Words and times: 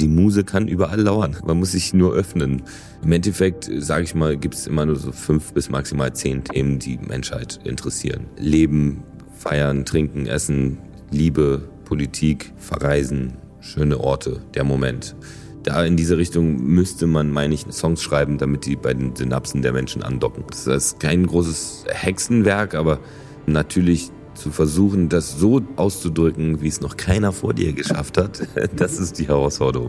Die 0.00 0.08
Muse 0.08 0.44
kann 0.44 0.68
überall 0.68 1.00
lauern. 1.00 1.36
Man 1.44 1.58
muss 1.58 1.72
sich 1.72 1.92
nur 1.92 2.14
öffnen. 2.14 2.62
Im 3.02 3.12
Endeffekt, 3.12 3.68
sage 3.78 4.04
ich 4.04 4.14
mal, 4.14 4.36
gibt 4.36 4.54
es 4.54 4.66
immer 4.66 4.86
nur 4.86 4.96
so 4.96 5.10
fünf 5.10 5.52
bis 5.52 5.70
maximal 5.70 6.12
zehn 6.12 6.44
Themen, 6.44 6.78
die 6.78 6.98
Menschheit 6.98 7.58
interessieren. 7.64 8.26
Leben, 8.38 9.02
feiern, 9.36 9.84
trinken, 9.84 10.26
essen, 10.26 10.78
Liebe, 11.10 11.68
Politik, 11.84 12.52
Verreisen, 12.58 13.34
schöne 13.60 13.98
Orte, 13.98 14.42
der 14.54 14.64
Moment. 14.64 15.16
Da 15.64 15.84
in 15.84 15.96
diese 15.96 16.16
Richtung 16.16 16.62
müsste 16.62 17.06
man, 17.06 17.30
meine 17.30 17.54
ich, 17.54 17.66
Songs 17.70 18.02
schreiben, 18.02 18.38
damit 18.38 18.66
die 18.66 18.76
bei 18.76 18.94
den 18.94 19.16
Synapsen 19.16 19.62
der 19.62 19.72
Menschen 19.72 20.02
andocken. 20.02 20.44
Das 20.48 20.66
ist 20.66 21.00
kein 21.00 21.26
großes 21.26 21.86
Hexenwerk, 21.88 22.74
aber 22.74 23.00
natürlich 23.46 24.10
zu 24.38 24.50
versuchen, 24.50 25.08
das 25.08 25.38
so 25.38 25.60
auszudrücken, 25.76 26.62
wie 26.62 26.68
es 26.68 26.80
noch 26.80 26.96
keiner 26.96 27.32
vor 27.32 27.54
dir 27.54 27.72
geschafft 27.72 28.16
hat, 28.16 28.46
das 28.76 28.98
ist 28.98 29.18
die 29.18 29.26
Herausforderung. 29.26 29.88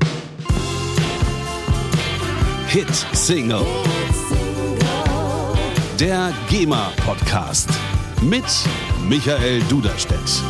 Hit 2.68 2.94
Single. 3.14 3.66
Der 6.00 6.34
GEMA 6.50 6.92
Podcast 7.06 7.70
mit 8.22 8.44
Michael 9.08 9.62
Duderstedt. 9.70 10.44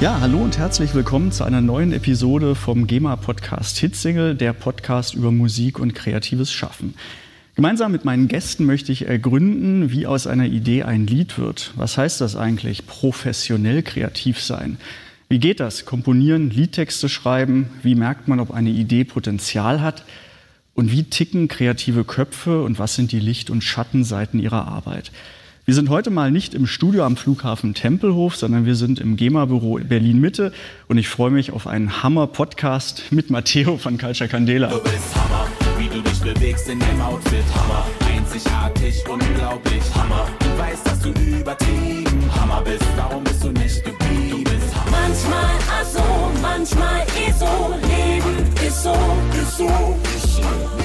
Ja, 0.00 0.20
hallo 0.20 0.38
und 0.38 0.56
herzlich 0.56 0.94
willkommen 0.94 1.32
zu 1.32 1.44
einer 1.44 1.60
neuen 1.60 1.92
Episode 1.92 2.54
vom 2.54 2.86
GEMA 2.86 3.16
Podcast 3.16 3.78
Hitsingle, 3.78 4.36
der 4.36 4.52
Podcast 4.52 5.14
über 5.14 5.32
Musik 5.32 5.80
und 5.80 5.94
kreatives 5.94 6.52
Schaffen. 6.52 6.94
Gemeinsam 7.58 7.90
mit 7.90 8.04
meinen 8.04 8.28
Gästen 8.28 8.66
möchte 8.66 8.92
ich 8.92 9.08
ergründen, 9.08 9.90
wie 9.90 10.06
aus 10.06 10.28
einer 10.28 10.46
Idee 10.46 10.84
ein 10.84 11.08
Lied 11.08 11.38
wird. 11.38 11.72
Was 11.74 11.98
heißt 11.98 12.20
das 12.20 12.36
eigentlich, 12.36 12.86
professionell 12.86 13.82
kreativ 13.82 14.40
sein? 14.40 14.76
Wie 15.28 15.40
geht 15.40 15.58
das? 15.58 15.84
Komponieren, 15.84 16.50
Liedtexte 16.50 17.08
schreiben? 17.08 17.66
Wie 17.82 17.96
merkt 17.96 18.28
man, 18.28 18.38
ob 18.38 18.52
eine 18.52 18.70
Idee 18.70 19.02
Potenzial 19.02 19.82
hat? 19.82 20.04
Und 20.74 20.92
wie 20.92 21.02
ticken 21.02 21.48
kreative 21.48 22.04
Köpfe 22.04 22.62
und 22.62 22.78
was 22.78 22.94
sind 22.94 23.10
die 23.10 23.18
Licht- 23.18 23.50
und 23.50 23.64
Schattenseiten 23.64 24.38
ihrer 24.38 24.68
Arbeit? 24.68 25.10
Wir 25.64 25.74
sind 25.74 25.88
heute 25.88 26.10
mal 26.10 26.30
nicht 26.30 26.54
im 26.54 26.68
Studio 26.68 27.04
am 27.04 27.16
Flughafen 27.16 27.74
Tempelhof, 27.74 28.36
sondern 28.36 28.66
wir 28.66 28.76
sind 28.76 29.00
im 29.00 29.16
GEMA-Büro 29.16 29.80
Berlin 29.82 30.20
Mitte 30.20 30.52
und 30.86 30.96
ich 30.96 31.08
freue 31.08 31.32
mich 31.32 31.50
auf 31.50 31.66
einen 31.66 32.04
Hammer-Podcast 32.04 33.10
mit 33.10 33.30
Matteo 33.30 33.78
von 33.78 33.98
Culture 33.98 34.30
Candela. 34.30 34.68
Du 34.68 34.80
bist 34.80 35.16
Hammer, 35.16 35.48
wie 35.78 35.88
du 35.88 36.02
dich 36.02 36.20
bewegst 36.20 36.68
in 36.68 36.78
deinem 36.78 37.00
Outfit. 37.00 37.44
Hammer, 37.54 37.84
einzigartig, 38.12 39.04
unglaublich. 39.08 39.82
Hammer, 39.94 40.26
du 40.40 40.58
weißt, 40.58 40.86
dass 40.86 41.00
du 41.00 41.10
übertrieben 41.10 42.30
Hammer 42.34 42.62
bist. 42.62 42.84
Warum 42.96 43.24
bist 43.24 43.44
du 43.44 43.52
nicht 43.52 43.84
geblieben? 43.84 44.44
Du 44.44 44.50
bist 44.50 44.74
Hammer. 44.74 44.96
Manchmal 45.02 45.54
aso, 45.80 46.30
manchmal 46.42 47.02
eso. 47.28 47.74
Leben 47.82 48.44
ist 48.66 48.82
so, 48.82 48.94
ist 49.40 49.56
so, 49.56 49.98
ist 50.16 50.36
so. 50.36 50.77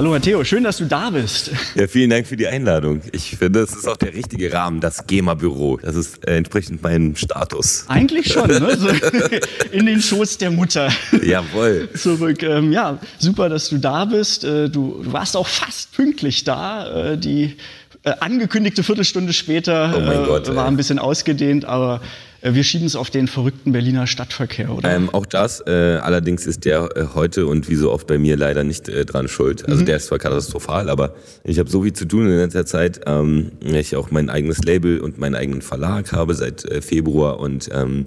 Hallo 0.00 0.12
Matteo, 0.12 0.42
schön, 0.44 0.64
dass 0.64 0.78
du 0.78 0.86
da 0.86 1.10
bist. 1.10 1.50
Ja, 1.74 1.86
vielen 1.86 2.08
Dank 2.08 2.26
für 2.26 2.34
die 2.34 2.46
Einladung. 2.46 3.02
Ich 3.12 3.36
finde, 3.36 3.60
das 3.60 3.76
ist 3.76 3.86
auch 3.86 3.98
der 3.98 4.14
richtige 4.14 4.50
Rahmen, 4.50 4.80
das 4.80 5.06
GEMA-Büro. 5.06 5.76
Das 5.76 5.94
ist 5.94 6.26
äh, 6.26 6.38
entsprechend 6.38 6.82
meinem 6.82 7.16
Status. 7.16 7.84
Eigentlich 7.86 8.32
schon, 8.32 8.48
ne? 8.48 8.78
So 8.78 8.88
in 9.72 9.84
den 9.84 10.00
Schoß 10.00 10.38
der 10.38 10.52
Mutter. 10.52 10.88
Jawohl. 11.22 11.90
Zurück. 11.92 12.42
Ähm, 12.42 12.72
ja, 12.72 12.98
super, 13.18 13.50
dass 13.50 13.68
du 13.68 13.76
da 13.76 14.06
bist. 14.06 14.42
Äh, 14.42 14.70
du, 14.70 15.02
du 15.04 15.12
warst 15.12 15.36
auch 15.36 15.46
fast 15.46 15.92
pünktlich 15.92 16.44
da. 16.44 17.10
Äh, 17.12 17.18
die 17.18 17.58
angekündigte 18.02 18.82
Viertelstunde 18.82 19.34
später 19.34 19.92
Oh 19.94 20.26
Gott, 20.26 20.54
war 20.54 20.66
ein 20.66 20.78
bisschen 20.78 20.98
ausgedehnt, 20.98 21.66
aber 21.66 22.00
wir 22.42 22.64
schieben 22.64 22.86
es 22.86 22.96
auf 22.96 23.10
den 23.10 23.28
verrückten 23.28 23.72
Berliner 23.72 24.06
Stadtverkehr, 24.06 24.70
oder? 24.70 24.94
Ähm, 24.94 25.10
auch 25.10 25.26
das, 25.26 25.62
äh, 25.66 25.98
allerdings 26.02 26.46
ist 26.46 26.64
der 26.64 26.88
äh, 26.96 27.06
heute 27.14 27.46
und 27.46 27.68
wie 27.68 27.74
so 27.74 27.92
oft 27.92 28.06
bei 28.06 28.18
mir 28.18 28.36
leider 28.36 28.64
nicht 28.64 28.88
äh, 28.88 29.04
dran 29.04 29.28
schuld. 29.28 29.68
Also 29.68 29.84
der 29.84 29.96
ist 29.96 30.06
zwar 30.06 30.18
katastrophal, 30.18 30.88
aber 30.88 31.14
ich 31.44 31.58
habe 31.58 31.68
so 31.68 31.82
viel 31.82 31.92
zu 31.92 32.06
tun 32.06 32.26
in 32.26 32.36
letzter 32.36 32.66
Zeit. 32.66 33.02
Ähm, 33.06 33.52
ich 33.60 33.96
auch 33.96 34.10
mein 34.10 34.30
eigenes 34.30 34.58
Label 34.64 35.00
und 35.00 35.18
meinen 35.18 35.34
eigenen 35.34 35.62
Verlag 35.62 36.12
habe 36.12 36.34
seit 36.34 36.64
äh, 36.64 36.80
Februar 36.80 37.38
und 37.40 37.68
ähm, 37.72 38.04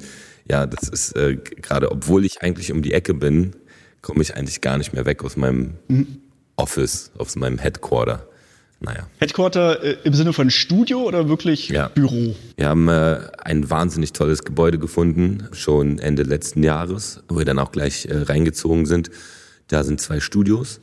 ja, 0.49 0.65
das 0.65 0.89
ist 0.89 1.15
äh, 1.15 1.35
gerade, 1.35 1.91
obwohl 1.91 2.25
ich 2.25 2.41
eigentlich 2.41 2.71
um 2.71 2.81
die 2.81 2.93
Ecke 2.93 3.13
bin, 3.13 3.55
komme 4.01 4.21
ich 4.21 4.35
eigentlich 4.35 4.61
gar 4.61 4.77
nicht 4.77 4.93
mehr 4.93 5.05
weg 5.05 5.23
aus 5.23 5.37
meinem 5.37 5.75
Office, 6.55 7.11
aus 7.17 7.35
meinem 7.35 7.59
Headquarter. 7.59 8.27
Naja. 8.83 9.07
Headquarter 9.19 9.81
äh, 9.83 9.97
im 10.03 10.13
Sinne 10.13 10.33
von 10.33 10.49
Studio 10.49 11.03
oder 11.03 11.29
wirklich 11.29 11.69
Ja. 11.69 11.87
Büro? 11.87 12.35
Wir 12.57 12.67
haben 12.67 12.87
äh, 12.89 13.19
ein 13.41 13.69
wahnsinnig 13.69 14.11
tolles 14.13 14.43
Gebäude 14.43 14.77
gefunden, 14.77 15.47
schon 15.53 15.99
Ende 15.99 16.23
letzten 16.23 16.63
Jahres, 16.63 17.23
wo 17.29 17.37
wir 17.37 17.45
dann 17.45 17.59
auch 17.59 17.71
gleich 17.71 18.05
äh, 18.05 18.17
reingezogen 18.17 18.85
sind. 18.85 19.09
Da 19.69 19.83
sind 19.85 20.01
zwei 20.01 20.19
Studios. 20.19 20.81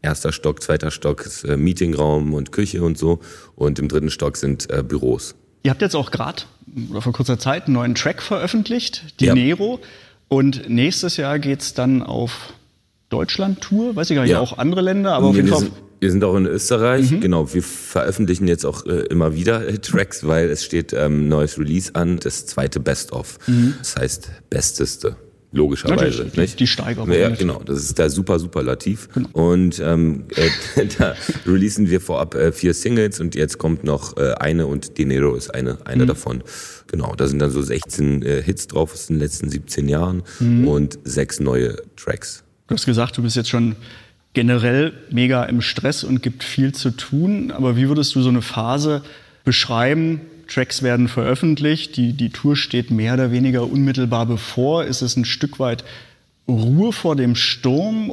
Erster 0.00 0.32
Stock, 0.32 0.62
zweiter 0.62 0.90
Stock 0.90 1.26
ist 1.26 1.44
äh, 1.44 1.56
Meetingraum 1.58 2.32
und 2.32 2.50
Küche 2.52 2.82
und 2.82 2.96
so. 2.96 3.20
Und 3.54 3.78
im 3.78 3.88
dritten 3.88 4.10
Stock 4.10 4.36
sind 4.38 4.70
äh, 4.70 4.82
Büros. 4.82 5.34
Ihr 5.62 5.70
habt 5.70 5.82
jetzt 5.82 5.94
auch 5.94 6.10
gerade 6.10 6.42
oder 6.90 7.02
vor 7.02 7.12
kurzer 7.12 7.38
Zeit 7.38 7.64
einen 7.66 7.74
neuen 7.74 7.94
Track 7.94 8.22
veröffentlicht, 8.22 9.20
die 9.20 9.26
Ja. 9.26 9.34
Nero. 9.34 9.80
Und 10.28 10.68
nächstes 10.70 11.18
Jahr 11.18 11.38
geht's 11.38 11.74
dann 11.74 12.02
auf 12.02 12.52
Deutschland-Tour. 13.10 13.94
Weiß 13.94 14.10
ich 14.10 14.16
gar 14.16 14.22
nicht, 14.22 14.32
Ja. 14.32 14.40
auch 14.40 14.58
andere 14.58 14.80
Länder, 14.80 15.14
aber 15.14 15.26
auf 15.26 15.34
wir, 15.36 15.44
jeden 15.44 15.54
Fall. 15.54 15.70
Wir 16.00 16.10
sind 16.10 16.22
auch 16.24 16.36
in 16.36 16.46
Österreich. 16.46 17.20
Genau, 17.20 17.52
wir 17.54 17.62
veröffentlichen 17.62 18.48
jetzt 18.48 18.64
auch 18.66 18.84
äh, 18.86 19.00
immer 19.10 19.34
wieder 19.34 19.66
äh, 19.66 19.78
Tracks, 19.78 20.26
weil 20.26 20.50
es 20.50 20.64
steht 20.64 20.92
ähm, 20.92 21.28
neues 21.28 21.58
Release 21.58 21.94
an, 21.94 22.18
das 22.18 22.46
zweite 22.46 22.80
Best-of. 22.80 23.38
Das 23.78 23.96
heißt 23.96 24.30
Besteste. 24.50 25.16
Logischerweise, 25.52 26.04
Natürlich, 26.24 26.32
die- 26.32 26.40
nicht? 26.40 26.60
die 26.60 26.66
Steigerung 26.66 27.10
Ja, 27.10 27.30
genau. 27.30 27.62
Das 27.64 27.78
ist 27.78 27.98
da 27.98 28.10
super 28.10 28.38
superlativ. 28.38 29.08
Und 29.32 29.78
ähm, 29.80 30.24
äh, 30.34 30.86
da 30.98 31.14
releasen 31.46 31.88
wir 31.88 32.00
vorab 32.02 32.34
äh, 32.34 32.52
vier 32.52 32.74
Singles 32.74 33.20
und 33.20 33.34
jetzt 33.34 33.56
kommt 33.56 33.82
noch 33.84 34.16
äh, 34.18 34.32
eine 34.34 34.66
und 34.66 34.98
Dinero 34.98 35.34
ist 35.34 35.54
eine, 35.54 35.78
eine 35.86 36.02
Mhm. 36.02 36.08
davon. 36.08 36.42
Genau, 36.88 37.14
da 37.16 37.26
sind 37.26 37.38
dann 37.38 37.50
so 37.50 37.62
16 37.62 38.22
äh, 38.22 38.42
Hits 38.42 38.66
drauf 38.66 38.92
aus 38.92 39.06
den 39.06 39.18
letzten 39.18 39.48
17 39.48 39.88
Jahren 39.88 40.24
Mhm. 40.40 40.68
und 40.68 40.98
sechs 41.04 41.40
neue 41.40 41.76
Tracks. 41.96 42.42
Du 42.66 42.74
hast 42.74 42.84
gesagt, 42.84 43.16
du 43.16 43.22
bist 43.22 43.36
jetzt 43.36 43.48
schon 43.48 43.76
generell 44.36 44.92
mega 45.10 45.44
im 45.44 45.62
Stress 45.62 46.04
und 46.04 46.22
gibt 46.22 46.44
viel 46.44 46.74
zu 46.74 46.90
tun. 46.90 47.50
Aber 47.50 47.78
wie 47.78 47.88
würdest 47.88 48.14
du 48.14 48.20
so 48.20 48.28
eine 48.28 48.42
Phase 48.42 49.00
beschreiben? 49.46 50.20
Tracks 50.46 50.82
werden 50.82 51.08
veröffentlicht, 51.08 51.96
die, 51.96 52.12
die 52.12 52.28
Tour 52.28 52.54
steht 52.54 52.90
mehr 52.90 53.14
oder 53.14 53.32
weniger 53.32 53.64
unmittelbar 53.64 54.26
bevor. 54.26 54.84
Ist 54.84 55.00
es 55.00 55.16
ein 55.16 55.24
Stück 55.24 55.58
weit 55.58 55.84
Ruhe 56.46 56.92
vor 56.92 57.16
dem 57.16 57.34
Sturm 57.34 58.12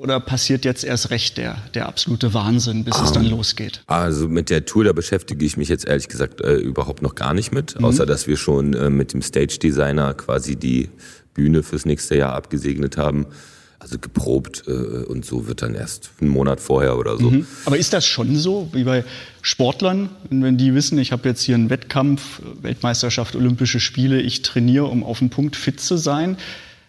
oder 0.00 0.18
passiert 0.18 0.64
jetzt 0.64 0.82
erst 0.82 1.10
recht 1.10 1.38
der, 1.38 1.56
der 1.74 1.86
absolute 1.86 2.34
Wahnsinn, 2.34 2.82
bis 2.82 3.00
es 3.00 3.12
dann 3.12 3.26
losgeht? 3.26 3.84
Also 3.86 4.26
mit 4.26 4.50
der 4.50 4.64
Tour, 4.64 4.82
da 4.82 4.92
beschäftige 4.92 5.46
ich 5.46 5.56
mich 5.56 5.68
jetzt 5.68 5.86
ehrlich 5.86 6.08
gesagt 6.08 6.40
äh, 6.40 6.56
überhaupt 6.56 7.00
noch 7.00 7.14
gar 7.14 7.32
nicht 7.32 7.52
mit, 7.52 7.80
außer 7.80 8.06
dass 8.06 8.26
wir 8.26 8.36
schon 8.36 8.74
äh, 8.74 8.90
mit 8.90 9.12
dem 9.12 9.22
Stage 9.22 9.60
Designer 9.62 10.14
quasi 10.14 10.56
die 10.56 10.88
Bühne 11.32 11.62
fürs 11.62 11.86
nächste 11.86 12.16
Jahr 12.16 12.34
abgesegnet 12.34 12.96
haben. 12.96 13.26
Also 13.80 13.98
geprobt 13.98 14.64
äh, 14.66 14.70
und 14.70 15.24
so 15.24 15.48
wird 15.48 15.62
dann 15.62 15.74
erst 15.74 16.10
einen 16.20 16.30
Monat 16.30 16.60
vorher 16.60 16.98
oder 16.98 17.16
so. 17.16 17.32
Aber 17.64 17.78
ist 17.78 17.94
das 17.94 18.06
schon 18.06 18.36
so, 18.36 18.68
wie 18.72 18.84
bei 18.84 19.04
Sportlern, 19.40 20.10
wenn 20.28 20.58
die 20.58 20.74
wissen, 20.74 20.98
ich 20.98 21.12
habe 21.12 21.28
jetzt 21.28 21.42
hier 21.42 21.54
einen 21.54 21.70
Wettkampf, 21.70 22.42
Weltmeisterschaft, 22.60 23.34
Olympische 23.34 23.80
Spiele, 23.80 24.20
ich 24.20 24.42
trainiere, 24.42 24.84
um 24.84 25.02
auf 25.02 25.20
den 25.20 25.30
Punkt 25.30 25.56
fit 25.56 25.80
zu 25.80 25.96
sein? 25.96 26.36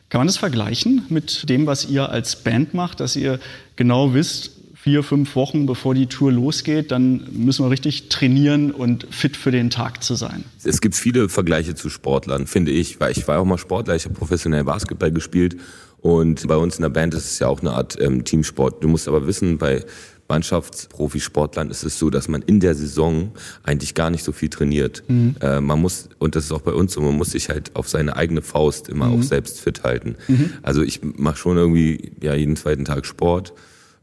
Kann 0.09 0.19
man 0.19 0.27
das 0.27 0.35
vergleichen 0.35 1.05
mit 1.07 1.49
dem, 1.49 1.65
was 1.65 1.85
ihr 1.85 2.09
als 2.09 2.35
Band 2.35 2.73
macht, 2.73 2.99
dass 2.99 3.15
ihr 3.15 3.39
genau 3.77 4.13
wisst, 4.13 4.51
vier, 4.81 5.03
fünf 5.03 5.35
Wochen 5.35 5.67
bevor 5.67 5.93
die 5.93 6.07
Tour 6.07 6.31
losgeht, 6.31 6.91
dann 6.91 7.27
müssen 7.31 7.63
wir 7.63 7.69
richtig 7.69 8.09
trainieren 8.09 8.71
und 8.71 9.05
fit 9.11 9.37
für 9.37 9.51
den 9.51 9.69
Tag 9.69 10.03
zu 10.03 10.15
sein? 10.15 10.43
Es 10.63 10.81
gibt 10.81 10.95
viele 10.95 11.29
Vergleiche 11.29 11.75
zu 11.75 11.89
Sportlern, 11.89 12.47
finde 12.47 12.71
ich, 12.71 12.99
weil 12.99 13.11
ich 13.11 13.27
war 13.27 13.39
auch 13.39 13.45
mal 13.45 13.59
Sportler, 13.59 13.95
ich 13.95 14.05
habe 14.05 14.15
professionell 14.15 14.63
Basketball 14.63 15.11
gespielt 15.11 15.57
und 16.01 16.47
bei 16.47 16.57
uns 16.57 16.77
in 16.77 16.81
der 16.81 16.89
Band 16.89 17.13
ist 17.13 17.25
es 17.25 17.39
ja 17.39 17.47
auch 17.47 17.61
eine 17.61 17.71
Art 17.71 17.97
ähm, 18.01 18.23
Teamsport. 18.23 18.83
Du 18.83 18.87
musst 18.87 19.07
aber 19.07 19.27
wissen, 19.27 19.57
bei 19.57 19.83
Mannschaftsprofisportlern 20.27 21.69
ist 21.69 21.83
es 21.83 21.99
so, 21.99 22.09
dass 22.09 22.27
man 22.29 22.41
in 22.41 22.59
der 22.61 22.73
Saison 22.73 23.31
eigentlich 23.63 23.93
gar 23.95 24.09
nicht 24.09 24.23
so 24.23 24.31
viel 24.31 24.49
trainiert. 24.49 25.03
Äh, 25.41 25.59
man 25.61 25.81
muss, 25.81 26.09
und 26.19 26.35
das 26.35 26.45
ist 26.45 26.51
auch 26.53 26.61
bei 26.61 26.71
uns 26.71 26.93
so, 26.93 27.01
man 27.01 27.15
muss 27.17 27.31
sich 27.31 27.49
halt 27.49 27.75
auf 27.75 27.89
seine 27.89 28.15
eigene 28.15 28.41
Faust 28.41 28.87
immer 28.89 29.09
auch 29.09 29.21
selbst 29.23 29.59
fit 29.59 29.83
halten. 29.83 30.15
Also 30.63 30.81
ich 30.83 31.01
mache 31.03 31.37
schon 31.37 31.57
irgendwie 31.57 32.13
ja 32.21 32.33
jeden 32.33 32.55
zweiten 32.55 32.85
Tag 32.85 33.05
Sport. 33.05 33.53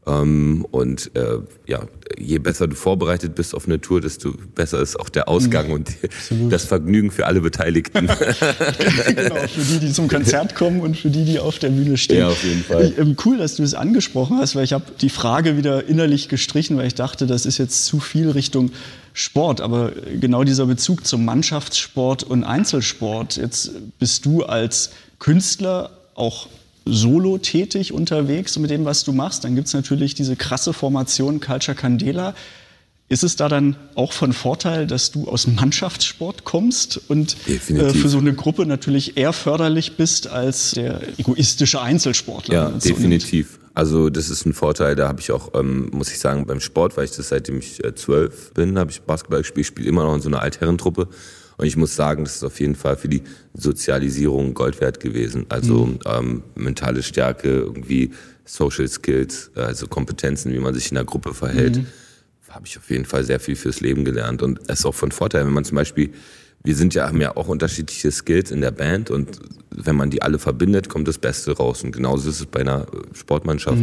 Ähm, 0.07 0.65
und 0.71 1.11
äh, 1.15 1.39
ja, 1.67 1.81
je 2.17 2.39
besser 2.39 2.67
du 2.67 2.75
vorbereitet 2.75 3.35
bist 3.35 3.53
auf 3.53 3.65
eine 3.67 3.81
Tour, 3.81 4.01
desto 4.01 4.33
besser 4.55 4.81
ist 4.81 4.99
auch 4.99 5.09
der 5.09 5.27
Ausgang 5.27 5.67
Mhm. 5.67 5.73
und 5.73 5.89
das 6.49 6.65
Vergnügen 6.65 7.11
für 7.11 7.25
alle 7.25 7.41
Beteiligten. 7.41 8.07
genau, 9.15 9.35
für 9.47 9.61
die, 9.61 9.79
die 9.79 9.91
zum 9.91 10.07
Konzert 10.07 10.55
kommen 10.55 10.81
und 10.81 10.97
für 10.97 11.09
die, 11.09 11.25
die 11.25 11.39
auf 11.39 11.59
der 11.59 11.69
Bühne 11.69 11.97
stehen. 11.97 12.19
Ja, 12.19 12.29
auf 12.29 12.43
jeden 12.43 12.63
Fall. 12.63 12.85
Ich, 12.91 12.97
ähm, 12.97 13.17
cool, 13.25 13.37
dass 13.37 13.55
du 13.55 13.63
es 13.63 13.73
angesprochen 13.73 14.37
hast, 14.37 14.55
weil 14.55 14.63
ich 14.63 14.73
habe 14.73 14.85
die 15.01 15.09
Frage 15.09 15.57
wieder 15.57 15.85
innerlich 15.85 16.29
gestrichen, 16.29 16.77
weil 16.77 16.87
ich 16.87 16.95
dachte, 16.95 17.27
das 17.27 17.45
ist 17.45 17.57
jetzt 17.57 17.85
zu 17.85 17.99
viel 17.99 18.29
Richtung 18.29 18.71
Sport. 19.13 19.59
Aber 19.59 19.91
genau 20.19 20.43
dieser 20.45 20.65
Bezug 20.65 21.05
zum 21.05 21.25
Mannschaftssport 21.25 22.23
und 22.23 22.43
Einzelsport. 22.45 23.35
Jetzt 23.35 23.71
bist 23.99 24.25
du 24.25 24.43
als 24.43 24.91
Künstler 25.19 25.91
auch 26.15 26.47
solo 26.89 27.37
tätig 27.37 27.93
unterwegs 27.93 28.57
mit 28.59 28.69
dem, 28.69 28.85
was 28.85 29.03
du 29.03 29.13
machst. 29.13 29.43
Dann 29.43 29.55
gibt 29.55 29.67
es 29.67 29.73
natürlich 29.73 30.15
diese 30.15 30.35
krasse 30.35 30.73
Formation 30.73 31.39
Culture 31.39 31.75
Candela. 31.75 32.33
Ist 33.09 33.23
es 33.23 33.35
da 33.35 33.49
dann 33.49 33.75
auch 33.95 34.13
von 34.13 34.33
Vorteil, 34.33 34.85
dass 34.85 35.09
du 35.09 35.27
aus 35.27 35.47
Mannschaftssport 35.47 36.43
kommst 36.43 37.01
und 37.09 37.35
äh, 37.47 37.57
für 37.57 38.07
so 38.07 38.19
eine 38.19 38.33
Gruppe 38.33 38.67
natürlich 38.67 39.17
eher 39.17 39.33
förderlich 39.33 39.97
bist 39.97 40.27
als 40.27 40.71
der 40.71 41.01
egoistische 41.17 41.81
Einzelsportler? 41.81 42.53
Ja, 42.53 42.71
so 42.79 42.89
definitiv. 42.89 43.59
Also 43.73 44.09
das 44.11 44.29
ist 44.29 44.45
ein 44.45 44.53
Vorteil, 44.53 44.95
da 44.95 45.07
habe 45.07 45.21
ich 45.21 45.31
auch, 45.31 45.53
ähm, 45.55 45.89
muss 45.91 46.11
ich 46.11 46.19
sagen, 46.19 46.45
beim 46.45 46.59
Sport, 46.59 46.97
weil 46.97 47.05
ich 47.05 47.11
das 47.11 47.29
seitdem 47.29 47.57
ich 47.59 47.83
äh, 47.83 47.95
zwölf 47.95 48.53
bin, 48.53 48.77
habe 48.77 48.91
ich 48.91 49.01
Basketball 49.01 49.39
gespielt, 49.39 49.65
spiele 49.65 49.89
immer 49.89 50.03
noch 50.03 50.15
in 50.15 50.21
so 50.21 50.29
einer 50.29 50.41
Altherrentruppe. 50.41 51.07
Und 51.59 51.65
ich 51.65 51.75
muss 51.75 51.93
sagen, 51.93 52.23
das 52.23 52.37
ist 52.37 52.43
auf 52.45 52.57
jeden 52.61 52.75
Fall 52.75 52.95
für 52.95 53.09
die 53.09 53.21
Sozialisierung 53.53 54.53
Gold 54.53 54.79
wert 54.79 55.01
gewesen. 55.01 55.45
Also 55.49 55.99
ähm, 56.05 56.41
mentale 56.55 57.03
Stärke, 57.03 57.49
irgendwie 57.49 58.11
Social 58.45 58.87
Skills, 58.87 59.51
also 59.55 59.87
Kompetenzen, 59.87 60.53
wie 60.53 60.59
man 60.59 60.73
sich 60.73 60.89
in 60.89 60.95
der 60.95 61.03
Gruppe 61.03 61.33
verhält, 61.33 61.81
habe 62.47 62.65
ich 62.65 62.77
auf 62.77 62.89
jeden 62.89 63.03
Fall 63.03 63.25
sehr 63.25 63.41
viel 63.41 63.57
fürs 63.57 63.81
Leben 63.81 64.05
gelernt. 64.05 64.41
Und 64.41 64.61
es 64.67 64.79
ist 64.79 64.85
auch 64.85 64.95
von 64.95 65.11
Vorteil, 65.11 65.45
wenn 65.45 65.51
man 65.51 65.65
zum 65.65 65.75
Beispiel, 65.75 66.13
wir 66.63 66.75
sind 66.75 66.93
ja, 66.93 67.09
haben 67.09 67.19
ja 67.19 67.35
auch 67.35 67.49
unterschiedliche 67.49 68.09
Skills 68.09 68.51
in 68.51 68.61
der 68.61 68.71
Band 68.71 69.11
und 69.11 69.39
wenn 69.69 69.97
man 69.97 70.09
die 70.09 70.21
alle 70.21 70.39
verbindet, 70.39 70.87
kommt 70.87 71.09
das 71.09 71.17
Beste 71.17 71.57
raus. 71.57 71.83
Und 71.83 71.91
genauso 71.91 72.29
ist 72.29 72.39
es 72.39 72.45
bei 72.45 72.61
einer 72.61 72.87
Sportmannschaft. 73.13 73.81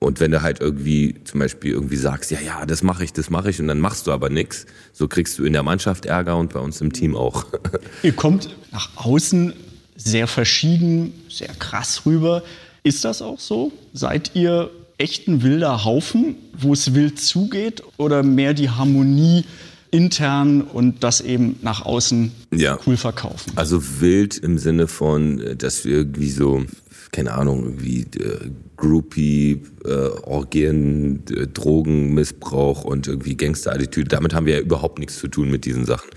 Und 0.00 0.18
wenn 0.18 0.30
du 0.30 0.40
halt 0.42 0.60
irgendwie 0.60 1.14
zum 1.24 1.40
Beispiel 1.40 1.72
irgendwie 1.72 1.96
sagst, 1.96 2.30
ja, 2.30 2.40
ja, 2.40 2.64
das 2.66 2.82
mache 2.82 3.04
ich, 3.04 3.12
das 3.12 3.28
mache 3.30 3.50
ich, 3.50 3.60
und 3.60 3.68
dann 3.68 3.78
machst 3.80 4.06
du 4.06 4.12
aber 4.12 4.30
nichts, 4.30 4.64
so 4.94 5.06
kriegst 5.08 5.38
du 5.38 5.44
in 5.44 5.52
der 5.52 5.62
Mannschaft 5.62 6.06
Ärger 6.06 6.36
und 6.38 6.52
bei 6.54 6.58
uns 6.60 6.80
im 6.80 6.92
Team 6.92 7.14
auch. 7.14 7.44
Ihr 8.02 8.14
kommt 8.14 8.48
nach 8.72 8.90
außen 8.96 9.52
sehr 9.96 10.26
verschieden, 10.26 11.12
sehr 11.28 11.54
krass 11.58 12.06
rüber. 12.06 12.42
Ist 12.82 13.04
das 13.04 13.20
auch 13.20 13.38
so? 13.38 13.72
Seid 13.92 14.30
ihr 14.34 14.70
echt 14.96 15.28
ein 15.28 15.42
wilder 15.42 15.84
Haufen, 15.84 16.34
wo 16.58 16.72
es 16.72 16.94
wild 16.94 17.20
zugeht 17.20 17.82
oder 17.98 18.22
mehr 18.22 18.54
die 18.54 18.70
Harmonie 18.70 19.44
intern 19.90 20.62
und 20.62 21.02
das 21.04 21.20
eben 21.20 21.56
nach 21.62 21.84
außen 21.84 22.32
Ja. 22.54 22.78
cool 22.86 22.96
verkaufen? 22.96 23.52
Also 23.56 23.82
wild 24.00 24.38
im 24.38 24.56
Sinne 24.56 24.86
von, 24.88 25.40
äh, 25.40 25.56
dass 25.56 25.84
wir 25.84 25.92
irgendwie 25.92 26.30
so, 26.30 26.64
keine 27.12 27.32
Ahnung, 27.32 27.64
irgendwie 27.64 28.00
äh, 28.18 28.50
Groupie, 28.76 29.62
äh, 29.84 29.90
Orgien, 30.24 31.22
äh, 31.30 31.46
Drogenmissbrauch 31.46 32.84
und 32.84 33.08
irgendwie 33.08 33.36
Gangster-Attitüde. 33.36 34.08
Damit 34.08 34.34
haben 34.34 34.46
wir 34.46 34.54
ja 34.54 34.60
überhaupt 34.60 34.98
nichts 34.98 35.18
zu 35.18 35.28
tun 35.28 35.50
mit 35.50 35.64
diesen 35.64 35.84
Sachen. 35.86 36.08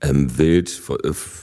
Ähm, 0.00 0.38
wild, 0.38 0.80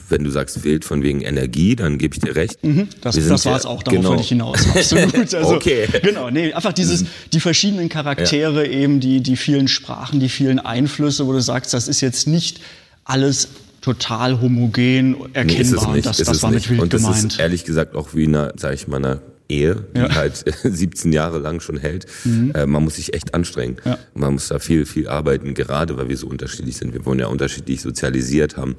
wenn 0.08 0.24
du 0.24 0.30
sagst 0.30 0.64
wild 0.64 0.86
von 0.86 1.02
wegen 1.02 1.20
Energie, 1.20 1.76
dann 1.76 1.98
gebe 1.98 2.14
ich 2.14 2.20
dir 2.20 2.34
recht. 2.36 2.58
Das, 3.02 3.14
Wir 3.16 3.22
sind 3.22 3.32
das 3.32 3.44
war 3.44 3.52
ja- 3.52 3.58
es 3.58 3.66
auch, 3.66 3.82
darauf 3.82 3.98
genau. 3.98 4.08
wollte 4.10 4.22
ich 4.22 4.28
hinaus. 4.30 4.66
Absolut. 4.74 5.34
Also, 5.34 5.56
Okay. 5.56 5.86
Genau, 6.02 6.30
nee, 6.30 6.54
einfach 6.54 6.72
dieses, 6.72 7.04
die 7.34 7.40
verschiedenen 7.40 7.90
Charaktere 7.90 8.66
eben, 8.66 9.00
die, 9.00 9.20
die 9.20 9.36
vielen 9.36 9.68
Sprachen, 9.68 10.20
die 10.20 10.30
vielen 10.30 10.58
Einflüsse, 10.58 11.26
wo 11.26 11.32
du 11.32 11.40
sagst, 11.42 11.74
das 11.74 11.86
ist 11.86 12.00
jetzt 12.00 12.28
nicht 12.28 12.60
alles 13.04 13.48
total 13.86 14.40
homogen, 14.40 15.12
Nee, 15.12 15.16
erkennbar. 15.32 15.94
nicht. 15.94 16.06
das 16.06 16.18
ist 16.20 16.28
das 16.28 16.36
es 16.38 16.42
war 16.42 16.50
nicht. 16.50 16.64
mit 16.68 16.70
wild 16.70 16.82
Und 16.82 16.92
das 16.94 17.02
gemeint. 17.02 17.32
ist 17.32 17.40
ehrlich 17.40 17.64
gesagt 17.64 17.94
auch 17.94 18.14
wie 18.14 18.26
eine, 18.26 18.52
sag 18.56 18.74
ich 18.74 18.88
mal, 18.88 18.96
eine 18.96 19.20
Ehe, 19.48 19.84
die 19.94 20.00
Ja. 20.00 20.14
halt 20.14 20.44
17 20.64 21.12
Jahre 21.12 21.38
lang 21.38 21.60
schon 21.60 21.78
hält. 21.78 22.06
Äh, 22.54 22.66
man 22.66 22.82
muss 22.82 22.96
sich 22.96 23.14
echt 23.14 23.32
anstrengen. 23.34 23.76
Ja. 23.84 23.96
Man 24.14 24.32
muss 24.34 24.48
da 24.48 24.58
viel, 24.58 24.86
viel 24.86 25.06
arbeiten, 25.08 25.54
gerade 25.54 25.96
weil 25.96 26.08
wir 26.08 26.16
so 26.16 26.26
unterschiedlich 26.26 26.76
sind. 26.76 26.92
Wir 26.94 27.06
wurden 27.06 27.20
ja 27.20 27.28
unterschiedlich 27.28 27.80
sozialisiert, 27.80 28.56
haben 28.56 28.74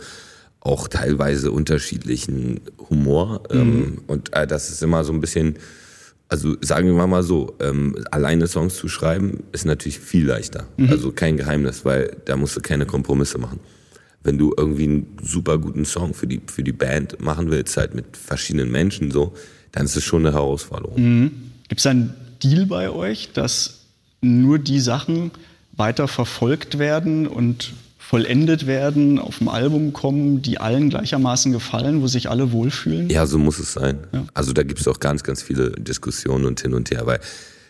auch 0.60 0.90
teilweise 0.90 1.52
unterschiedlichen 1.52 2.60
Humor. 2.90 3.44
Ähm, 3.52 4.00
und 4.08 4.34
äh, 4.36 4.46
das 4.46 4.70
ist 4.70 4.84
immer 4.84 5.06
so 5.06 5.14
ein 5.14 5.22
bisschen, 5.22 5.56
also 6.28 6.58
sagen 6.62 6.94
wir 6.94 7.08
mal 7.08 7.24
so, 7.24 7.56
ähm, 7.62 7.96
alleine 8.12 8.48
Songs 8.48 8.76
zu 8.76 8.90
schreiben 8.90 9.44
ist 9.54 9.66
natürlich 9.66 10.00
viel 10.00 10.26
leichter. 10.26 10.66
Also 10.90 11.14
kein 11.14 11.38
Geheimnis, 11.38 11.86
weil 11.86 12.18
da 12.26 12.36
musst 12.36 12.58
du 12.58 12.60
keine 12.60 12.86
Kompromisse 12.86 13.38
machen. 13.38 13.62
Wenn 14.28 14.38
du 14.38 14.54
irgendwie 14.58 14.84
einen 14.84 15.18
super 15.24 15.58
guten 15.58 15.86
Song 15.86 16.14
für 16.14 16.28
die, 16.28 16.42
für 16.48 16.62
die 16.62 16.74
Band 16.74 17.22
machen 17.22 17.50
willst, 17.50 17.78
halt 17.78 17.96
mit 17.96 18.18
verschiedenen 18.18 18.70
Menschen 18.70 19.10
so, 19.10 19.34
dann 19.72 19.86
ist 19.86 19.96
es 19.96 20.04
schon 20.04 20.26
eine 20.26 20.36
Herausforderung. 20.36 21.32
Gibt 21.70 21.80
es 21.80 21.88
einen 21.88 22.14
Deal 22.44 22.66
bei 22.66 22.90
euch, 22.90 23.32
dass 23.32 23.86
nur 24.20 24.60
die 24.60 24.82
Sachen 24.82 25.32
weiter 25.78 26.10
verfolgt 26.10 26.78
werden 26.78 27.26
und 27.26 27.74
vollendet 27.98 28.68
werden, 28.68 29.18
auf 29.18 29.38
dem 29.38 29.48
Album 29.48 29.94
kommen, 29.94 30.42
die 30.42 30.60
allen 30.60 30.90
gleichermaßen 30.90 31.52
gefallen, 31.54 32.02
wo 32.02 32.08
sich 32.08 32.30
alle 32.30 32.52
wohlfühlen? 32.52 33.10
Ja, 33.10 33.26
so 33.26 33.38
muss 33.38 33.60
es 33.60 33.74
sein. 33.74 34.00
Ja. 34.12 34.26
Also 34.34 34.52
da 34.52 34.64
gibt 34.64 34.80
es 34.80 34.88
auch 34.88 35.00
ganz, 35.00 35.24
ganz 35.24 35.42
viele 35.42 35.72
Diskussionen 35.72 36.46
und 36.46 36.62
hin 36.62 36.74
und 36.74 36.92
her, 36.92 37.06
weil, 37.06 37.20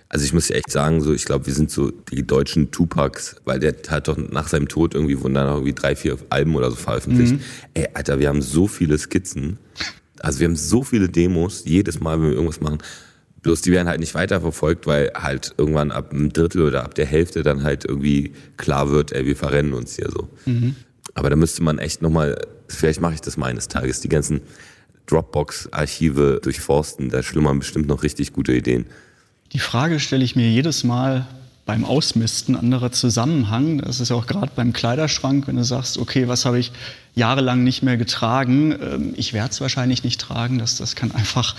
also 0.10 0.24
ich 0.24 0.34
muss 0.34 0.48
dir 0.48 0.56
echt 0.56 0.72
sagen, 0.72 1.02
so, 1.02 1.14
ich 1.14 1.26
glaube, 1.26 1.48
wir 1.48 1.54
sind 1.54 1.70
so 1.70 1.92
die 1.92 2.26
deutschen 2.26 2.72
Tupacs, 2.72 3.36
weil 3.46 3.60
der 3.60 3.76
hat 3.90 4.08
doch 4.08 4.18
nach 4.18 4.48
seinem 4.48 4.68
Tod 4.68 4.94
irgendwie 4.96 5.20
wurden 5.20 5.34
dann 5.34 5.48
irgendwie 5.48 5.74
drei, 5.74 5.96
vier 5.96 6.18
Alben 6.30 6.56
oder 6.56 6.70
so 6.70 6.78
veröffentlicht. 6.78 7.34
Mhm. 7.34 7.42
Ey, 7.74 7.88
Alter, 7.94 8.20
wir 8.20 8.30
haben 8.30 8.42
so 8.42 8.68
viele 8.68 8.98
Skizzen, 8.98 9.58
also 10.20 10.40
wir 10.40 10.48
haben 10.48 10.56
so 10.56 10.84
viele 10.84 11.10
Demos, 11.10 11.64
jedes 11.66 12.00
Mal, 12.00 12.20
wenn 12.20 12.30
wir 12.30 12.34
irgendwas 12.36 12.62
machen, 12.62 12.80
Bloß 13.48 13.62
die 13.62 13.72
werden 13.72 13.88
halt 13.88 14.02
nicht 14.02 14.14
weiterverfolgt, 14.14 14.88
weil 14.88 15.12
halt 15.16 15.54
irgendwann 15.58 15.92
ab 15.92 16.12
einem 16.12 16.34
Drittel 16.34 16.64
oder 16.64 16.84
ab 16.84 16.96
der 16.96 17.06
Hälfte 17.06 17.44
dann 17.44 17.64
halt 17.64 17.86
irgendwie 17.86 18.34
klar 18.58 18.90
wird, 18.90 19.14
ey, 19.14 19.26
wir 19.26 19.38
verrennen 19.38 19.74
uns 19.74 19.96
hier 19.96 20.10
so. 20.10 20.28
Aber 21.14 21.30
da 21.30 21.36
müsste 21.36 21.64
man 21.64 21.80
echt 21.80 22.02
nochmal, 22.02 22.38
vielleicht 22.68 23.00
mache 23.00 23.14
ich 23.14 23.22
das 23.22 23.38
mal 23.38 23.48
eines 23.48 23.68
Tages, 23.70 24.02
die 24.02 24.10
ganzen 24.10 24.42
Dropbox-Archive 25.06 26.42
durchforsten. 26.42 27.10
Da 27.10 27.24
schlummern 27.24 27.60
bestimmt 27.60 27.88
noch 27.88 28.04
richtig 28.04 28.34
gute 28.34 28.54
Ideen. 28.54 28.88
Die 29.54 29.60
Frage 29.60 30.00
stelle 30.00 30.24
ich 30.26 30.36
mir 30.36 30.50
jedes 30.50 30.84
Mal 30.84 31.26
beim 31.66 31.86
Ausmisten 31.86 32.56
anderer 32.56 32.92
Zusammenhang. 32.92 33.80
Das 33.80 34.00
ist 34.00 34.10
ja 34.10 34.16
auch 34.16 34.28
gerade 34.28 34.52
beim 34.56 34.74
Kleiderschrank, 34.74 35.48
wenn 35.48 35.58
du 35.58 35.64
sagst, 35.64 35.98
okay, 35.98 36.28
was 36.28 36.46
habe 36.46 36.60
ich 36.60 36.72
jahrelang 37.16 37.64
nicht 37.64 37.84
mehr 37.84 37.98
getragen? 37.98 38.72
Ähm, 38.72 39.14
Ich 39.18 39.34
werde 39.34 39.52
es 39.52 39.62
wahrscheinlich 39.62 40.04
nicht 40.04 40.20
tragen. 40.20 40.60
Das, 40.60 40.78
das 40.78 40.96
kann 40.96 41.12
einfach 41.12 41.56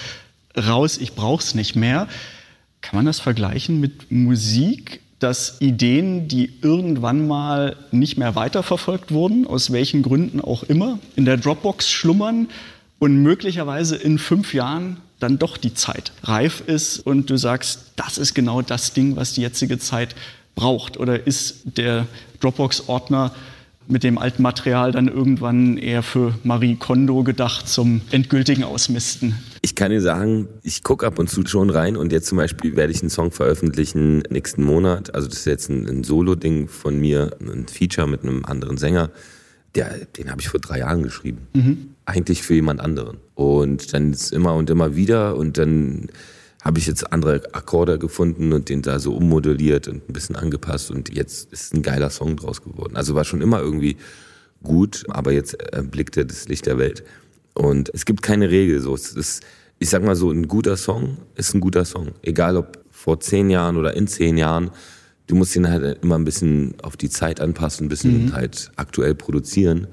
raus. 0.56 0.99
Ich 0.99 1.12
brauche 1.14 1.43
es 1.43 1.55
nicht 1.55 1.76
mehr. 1.76 2.08
Kann 2.81 2.96
man 2.96 3.06
das 3.06 3.20
vergleichen 3.20 3.81
mit 3.81 4.11
Musik? 4.11 5.00
Dass 5.19 5.61
Ideen, 5.61 6.29
die 6.29 6.52
irgendwann 6.62 7.26
mal 7.26 7.75
nicht 7.90 8.18
mehr 8.18 8.37
weiterverfolgt 8.37 9.11
wurden, 9.11 9.47
aus 9.49 9.73
welchen 9.73 10.02
Gründen 10.02 10.40
auch 10.40 10.62
immer, 10.62 11.00
in 11.16 11.25
der 11.25 11.37
Dropbox 11.37 11.90
schlummern 11.90 12.49
und 13.00 13.21
möglicherweise 13.23 13.97
in 13.97 14.18
fünf 14.18 14.54
Jahren 14.54 14.99
dann 15.21 15.39
doch 15.39 15.57
die 15.57 15.75
Zeit 15.75 16.13
reif 16.23 16.63
ist 16.67 16.99
und 17.01 17.31
du 17.31 17.37
sagst, 17.37 17.93
das 17.97 18.19
ist 18.19 18.35
genau 18.35 18.63
das 18.63 18.93
Ding, 18.93 19.17
was 19.17 19.33
die 19.33 19.41
jetzige 19.43 19.79
Zeit 19.79 20.15
braucht? 20.55 20.99
Oder 20.99 21.27
ist 21.27 21.63
der 21.77 22.07
Dropbox-Ordner 22.41 23.33
mit 23.89 24.03
dem 24.03 24.19
alten 24.19 24.43
Material 24.43 24.93
dann 24.93 25.09
irgendwann 25.09 25.79
eher 25.79 26.03
für 26.03 26.35
Marie 26.45 26.77
Kondo 26.77 27.23
gedacht 27.25 27.69
zum 27.69 28.03
endgültigen 28.11 28.65
Ausmisten? 28.65 29.35
Ich 29.63 29.75
kann 29.75 29.91
dir 29.91 30.03
sagen, 30.03 30.49
ich 30.63 30.85
gucke 30.85 31.07
ab 31.07 31.19
und 31.19 31.31
zu 31.31 31.45
schon 31.47 31.71
rein 31.71 31.97
und 31.97 32.13
jetzt 32.13 32.27
zum 32.27 32.39
Beispiel 32.39 32.77
werde 32.77 32.93
ich 32.93 33.01
einen 33.01 33.11
Song 33.11 33.31
veröffentlichen 33.31 34.19
nächsten 34.31 34.63
Monat. 34.63 35.15
Also 35.15 35.27
das 35.27 35.39
ist 35.39 35.47
jetzt 35.47 35.71
ein, 35.71 35.89
ein 35.89 36.05
Solo-Ding 36.05 36.69
von 36.69 36.99
mir, 36.99 37.37
ein 37.41 37.67
Feature 37.67 38.07
mit 38.07 38.23
einem 38.23 38.45
anderen 38.45 38.77
Sänger. 38.77 39.11
Der, 39.75 40.07
den 40.17 40.31
habe 40.31 40.41
ich 40.41 40.49
vor 40.49 40.61
drei 40.61 40.79
Jahren 40.81 41.03
geschrieben. 41.03 41.49
Eigentlich 42.09 42.43
für 42.43 42.55
jemand 42.55 42.81
anderen. 42.81 43.19
Und 43.35 43.93
dann 43.93 44.12
ist 44.15 44.33
immer 44.33 44.55
und 44.55 44.71
immer 44.71 44.97
wieder 44.97 45.37
und 45.37 45.59
dann 45.59 46.09
habe 46.62 46.79
ich 46.79 46.87
jetzt 46.87 47.12
andere 47.12 47.43
Akkorde 47.53 47.99
gefunden 47.99 48.55
und 48.55 48.71
den 48.71 48.81
da 48.81 48.99
so 48.99 49.15
ummodelliert 49.15 49.88
und 49.88 50.09
ein 50.09 50.12
bisschen 50.15 50.35
angepasst 50.35 50.91
und 50.91 51.15
jetzt 51.15 51.53
ist 51.53 51.75
ein 51.75 51.83
geiler 51.83 52.09
Song 52.09 52.37
draus 52.37 52.62
geworden. 52.62 52.97
Also 52.97 53.15
war 53.15 53.25
schon 53.25 53.43
immer 53.43 53.61
irgendwie 53.61 53.99
gut, 54.62 55.05
aber 55.11 55.33
jetzt 55.33 55.53
erblickt 55.53 56.17
er 56.17 56.25
das 56.25 56.49
Licht 56.49 56.65
der 56.65 56.79
Welt. 56.79 57.05
Und 57.53 57.91
es 57.93 58.07
gibt 58.07 58.23
keine 58.23 58.49
Regel. 58.50 58.81
So, 58.81 58.95
es 58.95 59.12
ist, 59.12 59.45
ich 59.79 59.91
sag 59.91 60.03
mal 60.03 60.17
so, 60.17 60.31
ein 60.31 60.49
guter 60.49 60.79
Song 60.79 61.19
ist 61.35 61.55
ein 61.55 61.61
guter 61.61 61.85
Song. 61.85 62.12
Egal 62.23 62.57
ob 62.57 62.83
vor 62.91 63.21
zehn 63.21 63.50
Jahren 63.50 63.77
oder 63.77 63.95
in 63.95 64.09
zehn 64.09 64.38
Jahren. 64.38 64.71
Du 65.27 65.37
musst 65.37 65.55
ihn 65.55 65.69
halt 65.69 66.03
immer 66.03 66.17
ein 66.17 66.25
bisschen 66.25 66.75
auf 66.83 66.97
die 66.97 67.11
Zeit 67.11 67.38
anpassen, 67.38 67.85
ein 67.85 67.91
bisschen 67.91 68.33
halt 68.33 68.73
aktuell 68.77 69.15
produzieren. 69.15 69.88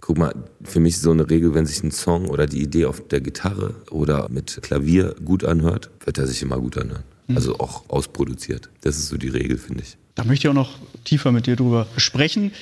Guck 0.00 0.18
mal, 0.18 0.34
für 0.62 0.80
mich 0.80 0.94
ist 0.94 1.02
so 1.02 1.10
eine 1.10 1.28
Regel, 1.28 1.54
wenn 1.54 1.66
sich 1.66 1.82
ein 1.82 1.90
Song 1.90 2.28
oder 2.28 2.46
die 2.46 2.62
Idee 2.62 2.86
auf 2.86 3.06
der 3.06 3.20
Gitarre 3.20 3.74
oder 3.90 4.28
mit 4.30 4.60
Klavier 4.62 5.14
gut 5.24 5.44
anhört, 5.44 5.90
wird 6.04 6.18
er 6.18 6.26
sich 6.26 6.42
immer 6.42 6.58
gut 6.58 6.78
anhören. 6.78 7.04
Also 7.34 7.58
auch 7.58 7.88
ausproduziert. 7.88 8.70
Das 8.80 8.96
ist 8.96 9.08
so 9.08 9.16
die 9.16 9.28
Regel, 9.28 9.58
finde 9.58 9.82
ich. 9.82 9.96
Da 10.14 10.24
möchte 10.24 10.46
ich 10.46 10.50
auch 10.50 10.54
noch 10.54 10.78
tiefer 11.04 11.32
mit 11.32 11.46
dir 11.46 11.56
drüber 11.56 11.86
sprechen. 11.96 12.52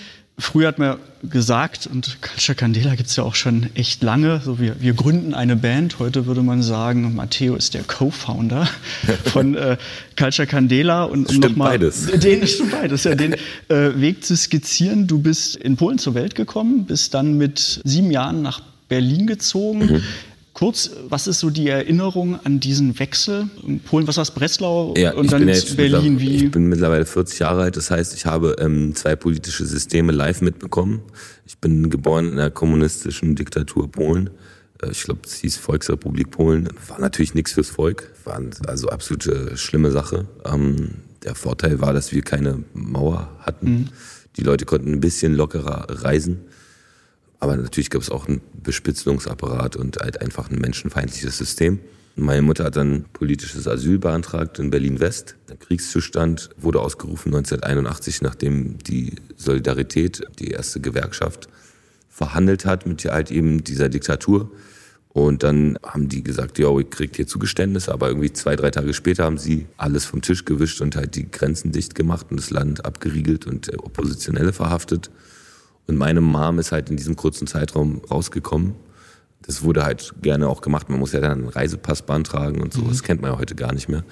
Früher 0.40 0.68
hat 0.68 0.78
man 0.78 0.98
gesagt, 1.24 1.88
und 1.92 2.22
Culture 2.22 2.54
Candela 2.54 2.94
gibt 2.94 3.08
es 3.08 3.16
ja 3.16 3.24
auch 3.24 3.34
schon 3.34 3.70
echt 3.74 4.04
lange, 4.04 4.40
so 4.44 4.60
wir, 4.60 4.80
wir 4.80 4.92
gründen 4.92 5.34
eine 5.34 5.56
Band. 5.56 5.98
Heute 5.98 6.26
würde 6.26 6.42
man 6.42 6.62
sagen, 6.62 7.16
Matteo 7.16 7.56
ist 7.56 7.74
der 7.74 7.82
Co-Founder 7.82 8.68
von 9.24 9.56
äh, 9.56 9.76
Culture 10.16 10.46
Candela. 10.46 11.04
Und 11.04 11.28
um 11.28 11.36
Stimmt 11.36 11.44
noch 11.44 11.56
mal 11.56 11.70
beides. 11.70 12.06
Den, 12.20 12.46
stimmt 12.46 12.70
beides, 12.70 13.02
ja, 13.04 13.16
den 13.16 13.34
äh, 13.34 13.36
Weg 13.96 14.24
zu 14.24 14.36
skizzieren. 14.36 15.08
Du 15.08 15.18
bist 15.18 15.56
in 15.56 15.76
Polen 15.76 15.98
zur 15.98 16.14
Welt 16.14 16.36
gekommen, 16.36 16.84
bist 16.86 17.14
dann 17.14 17.36
mit 17.36 17.80
sieben 17.84 18.12
Jahren 18.12 18.40
nach 18.42 18.60
Berlin 18.88 19.26
gezogen. 19.26 19.86
Mhm. 19.86 20.02
Kurz, 20.58 20.90
was 21.08 21.28
ist 21.28 21.38
so 21.38 21.50
die 21.50 21.68
Erinnerung 21.68 22.34
an 22.44 22.58
diesen 22.58 22.98
Wechsel? 22.98 23.48
In 23.64 23.78
Polen, 23.78 24.08
was 24.08 24.16
war 24.16 24.22
es, 24.22 24.32
Breslau 24.32 24.92
Ja, 24.96 25.14
und 25.14 25.30
dann 25.30 25.46
ja 25.46 25.54
Berlin? 25.76 26.18
Wie? 26.18 26.46
Ich 26.46 26.50
bin 26.50 26.68
mittlerweile 26.68 27.06
40 27.06 27.38
Jahre 27.38 27.62
alt, 27.62 27.76
das 27.76 27.92
heißt, 27.92 28.12
ich 28.12 28.26
habe 28.26 28.56
ähm, 28.58 28.92
zwei 28.96 29.14
politische 29.14 29.64
Systeme 29.64 30.10
live 30.10 30.40
mitbekommen. 30.40 31.00
Ich 31.46 31.58
bin 31.58 31.90
geboren 31.90 32.30
in 32.30 32.36
der 32.38 32.50
kommunistischen 32.50 33.36
Diktatur 33.36 33.88
Polen. 33.88 34.30
Äh, 34.82 34.90
Ich 34.90 35.04
glaube, 35.04 35.20
es 35.24 35.34
hieß 35.34 35.58
Volksrepublik 35.58 36.32
Polen. 36.32 36.68
War 36.88 36.98
natürlich 37.00 37.34
nichts 37.34 37.52
fürs 37.52 37.70
Volk, 37.70 38.10
war 38.24 38.42
also 38.66 38.88
absolute 38.88 39.56
schlimme 39.56 39.92
Sache. 39.92 40.26
Ähm, 40.44 40.94
der 41.22 41.36
Vorteil 41.36 41.80
war, 41.80 41.92
dass 41.92 42.10
wir 42.10 42.22
keine 42.22 42.64
Mauer 42.74 43.30
hatten. 43.42 43.90
Die 44.36 44.42
Leute 44.42 44.64
konnten 44.64 44.92
ein 44.92 45.00
bisschen 45.00 45.34
lockerer 45.34 45.86
reisen. 46.02 46.40
Aber 47.40 47.56
natürlich 47.56 47.90
gab 47.90 48.02
es 48.02 48.10
auch 48.10 48.26
einen 48.26 48.40
Bespitzelungsapparat 48.62 49.76
und 49.76 49.98
halt 49.98 50.20
einfach 50.20 50.50
ein 50.50 50.58
menschenfeindliches 50.58 51.38
System. 51.38 51.80
Meine 52.16 52.42
Mutter 52.42 52.64
hat 52.64 52.76
dann 52.76 53.04
politisches 53.12 53.68
Asyl 53.68 53.98
beantragt 53.98 54.58
in 54.58 54.70
Berlin-West. 54.70 55.36
Der 55.48 55.56
Kriegszustand 55.56 56.50
wurde 56.56 56.80
ausgerufen 56.80 57.32
1981, 57.32 58.22
nachdem 58.22 58.78
die 58.78 59.14
Solidarität, 59.36 60.26
die 60.40 60.50
erste 60.50 60.80
Gewerkschaft, 60.80 61.48
verhandelt 62.08 62.64
hat 62.64 62.86
mit 62.86 63.04
halt 63.04 63.30
eben 63.30 63.62
dieser 63.62 63.88
Diktatur. 63.88 64.50
Und 65.10 65.44
dann 65.44 65.78
haben 65.84 66.08
die 66.08 66.24
gesagt, 66.24 66.58
ja, 66.58 66.76
ihr 66.76 66.90
kriegt 66.90 67.16
hier 67.16 67.28
Zugeständnisse, 67.28 67.92
aber 67.92 68.08
irgendwie 68.08 68.32
zwei, 68.32 68.56
drei 68.56 68.70
Tage 68.70 68.94
später 68.94 69.24
haben 69.24 69.38
sie 69.38 69.66
alles 69.76 70.04
vom 70.04 70.20
Tisch 70.20 70.44
gewischt 70.44 70.80
und 70.80 70.96
halt 70.96 71.14
die 71.14 71.30
Grenzen 71.30 71.70
dicht 71.70 71.94
gemacht 71.94 72.26
und 72.30 72.38
das 72.38 72.50
Land 72.50 72.84
abgeriegelt 72.84 73.46
und 73.46 73.72
äh, 73.72 73.76
Oppositionelle 73.76 74.52
verhaftet. 74.52 75.10
Und 75.88 75.96
meine 75.96 76.20
Mom 76.20 76.58
ist 76.58 76.70
halt 76.70 76.90
in 76.90 76.96
diesem 76.96 77.16
kurzen 77.16 77.46
Zeitraum 77.46 78.02
rausgekommen. 78.10 78.74
Das 79.42 79.62
wurde 79.62 79.84
halt 79.84 80.14
gerne 80.20 80.48
auch 80.48 80.60
gemacht. 80.60 80.90
Man 80.90 80.98
muss 80.98 81.12
ja 81.12 81.20
dann 81.20 81.32
einen 81.32 81.48
Reisepass 81.48 82.02
beantragen 82.02 82.60
und 82.60 82.74
so. 82.74 82.82
Das 82.82 83.02
kennt 83.02 83.22
man 83.22 83.32
ja 83.32 83.38
heute 83.38 83.54
gar 83.54 83.72
nicht 83.72 83.88
mehr. 83.88 84.04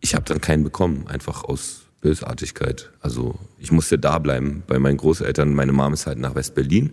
Ich 0.00 0.16
habe 0.16 0.24
dann 0.24 0.40
keinen 0.40 0.64
bekommen, 0.64 1.06
einfach 1.06 1.44
aus 1.44 1.82
Bösartigkeit. 2.00 2.90
Also 3.00 3.38
ich 3.58 3.70
musste 3.70 3.96
da 3.96 4.18
bleiben 4.18 4.64
bei 4.66 4.80
meinen 4.80 4.96
Großeltern. 4.96 5.54
Meine 5.54 5.70
Mom 5.70 5.92
ist 5.92 6.08
halt 6.08 6.18
nach 6.18 6.34
West-Berlin. 6.34 6.92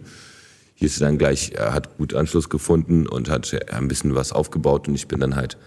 Hier 0.75 0.85
ist 0.85 0.95
sie 0.95 1.01
dann 1.01 1.17
gleich, 1.17 1.53
er 1.55 1.73
hat 1.73 1.97
gut 1.97 2.13
Anschluss 2.13 2.49
gefunden 2.49 3.07
und 3.07 3.27
hat 3.27 3.57
ein 3.73 3.87
bisschen 3.87 4.13
was 4.13 4.31
aufgebaut 4.31 4.87
und 4.87 4.93
ich 4.93 5.07
bin 5.07 5.19
dann 5.19 5.35
halt 5.35 5.57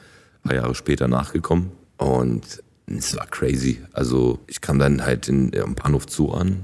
ein 0.45 0.49
paar 0.49 0.55
Jahre 0.55 0.76
später 0.76 1.09
nachgekommen. 1.09 1.73
Und 1.97 2.62
es 2.87 3.17
war 3.17 3.26
crazy. 3.26 3.83
Also 3.93 4.38
ich 4.47 4.61
kam 4.61 4.79
dann 4.79 5.05
halt 5.05 5.29
in, 5.29 5.50
am 5.61 5.75
Bahnhof 5.75 6.07
zu 6.07 6.33
an 6.33 6.62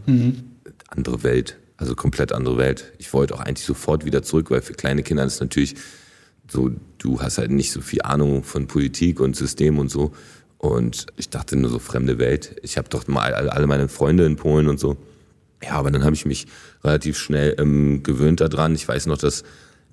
andere 0.89 1.23
Welt, 1.23 1.57
also 1.77 1.95
komplett 1.95 2.33
andere 2.33 2.59
Welt. 2.59 2.93
Ich 2.99 3.13
wollte 3.13 3.35
auch 3.35 3.41
eigentlich 3.41 3.67
sofort 3.67 4.05
wieder 4.05 4.23
zurück, 4.23 4.51
weil 4.51 4.63
für 4.63 4.75
kleine 4.75 5.03
Kinder 5.03 5.25
ist 5.25 5.41
natürlich 5.41 5.77
so, 6.51 6.71
du 6.99 7.21
hast 7.21 7.39
halt 7.39 7.51
nicht 7.51 7.73
so 7.73 7.81
viel 7.81 8.03
Ahnung 8.03 8.43
von 8.43 8.67
Politik 8.67 9.21
und 9.21 9.37
System 9.37 9.79
und 9.79 9.91
so. 9.91 10.13
Und 10.57 11.07
ich 11.17 11.29
dachte 11.29 11.57
nur 11.57 11.71
so 11.71 11.79
fremde 11.79 12.19
Welt. 12.19 12.57
Ich 12.63 12.79
habe 12.79 12.89
doch 12.89 13.07
mal 13.07 13.33
alle 13.35 13.67
meine 13.67 13.89
Freunde 13.89 14.27
in 14.27 14.37
Polen 14.37 14.69
und 14.69 14.81
so. 14.81 14.97
Ja, 15.63 15.73
aber 15.73 15.91
dann 15.91 16.05
habe 16.05 16.15
ich 16.15 16.25
mich 16.25 16.47
relativ 16.83 17.19
schnell 17.19 17.55
ähm, 17.59 18.03
gewöhnt 18.03 18.41
daran. 18.41 18.75
Ich 18.75 18.87
weiß 18.87 19.07
noch, 19.07 19.19
dass 19.19 19.45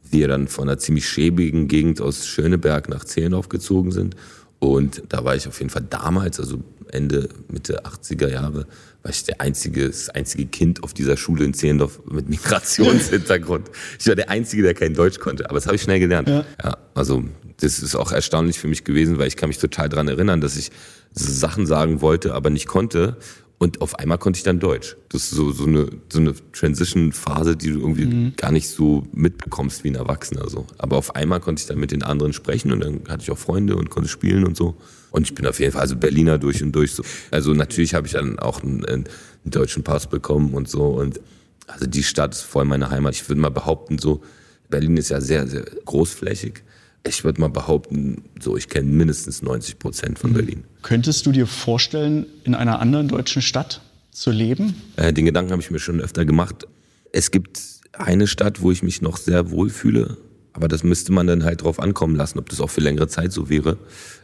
wir 0.09 0.27
dann 0.27 0.47
von 0.47 0.69
einer 0.69 0.77
ziemlich 0.77 1.07
schäbigen 1.07 1.67
Gegend 1.67 2.01
aus 2.01 2.25
Schöneberg 2.25 2.89
nach 2.89 3.03
Zehlendorf 3.03 3.49
gezogen 3.49 3.91
sind. 3.91 4.15
Und 4.59 5.03
da 5.09 5.23
war 5.23 5.35
ich 5.35 5.47
auf 5.47 5.59
jeden 5.59 5.69
Fall 5.69 5.85
damals, 5.89 6.39
also 6.39 6.63
Ende, 6.95 7.29
Mitte 7.49 7.85
80er 7.85 8.29
Jahre, 8.29 8.65
war 9.03 9.11
ich 9.11 9.23
der 9.23 9.39
einzige, 9.39 9.87
das 9.87 10.09
einzige 10.09 10.47
Kind 10.47 10.83
auf 10.83 10.93
dieser 10.93 11.15
Schule 11.15 11.45
in 11.45 11.53
Zehlendorf 11.53 11.99
mit 12.09 12.27
Migrationshintergrund. 12.29 13.69
Ich 13.99 14.07
war 14.07 14.15
der 14.15 14.29
Einzige, 14.29 14.63
der 14.63 14.73
kein 14.73 14.93
Deutsch 14.93 15.19
konnte, 15.19 15.49
aber 15.49 15.55
das 15.55 15.67
habe 15.67 15.75
ich 15.75 15.83
schnell 15.83 15.99
gelernt. 15.99 16.27
Ja. 16.27 16.45
Ja, 16.63 16.77
also 16.95 17.23
das 17.57 17.79
ist 17.79 17.95
auch 17.95 18.11
erstaunlich 18.11 18.59
für 18.59 18.67
mich 18.67 18.83
gewesen, 18.83 19.19
weil 19.19 19.27
ich 19.27 19.37
kann 19.37 19.49
mich 19.49 19.59
total 19.59 19.89
dran 19.89 20.07
erinnern, 20.07 20.41
dass 20.41 20.57
ich 20.57 20.71
Sachen 21.11 21.65
sagen 21.65 22.01
wollte, 22.01 22.33
aber 22.33 22.49
nicht 22.49 22.67
konnte. 22.67 23.17
Und 23.57 23.81
auf 23.81 23.97
einmal 23.99 24.17
konnte 24.17 24.37
ich 24.37 24.43
dann 24.43 24.59
Deutsch. 24.59 24.97
Das 25.09 25.23
ist 25.23 25.29
so, 25.31 25.51
so 25.51 25.65
eine, 25.65 25.87
so 26.09 26.19
eine 26.19 26.33
Transition-Phase, 26.51 27.55
die 27.55 27.71
du 27.71 27.79
irgendwie 27.79 28.31
gar 28.35 28.51
nicht 28.51 28.67
so 28.67 29.07
mitbekommst 29.13 29.83
wie 29.83 29.91
ein 29.91 29.95
Erwachsener. 29.95 30.49
So. 30.49 30.67
Aber 30.77 30.97
auf 30.97 31.15
einmal 31.15 31.39
konnte 31.39 31.61
ich 31.61 31.67
dann 31.67 31.79
mit 31.79 31.91
den 31.91 32.03
anderen 32.03 32.33
sprechen 32.33 32.73
und 32.73 32.81
dann 32.81 33.03
hatte 33.07 33.23
ich 33.23 33.31
auch 33.31 33.37
Freunde 33.37 33.77
und 33.77 33.89
konnte 33.89 34.09
spielen 34.09 34.45
und 34.45 34.57
so. 34.57 34.75
Und 35.15 35.23
ich 35.23 35.33
bin 35.33 35.47
auf 35.47 35.61
jeden 35.61 35.71
Fall 35.71 35.81
also 35.81 35.95
Berliner 35.95 36.37
durch 36.37 36.61
und 36.61 36.73
durch. 36.73 36.91
So. 36.91 37.03
Also 37.31 37.53
natürlich 37.53 37.93
habe 37.93 38.05
ich 38.05 38.13
dann 38.13 38.37
auch 38.37 38.61
einen, 38.61 38.83
einen 38.83 39.05
deutschen 39.45 39.81
Pass 39.81 40.07
bekommen 40.07 40.53
und 40.53 40.67
so. 40.67 40.87
Und 40.87 41.21
also 41.67 41.85
die 41.85 42.03
Stadt 42.03 42.33
ist 42.33 42.41
voll 42.41 42.65
meine 42.65 42.89
Heimat. 42.89 43.15
Ich 43.15 43.29
würde 43.29 43.39
mal 43.39 43.49
behaupten, 43.49 43.97
so, 43.97 44.21
Berlin 44.69 44.97
ist 44.97 45.09
ja 45.09 45.21
sehr, 45.21 45.47
sehr 45.47 45.63
großflächig. 45.85 46.63
Ich 47.07 47.23
würde 47.23 47.39
mal 47.39 47.49
behaupten, 47.49 48.25
so, 48.41 48.57
ich 48.57 48.67
kenne 48.67 48.91
mindestens 48.91 49.41
90 49.41 49.79
Prozent 49.79 50.19
von 50.19 50.33
Berlin. 50.33 50.65
Könntest 50.81 51.25
du 51.25 51.31
dir 51.31 51.47
vorstellen, 51.47 52.25
in 52.43 52.53
einer 52.53 52.79
anderen 52.79 53.07
deutschen 53.07 53.41
Stadt 53.41 53.79
zu 54.11 54.31
leben? 54.31 54.75
Äh, 54.97 55.13
den 55.13 55.23
Gedanken 55.23 55.53
habe 55.53 55.61
ich 55.61 55.71
mir 55.71 55.79
schon 55.79 56.01
öfter 56.01 56.25
gemacht. 56.25 56.67
Es 57.13 57.31
gibt 57.31 57.61
eine 57.93 58.27
Stadt, 58.27 58.61
wo 58.61 58.69
ich 58.69 58.83
mich 58.83 59.01
noch 59.01 59.15
sehr 59.15 59.49
wohl 59.49 59.69
fühle, 59.69 60.17
aber 60.55 60.67
das 60.69 60.83
müsste 60.83 61.11
man 61.11 61.27
dann 61.27 61.43
halt 61.43 61.63
drauf 61.63 61.79
ankommen 61.79 62.15
lassen, 62.15 62.39
ob 62.39 62.49
das 62.49 62.61
auch 62.61 62.69
für 62.69 62.81
längere 62.81 63.07
Zeit 63.07 63.33
so 63.33 63.49
wäre. 63.49 63.77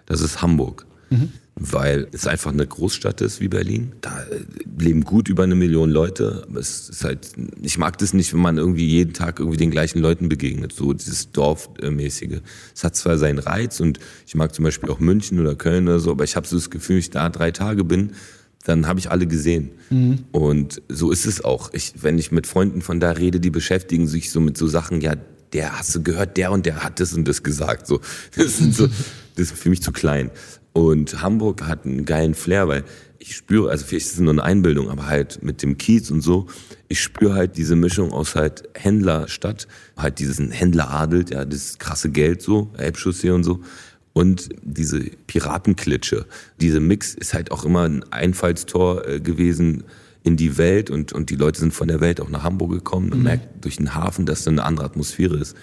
Das 0.06 0.22
ist 0.22 0.42
Hamburg. 0.42 0.86
Weil 1.56 2.08
es 2.14 2.26
einfach 2.26 2.54
eine 2.54 2.66
Großstadt 2.66 3.20
ist 3.20 3.42
wie 3.42 3.50
Berlin. 3.50 3.92
Da 4.00 4.24
äh, 4.24 4.40
leben 4.80 5.04
gut 5.04 5.28
über 5.28 5.44
eine 5.44 5.56
Million 5.56 5.92
Leute. 5.92 6.46
Aber 6.50 6.62
Es 6.62 6.88
ist 6.88 7.04
halt, 7.04 7.34
ich 7.62 7.78
mag 7.78 7.98
das 7.98 8.14
nicht, 8.14 8.34
wenn 8.34 8.40
man 8.40 8.58
irgendwie 8.58 8.88
jeden 8.88 9.12
Tag 9.12 9.40
irgendwie 9.40 9.58
den 9.58 9.72
gleichen 9.72 10.00
Leuten 10.00 10.30
begegnet. 10.30 10.72
So 10.72 10.94
dieses 10.94 11.34
Dorfmäßige. 11.34 12.40
Es 12.74 12.86
hat 12.86 12.96
zwar 12.96 13.18
seinen 13.18 13.40
Reiz 13.40 13.82
und 13.82 14.00
ich 14.26 14.36
mag 14.36 14.56
zum 14.56 14.64
Beispiel 14.64 14.90
auch 14.90 15.00
München 15.00 15.42
oder 15.42 15.56
Köln 15.56 15.90
oder 15.90 16.00
so, 16.00 16.12
aber 16.12 16.24
ich 16.24 16.38
habe 16.38 16.48
so 16.48 16.56
das 16.56 16.70
Gefühl, 16.70 16.96
wenn 16.96 17.00
ich 17.02 17.10
da 17.10 17.30
drei 17.30 17.52
Tage 17.52 17.84
bin, 17.84 18.12
dann 18.64 18.88
habe 18.88 19.00
ich 19.00 19.12
alle 19.12 19.28
gesehen. 19.28 19.72
Und 20.32 20.82
so 20.88 21.12
ist 21.12 21.26
es 21.26 21.44
auch. 21.44 21.74
Ich, 21.74 21.96
wenn 22.02 22.18
ich 22.18 22.32
mit 22.32 22.48
Freunden 22.48 22.82
von 22.82 23.02
da 23.02 23.12
rede, 23.12 23.42
die 23.42 23.50
beschäftigen 23.50 24.08
sich 24.08 24.32
so 24.32 24.40
mit 24.40 24.58
so 24.58 24.68
Sachen, 24.68 25.02
ja, 25.02 25.16
der 25.54 25.78
hast 25.78 25.94
du 25.96 26.04
gehört, 26.04 26.38
der 26.38 26.52
und 26.52 26.66
der 26.66 26.84
hat 26.84 27.00
das 27.00 27.14
und 27.14 27.28
das 27.28 27.44
gesagt. 27.44 27.88
So, 27.88 28.02
das, 28.36 28.58
sind 28.58 28.76
so, 28.76 28.88
das 29.36 29.52
ist 29.52 29.58
für 29.58 29.70
mich 29.70 29.82
zu 29.82 29.92
klein. 29.92 30.32
Und 30.74 31.22
Hamburg 31.22 31.64
hat 31.64 31.86
einen 31.86 32.06
geilen 32.06 32.34
Flair, 32.34 32.68
weil 32.68 32.84
ich 33.20 33.36
spüre, 33.36 33.70
also 33.70 33.86
vielleicht 33.86 34.08
ist 34.08 34.14
es 34.14 34.20
nur 34.20 34.34
eine 34.34 34.44
Einbildung, 34.44 34.90
aber 34.90 35.06
halt 35.06 35.44
mit 35.44 35.62
dem 35.62 35.78
Kiez 35.78 36.10
und 36.10 36.22
so, 36.22 36.48
ich 36.88 37.02
spüre 37.02 37.36
halt 37.36 37.56
diese 37.58 37.76
Mischung 37.76 38.12
aus 38.12 38.36
halt 38.36 38.68
Händlerstadt, 38.74 39.68
halt 39.96 40.20
diesen 40.20 40.50
Händleradel, 40.50 41.26
ja, 41.30 41.46
das 41.46 41.78
krasse 41.78 42.10
Geld 42.10 42.42
so, 42.42 42.72
Elbchaussee 42.78 43.30
und 43.30 43.44
so, 43.44 43.62
und 44.14 44.50
diese 44.64 45.00
Piratenklitsche. 45.28 46.26
Diese 46.60 46.80
Mix 46.80 47.14
ist 47.14 47.34
halt 47.34 47.52
auch 47.52 47.64
immer 47.64 47.84
ein 47.84 48.04
Einfallstor 48.12 49.08
äh, 49.08 49.20
gewesen 49.20 49.84
in 50.24 50.38
die 50.38 50.58
Welt 50.58 50.90
und, 50.90 51.14
und 51.14 51.30
die 51.30 51.36
Leute 51.36 51.60
sind 51.60 51.74
von 51.74 51.88
der 51.88 52.00
Welt 52.00 52.22
auch 52.22 52.30
nach 52.30 52.44
Hamburg 52.44 52.72
gekommen. 52.72 53.10
Man 53.10 53.24
merkt 53.24 53.64
durch 53.66 53.78
den 53.78 53.96
Hafen, 53.96 54.26
dass 54.26 54.44
da 54.44 54.52
eine 54.52 54.64
andere 54.64 54.86
Atmosphäre 54.86 55.38
ist. 55.38 55.56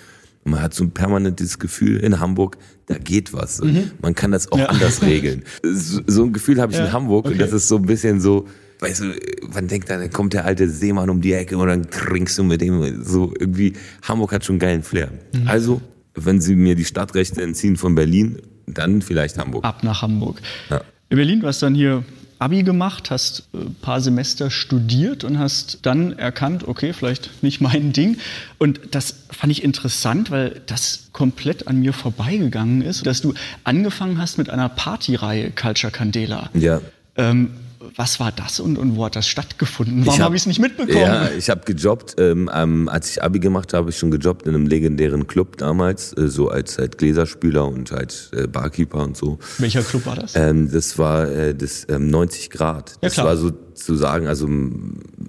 Und 0.44 0.52
man 0.52 0.62
hat 0.62 0.74
so 0.74 0.82
ein 0.84 0.90
permanentes 0.92 1.58
Gefühl 1.58 1.98
in 1.98 2.20
Hamburg, 2.20 2.56
da 2.86 2.96
geht 2.98 3.32
was. 3.32 3.60
Man 4.02 4.14
kann 4.14 4.30
das 4.32 4.50
auch 4.50 4.58
Ja. 4.58 4.66
anders 4.66 5.02
regeln. 5.02 5.44
So, 5.62 6.00
so 6.06 6.24
ein 6.24 6.32
Gefühl 6.32 6.60
habe 6.60 6.72
ich 6.72 6.78
Ja, 6.78 6.86
in 6.86 6.92
Hamburg 6.92 7.26
und 7.26 7.32
okay. 7.32 7.40
das 7.40 7.52
ist 7.52 7.68
so 7.68 7.76
ein 7.76 7.82
bisschen 7.86 8.20
so, 8.20 8.46
weißt 8.80 9.00
du, 9.02 9.04
man 9.52 9.68
denkt 9.68 9.90
dann, 9.90 10.00
dann 10.00 10.10
kommt 10.10 10.32
der 10.32 10.44
alte 10.44 10.68
Seemann 10.68 11.10
um 11.10 11.20
die 11.20 11.32
Ecke 11.34 11.56
und 11.58 11.68
dann 11.68 11.90
trinkst 11.90 12.38
du 12.38 12.44
mit 12.44 12.60
dem 12.60 13.04
so 13.04 13.32
irgendwie. 13.38 13.74
Hamburg 14.02 14.32
hat 14.32 14.44
schon 14.44 14.54
einen 14.54 14.60
geilen 14.60 14.82
Flair. 14.82 15.10
Mhm. 15.34 15.46
Also, 15.48 15.80
wenn 16.14 16.40
sie 16.40 16.56
mir 16.56 16.74
die 16.74 16.84
Stadtrechte 16.84 17.42
entziehen 17.42 17.76
von 17.76 17.94
Berlin, 17.94 18.38
dann 18.66 19.02
vielleicht 19.02 19.38
Hamburg. 19.38 19.64
Ab 19.64 19.84
nach 19.84 20.02
Hamburg. 20.02 20.40
Ja. 20.70 20.80
In 21.10 21.16
Berlin, 21.16 21.40
du 21.40 21.46
hast 21.46 21.62
dann 21.62 21.74
hier 21.74 22.04
Abi 22.38 22.62
gemacht, 22.62 23.10
hast 23.10 23.48
ein 23.52 23.74
paar 23.82 24.00
Semester 24.00 24.50
studiert 24.50 25.24
und 25.24 25.38
hast 25.38 25.80
dann 25.82 26.12
erkannt, 26.12 26.66
okay, 26.66 26.92
vielleicht 26.92 27.42
nicht 27.42 27.60
mein 27.60 27.92
Ding. 27.94 28.18
Und 28.58 28.80
das 28.92 29.14
fand 29.30 29.50
ich 29.52 29.64
interessant, 29.64 30.30
weil 30.30 30.60
das 30.66 31.08
komplett 31.12 31.66
an 31.66 31.80
mir 31.80 31.92
vorbeigegangen 31.92 32.82
ist, 32.82 33.06
dass 33.06 33.20
du 33.20 33.34
angefangen 33.64 34.18
hast 34.18 34.38
mit 34.38 34.50
einer 34.50 34.68
Partyreihe 34.68 35.50
Culture 35.50 35.92
Candela. 35.92 36.50
Ja. 36.54 36.80
Ähm, 37.16 37.50
Was 37.96 38.20
war 38.20 38.32
das 38.32 38.60
und, 38.60 38.76
und 38.78 38.96
wo 38.96 39.04
hat 39.04 39.16
das 39.16 39.26
stattgefunden? 39.28 40.04
Warum 40.06 40.18
hab- 40.20 40.26
habe 40.26 40.36
ich 40.36 40.42
es 40.42 40.46
nicht 40.46 40.60
mitbekommen? 40.60 40.98
Ja, 41.00 41.30
ich 41.30 41.50
habe 41.50 41.62
gejobbt. 41.64 42.14
Ähm, 42.18 42.50
ähm, 42.54 42.88
als 42.88 43.10
ich 43.10 43.22
Abi 43.22 43.38
gemacht 43.38 43.72
habe, 43.72 43.82
habe 43.84 43.90
ich 43.90 43.98
schon 43.98 44.10
gejobbt 44.10 44.46
in 44.46 44.54
einem 44.54 44.66
legendären 44.66 45.26
Club 45.26 45.56
damals, 45.56 46.12
äh, 46.16 46.28
so 46.28 46.48
als 46.48 46.78
halt 46.78 46.98
Gläserspüler 46.98 47.66
und 47.66 47.90
halt 47.92 48.30
äh, 48.34 48.46
Barkeeper 48.46 48.98
und 49.02 49.16
so. 49.16 49.38
Welcher 49.58 49.82
Club 49.82 50.06
war 50.06 50.16
das? 50.16 50.34
Ähm, 50.36 50.70
das 50.70 50.98
war 50.98 51.28
äh, 51.30 51.54
das 51.54 51.86
ähm, 51.88 52.08
90 52.10 52.50
Grad. 52.50 52.90
Ja, 52.90 52.96
Das 53.02 53.14
klar. 53.14 53.26
war 53.26 53.36
sozusagen, 53.36 54.26
also 54.26 54.46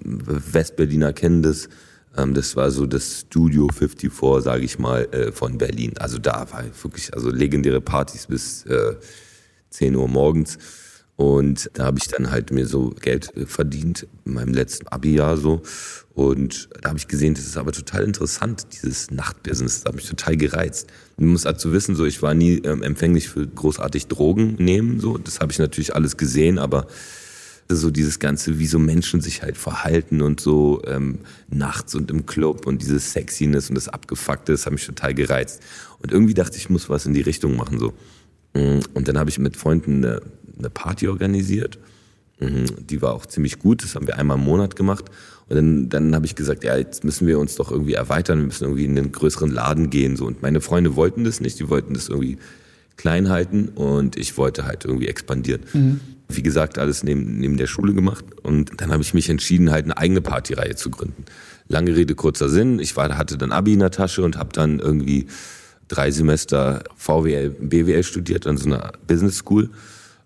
Westberliner 0.04 1.12
kennen 1.12 1.42
das. 1.42 1.68
Ähm, 2.16 2.34
das 2.34 2.56
war 2.56 2.70
so 2.70 2.86
das 2.86 3.20
Studio 3.20 3.68
54, 3.68 4.42
sage 4.42 4.64
ich 4.64 4.78
mal, 4.78 5.04
äh, 5.12 5.32
von 5.32 5.58
Berlin. 5.58 5.92
Also 5.98 6.18
da 6.18 6.46
war 6.50 6.64
wirklich 6.82 7.14
also 7.14 7.30
legendäre 7.30 7.80
Partys 7.80 8.26
bis 8.26 8.64
äh, 8.66 8.94
10 9.70 9.94
Uhr 9.96 10.08
morgens. 10.08 10.58
Und 11.20 11.70
da 11.74 11.84
habe 11.84 11.98
ich 11.98 12.08
dann 12.08 12.30
halt 12.30 12.50
mir 12.50 12.66
so 12.66 12.94
Geld 12.98 13.36
äh, 13.36 13.44
verdient 13.44 14.06
in 14.24 14.32
meinem 14.32 14.54
letzten 14.54 14.88
Abi-Jahr 14.88 15.36
so. 15.36 15.60
Und 16.14 16.70
da 16.80 16.88
habe 16.88 16.98
ich 16.98 17.08
gesehen, 17.08 17.34
das 17.34 17.44
ist 17.44 17.58
aber 17.58 17.72
total 17.72 18.04
interessant, 18.04 18.68
dieses 18.72 19.10
Nachtbusiness. 19.10 19.82
Das 19.82 19.84
hat 19.84 19.96
mich 19.96 20.08
total 20.08 20.38
gereizt. 20.38 20.88
Man 21.18 21.28
muss 21.28 21.42
dazu 21.42 21.72
wissen, 21.72 21.94
so 21.94 22.06
ich 22.06 22.22
war 22.22 22.32
nie 22.32 22.62
ähm, 22.64 22.82
empfänglich 22.82 23.28
für 23.28 23.46
großartig 23.46 24.06
Drogen 24.06 24.54
nehmen. 24.54 24.98
So, 24.98 25.18
das 25.18 25.40
habe 25.40 25.52
ich 25.52 25.58
natürlich 25.58 25.94
alles 25.94 26.16
gesehen, 26.16 26.58
aber 26.58 26.86
so 27.68 27.90
dieses 27.90 28.18
ganze, 28.18 28.58
wie 28.58 28.66
so 28.66 28.78
Menschen 28.78 29.20
sich 29.20 29.42
halt 29.42 29.58
verhalten 29.58 30.22
und 30.22 30.40
so 30.40 30.80
ähm, 30.86 31.18
nachts 31.50 31.94
und 31.94 32.10
im 32.10 32.24
Club 32.24 32.66
und 32.66 32.80
dieses 32.80 33.12
Sexiness 33.12 33.68
und 33.68 33.74
das 33.74 33.90
Abgefuckte, 33.90 34.52
das 34.52 34.64
hat 34.64 34.72
mich 34.72 34.86
total 34.86 35.12
gereizt. 35.12 35.60
Und 35.98 36.12
irgendwie 36.12 36.32
dachte 36.32 36.56
ich, 36.56 36.62
ich 36.62 36.70
muss 36.70 36.88
was 36.88 37.04
in 37.04 37.12
die 37.12 37.20
Richtung 37.20 37.56
machen 37.56 37.78
so. 37.78 37.92
Mm, 38.54 38.80
Und 38.94 39.06
dann 39.06 39.18
habe 39.18 39.30
ich 39.30 39.38
mit 39.38 39.56
Freunden 39.56 40.04
eine, 40.04 40.22
eine 40.58 40.70
Party 40.70 41.08
organisiert. 41.08 41.78
Mhm, 42.40 42.64
Die 42.88 43.02
war 43.02 43.14
auch 43.14 43.26
ziemlich 43.26 43.58
gut, 43.58 43.82
das 43.82 43.94
haben 43.94 44.06
wir 44.06 44.16
einmal 44.18 44.38
im 44.38 44.44
Monat 44.44 44.76
gemacht. 44.76 45.06
Und 45.48 45.56
dann, 45.56 45.88
dann 45.88 46.14
habe 46.14 46.26
ich 46.26 46.36
gesagt, 46.36 46.62
ja, 46.64 46.76
jetzt 46.76 47.02
müssen 47.04 47.26
wir 47.26 47.38
uns 47.38 47.56
doch 47.56 47.72
irgendwie 47.72 47.94
erweitern, 47.94 48.38
wir 48.38 48.46
müssen 48.46 48.64
irgendwie 48.64 48.84
in 48.84 48.96
einen 48.96 49.12
größeren 49.12 49.50
Laden 49.50 49.90
gehen. 49.90 50.16
So. 50.16 50.26
Und 50.26 50.42
meine 50.42 50.60
Freunde 50.60 50.94
wollten 50.96 51.24
das 51.24 51.40
nicht, 51.40 51.58
die 51.58 51.68
wollten 51.68 51.94
das 51.94 52.08
irgendwie 52.08 52.38
klein 52.96 53.30
halten 53.30 53.68
und 53.68 54.16
ich 54.16 54.36
wollte 54.36 54.64
halt 54.64 54.84
irgendwie 54.84 55.08
expandieren. 55.08 55.62
Wie 56.28 56.42
gesagt, 56.42 56.78
alles 56.78 57.02
neben, 57.02 57.38
neben 57.38 57.56
der 57.56 57.66
Schule 57.66 57.94
gemacht. 57.94 58.24
Und 58.42 58.80
dann 58.80 58.92
habe 58.92 59.02
ich 59.02 59.14
mich 59.14 59.28
entschieden, 59.28 59.70
halt 59.72 59.86
eine 59.86 59.96
eigene 59.96 60.20
Partyreihe 60.20 60.76
zu 60.76 60.90
gründen. 60.90 61.24
Lange 61.66 61.96
Rede, 61.96 62.14
kurzer 62.14 62.48
Sinn. 62.48 62.78
Ich 62.78 62.96
war, 62.96 63.16
hatte 63.16 63.36
dann 63.38 63.52
Abi 63.52 63.72
in 63.72 63.80
der 63.80 63.90
Tasche 63.90 64.22
und 64.22 64.36
habe 64.36 64.50
dann 64.52 64.78
irgendwie 64.78 65.26
drei 65.88 66.10
Semester 66.12 66.84
VWL, 66.94 67.50
BWL 67.50 68.04
studiert 68.04 68.46
an 68.46 68.56
so 68.56 68.66
einer 68.66 68.92
Business 69.08 69.38
School. 69.38 69.70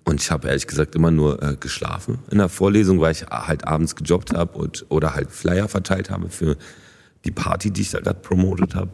Und 0.05 0.21
ich 0.21 0.31
habe 0.31 0.49
ehrlich 0.49 0.67
gesagt 0.67 0.95
immer 0.95 1.11
nur 1.11 1.43
äh, 1.43 1.57
geschlafen 1.57 2.19
in 2.31 2.39
der 2.39 2.51
Vorlesung, 2.51 3.01
weil 3.01 3.13
ich 3.13 3.27
halt 3.27 3.67
abends 3.67 3.97
gejobbt 3.97 4.35
habe 4.35 4.59
und 4.59 4.85
oder 4.91 5.15
halt 5.15 5.31
Flyer 5.31 5.69
verteilt 5.69 6.11
habe 6.11 6.29
für 6.29 6.57
die 7.25 7.31
Party, 7.31 7.71
die 7.71 7.83
ich 7.83 7.91
da 7.91 8.01
gerade 8.01 8.21
promotet 8.21 8.75
habe. 8.75 8.91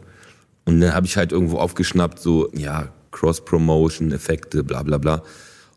Und 0.65 0.79
dann 0.79 0.93
habe 0.93 1.05
ich 1.05 1.17
halt 1.17 1.31
irgendwo 1.31 1.57
aufgeschnappt, 1.57 2.19
so, 2.19 2.49
ja, 2.53 2.89
Cross-Promotion, 3.11 4.11
Effekte, 4.13 4.63
bla 4.63 4.83
bla 4.83 4.97
bla. 4.97 5.23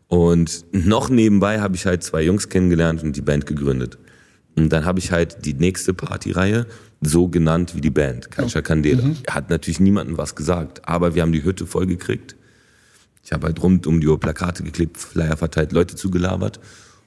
Und 0.07 0.65
noch 0.71 1.09
nebenbei 1.09 1.59
habe 1.59 1.75
ich 1.75 1.85
halt 1.85 2.03
zwei 2.03 2.21
Jungs 2.21 2.47
kennengelernt 2.47 3.03
und 3.03 3.15
die 3.15 3.21
Band 3.21 3.45
gegründet. 3.45 3.97
Und 4.55 4.69
dann 4.69 4.85
habe 4.85 4.99
ich 4.99 5.11
halt 5.11 5.45
die 5.45 5.53
nächste 5.53 5.93
Partyreihe 5.93 6.65
so 7.01 7.27
genannt 7.27 7.75
wie 7.75 7.81
die 7.81 7.89
Band, 7.89 8.31
Culture 8.31 8.63
Candela. 8.63 9.03
Hat 9.29 9.49
natürlich 9.49 9.81
niemandem 9.81 10.17
was 10.17 10.35
gesagt, 10.35 10.87
aber 10.87 11.13
wir 11.13 11.23
haben 11.23 11.33
die 11.33 11.43
Hütte 11.43 11.65
voll 11.65 11.87
gekriegt. 11.87 12.35
Ich 13.25 13.33
habe 13.33 13.47
halt 13.47 13.61
rund 13.61 13.87
um 13.87 13.99
die 13.99 14.07
Uhr 14.07 14.19
Plakate 14.19 14.61
geklebt, 14.61 14.97
Flyer 14.97 15.35
verteilt, 15.35 15.71
Leute 15.71 15.95
zugelabert. 15.95 16.59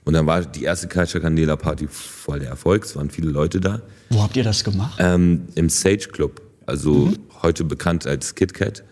Und 0.05 0.15
dann 0.15 0.27
war 0.27 0.45
die 0.45 0.65
erste 0.65 0.89
Culture 0.89 1.23
Candela 1.23 1.55
Party 1.55 1.87
voll 1.87 2.41
der 2.41 2.49
Erfolg. 2.49 2.85
Es 2.85 2.97
waren 2.97 3.09
viele 3.09 3.31
Leute 3.31 3.61
da. 3.61 3.83
Wo 4.11 4.21
habt 4.21 4.37
ihr 4.37 4.43
das 4.43 4.65
gemacht? 4.65 4.97
Ähm, 4.99 5.43
Im 5.55 5.69
Sage 5.69 6.09
Club, 6.11 6.43
also 6.67 7.13
heute 7.43 7.63
bekannt 7.63 8.05
als 8.07 8.35
Kit 8.35 8.53
Kat. 8.53 8.83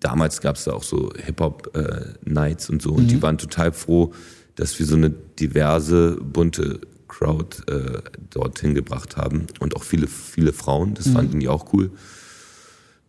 Damals 0.00 0.42
gab 0.42 0.56
es 0.56 0.64
da 0.64 0.72
auch 0.72 0.82
so 0.82 1.10
Hip-Hop-Nights 1.16 2.68
und 2.68 2.82
so. 2.82 2.90
Und 2.92 3.10
die 3.10 3.22
waren 3.22 3.38
total 3.38 3.72
froh, 3.72 4.12
dass 4.56 4.78
wir 4.78 4.84
so 4.84 4.96
eine 4.96 5.08
diverse, 5.10 6.18
bunte 6.20 6.80
Crowd 7.08 7.62
äh, 7.72 8.02
dorthin 8.28 8.74
gebracht 8.74 9.16
haben. 9.16 9.46
Und 9.60 9.76
auch 9.76 9.82
viele, 9.82 10.06
viele 10.08 10.52
Frauen, 10.52 10.92
das 10.92 11.08
fanden 11.08 11.40
die 11.40 11.48
auch 11.48 11.72
cool. 11.72 11.90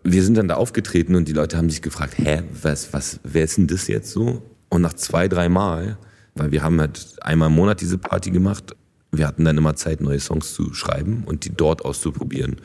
Wir 0.04 0.24
sind 0.24 0.38
dann 0.38 0.48
da 0.48 0.56
aufgetreten 0.56 1.16
und 1.16 1.28
die 1.28 1.34
Leute 1.34 1.58
haben 1.58 1.70
sich 1.70 1.82
gefragt, 1.82 2.18
hä, 2.18 2.44
was, 2.62 2.94
was, 2.94 3.20
wer 3.24 3.44
ist 3.44 3.58
denn 3.58 3.68
das 3.68 3.88
jetzt 3.88 4.12
so? 4.12 4.42
Und 4.70 4.82
nach 4.82 4.94
zwei, 4.94 5.28
drei 5.28 5.50
Mal, 5.50 5.98
weil 6.36 6.52
wir 6.52 6.64
haben 6.64 6.80
halt 6.80 7.16
einmal 7.22 7.50
im 7.50 7.56
Monat 7.56 7.82
diese 7.82 7.98
Party 7.98 8.32
gemacht, 8.32 8.76
wir 9.12 9.28
hatten 9.28 9.46
dann 9.46 9.58
immer 9.58 9.76
Zeit, 9.76 10.02
neue 10.02 10.20
Songs 10.20 10.54
zu 10.54 10.74
schreiben 10.74 11.24
und 11.26 11.46
die 11.46 11.50
dort 11.50 11.84
auszuprobieren. 11.84 12.58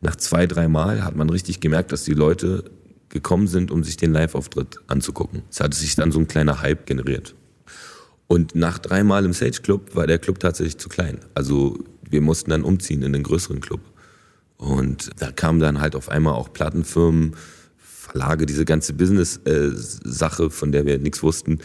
Nach 0.00 0.16
zwei, 0.16 0.46
drei 0.46 0.68
Mal 0.68 1.04
hat 1.04 1.16
man 1.16 1.30
richtig 1.30 1.60
gemerkt, 1.60 1.92
dass 1.92 2.04
die 2.04 2.14
Leute 2.14 2.64
gekommen 3.08 3.46
sind, 3.46 3.70
um 3.70 3.82
sich 3.82 3.96
den 3.96 4.12
Live-Auftritt 4.12 4.80
anzugucken. 4.88 5.42
Es 5.50 5.60
hat 5.60 5.74
sich 5.74 5.94
dann 5.94 6.12
so 6.12 6.18
ein 6.18 6.28
kleiner 6.28 6.60
Hype 6.60 6.86
generiert. 6.86 7.34
Und 8.26 8.54
nach 8.54 8.78
dreimal 8.78 9.24
im 9.24 9.32
Sage 9.32 9.62
Club 9.62 9.94
war 9.94 10.06
der 10.06 10.18
Club 10.18 10.40
tatsächlich 10.40 10.78
zu 10.78 10.88
klein. 10.88 11.20
Also 11.34 11.78
wir 12.08 12.20
mussten 12.20 12.50
dann 12.50 12.62
umziehen 12.62 13.02
in 13.02 13.12
den 13.12 13.22
größeren 13.22 13.60
Club. 13.60 13.80
Und 14.58 15.10
da 15.18 15.30
kamen 15.32 15.60
dann 15.60 15.80
halt 15.80 15.94
auf 15.94 16.08
einmal 16.08 16.34
auch 16.34 16.52
Plattenfirmen, 16.52 17.36
Verlage, 17.78 18.46
diese 18.46 18.64
ganze 18.64 18.94
Business-Sache, 18.94 20.50
von 20.50 20.72
der 20.72 20.86
wir 20.86 20.98
nichts 20.98 21.22
wussten. 21.22 21.58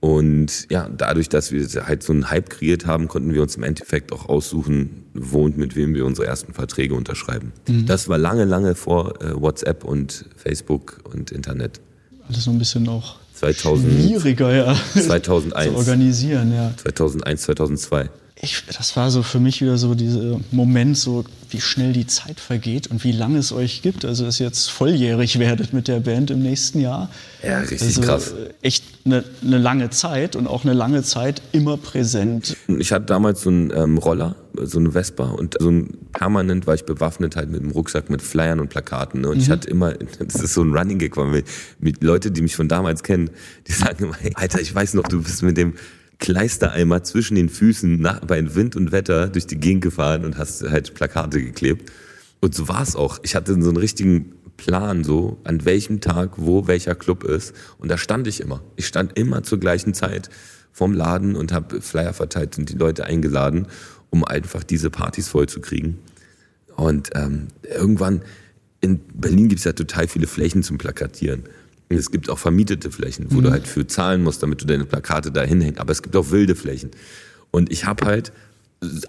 Und 0.00 0.68
ja, 0.68 0.88
dadurch, 0.88 1.28
dass 1.28 1.52
wir 1.52 1.64
halt 1.86 2.02
so 2.02 2.12
einen 2.12 2.28
Hype 2.28 2.50
kreiert 2.50 2.86
haben, 2.86 3.06
konnten 3.06 3.34
wir 3.34 3.42
uns 3.42 3.54
im 3.54 3.62
Endeffekt 3.62 4.12
auch 4.12 4.28
aussuchen, 4.28 5.04
wo 5.14 5.44
und 5.44 5.56
mit 5.56 5.76
wem 5.76 5.94
wir 5.94 6.04
unsere 6.06 6.26
ersten 6.26 6.52
Verträge 6.54 6.94
unterschreiben. 6.94 7.52
Das 7.86 8.08
war 8.08 8.18
lange, 8.18 8.44
lange 8.44 8.74
vor 8.74 9.22
äh, 9.22 9.40
WhatsApp 9.40 9.84
und 9.84 10.24
Facebook 10.34 10.98
und 11.04 11.30
Internet. 11.30 11.80
Alles 12.26 12.44
so 12.44 12.50
ein 12.50 12.58
bisschen 12.58 12.88
auch 12.88 13.20
2000 13.34 13.92
schwieriger, 13.92 14.52
ja. 14.52 14.76
2001. 14.94 15.70
zu 15.72 15.76
organisieren, 15.76 16.52
ja. 16.52 16.74
2001, 16.76 17.42
2002. 17.42 18.10
Ich, 18.44 18.64
das 18.76 18.96
war 18.96 19.08
so 19.12 19.22
für 19.22 19.38
mich 19.38 19.60
wieder 19.60 19.78
so 19.78 19.94
dieser 19.94 20.40
Moment, 20.50 20.98
so 20.98 21.24
wie 21.50 21.60
schnell 21.60 21.92
die 21.92 22.08
Zeit 22.08 22.40
vergeht 22.40 22.88
und 22.88 23.04
wie 23.04 23.12
lange 23.12 23.38
es 23.38 23.52
euch 23.52 23.82
gibt. 23.82 24.04
Also, 24.04 24.24
dass 24.24 24.40
ihr 24.40 24.46
jetzt 24.46 24.68
volljährig 24.68 25.38
werdet 25.38 25.72
mit 25.72 25.86
der 25.86 26.00
Band 26.00 26.32
im 26.32 26.42
nächsten 26.42 26.80
Jahr. 26.80 27.08
Ja, 27.44 27.60
richtig 27.60 27.82
also, 27.82 28.00
krass. 28.00 28.32
äh, 28.32 28.52
Echt 28.62 28.84
eine, 29.04 29.22
eine 29.46 29.58
lange 29.58 29.90
Zeit 29.90 30.34
und 30.34 30.48
auch 30.48 30.64
eine 30.64 30.72
lange 30.72 31.04
Zeit 31.04 31.40
immer 31.52 31.76
präsent. 31.76 32.56
Ich 32.66 32.90
hatte 32.90 33.06
damals 33.06 33.42
so 33.42 33.50
einen 33.50 33.72
ähm, 33.72 33.96
Roller, 33.98 34.34
so 34.60 34.80
eine 34.80 34.90
Vespa 34.90 35.26
und 35.26 35.54
so 35.60 35.70
ein 35.70 35.96
permanent 36.12 36.66
war 36.66 36.74
ich 36.74 36.84
bewaffnet 36.84 37.36
halt 37.36 37.48
mit 37.48 37.60
einem 37.60 37.70
Rucksack 37.70 38.10
mit 38.10 38.22
Flyern 38.22 38.58
und 38.58 38.70
Plakaten. 38.70 39.20
Ne? 39.20 39.28
Und 39.28 39.38
ich 39.38 39.50
hatte 39.50 39.70
immer, 39.70 39.92
das 40.18 40.42
ist 40.42 40.54
so 40.54 40.64
ein 40.64 40.76
Running 40.76 40.98
Gag, 40.98 41.16
weil 41.16 41.44
mit 41.78 42.02
Leute, 42.02 42.32
die 42.32 42.42
mich 42.42 42.56
von 42.56 42.66
damals 42.66 43.04
kennen, 43.04 43.30
die 43.68 43.72
sagen 43.72 44.02
immer, 44.02 44.16
hey, 44.18 44.32
Alter, 44.34 44.60
ich 44.60 44.74
weiß 44.74 44.94
noch, 44.94 45.04
du 45.04 45.22
bist 45.22 45.44
mit 45.44 45.56
dem 45.56 45.74
Kleistereimer 46.18 47.02
zwischen 47.02 47.34
den 47.34 47.48
Füßen 47.48 48.00
nach, 48.00 48.20
bei 48.20 48.54
Wind 48.54 48.76
und 48.76 48.92
Wetter 48.92 49.28
durch 49.28 49.46
die 49.46 49.58
Gegend 49.58 49.82
gefahren 49.82 50.24
und 50.24 50.38
hast 50.38 50.62
halt 50.62 50.94
Plakate 50.94 51.42
geklebt. 51.42 51.90
Und 52.40 52.54
so 52.54 52.68
war 52.68 52.82
es 52.82 52.96
auch. 52.96 53.18
Ich 53.22 53.34
hatte 53.34 53.60
so 53.60 53.68
einen 53.68 53.76
richtigen 53.76 54.32
Plan, 54.56 55.04
so 55.04 55.38
an 55.44 55.64
welchem 55.64 56.00
Tag, 56.00 56.32
wo 56.36 56.66
welcher 56.66 56.94
Club 56.94 57.24
ist. 57.24 57.54
Und 57.78 57.90
da 57.90 57.98
stand 57.98 58.26
ich 58.26 58.40
immer. 58.40 58.62
Ich 58.76 58.86
stand 58.86 59.18
immer 59.18 59.42
zur 59.42 59.58
gleichen 59.58 59.94
Zeit 59.94 60.30
vorm 60.72 60.92
Laden 60.92 61.36
und 61.36 61.52
habe 61.52 61.80
Flyer 61.80 62.12
verteilt 62.12 62.58
und 62.58 62.68
die 62.68 62.76
Leute 62.76 63.04
eingeladen, 63.04 63.66
um 64.10 64.24
einfach 64.24 64.62
diese 64.62 64.90
Partys 64.90 65.28
voll 65.28 65.48
zu 65.48 65.60
kriegen. 65.60 65.98
Und 66.76 67.10
ähm, 67.14 67.48
irgendwann, 67.62 68.22
in 68.80 69.00
Berlin 69.14 69.48
gibt 69.48 69.60
es 69.60 69.64
ja 69.64 69.72
total 69.72 70.08
viele 70.08 70.26
Flächen 70.26 70.62
zum 70.62 70.78
Plakatieren. 70.78 71.44
Es 71.98 72.10
gibt 72.10 72.30
auch 72.30 72.38
vermietete 72.38 72.90
Flächen, 72.90 73.26
wo 73.30 73.40
du 73.40 73.50
halt 73.50 73.66
für 73.66 73.86
zahlen 73.86 74.22
musst, 74.22 74.42
damit 74.42 74.60
du 74.60 74.66
deine 74.66 74.84
Plakate 74.84 75.30
da 75.30 75.42
hinhängst. 75.42 75.80
Aber 75.80 75.92
es 75.92 76.02
gibt 76.02 76.16
auch 76.16 76.30
wilde 76.30 76.54
Flächen. 76.54 76.90
Und 77.50 77.70
ich 77.70 77.84
habe 77.84 78.06
halt 78.06 78.32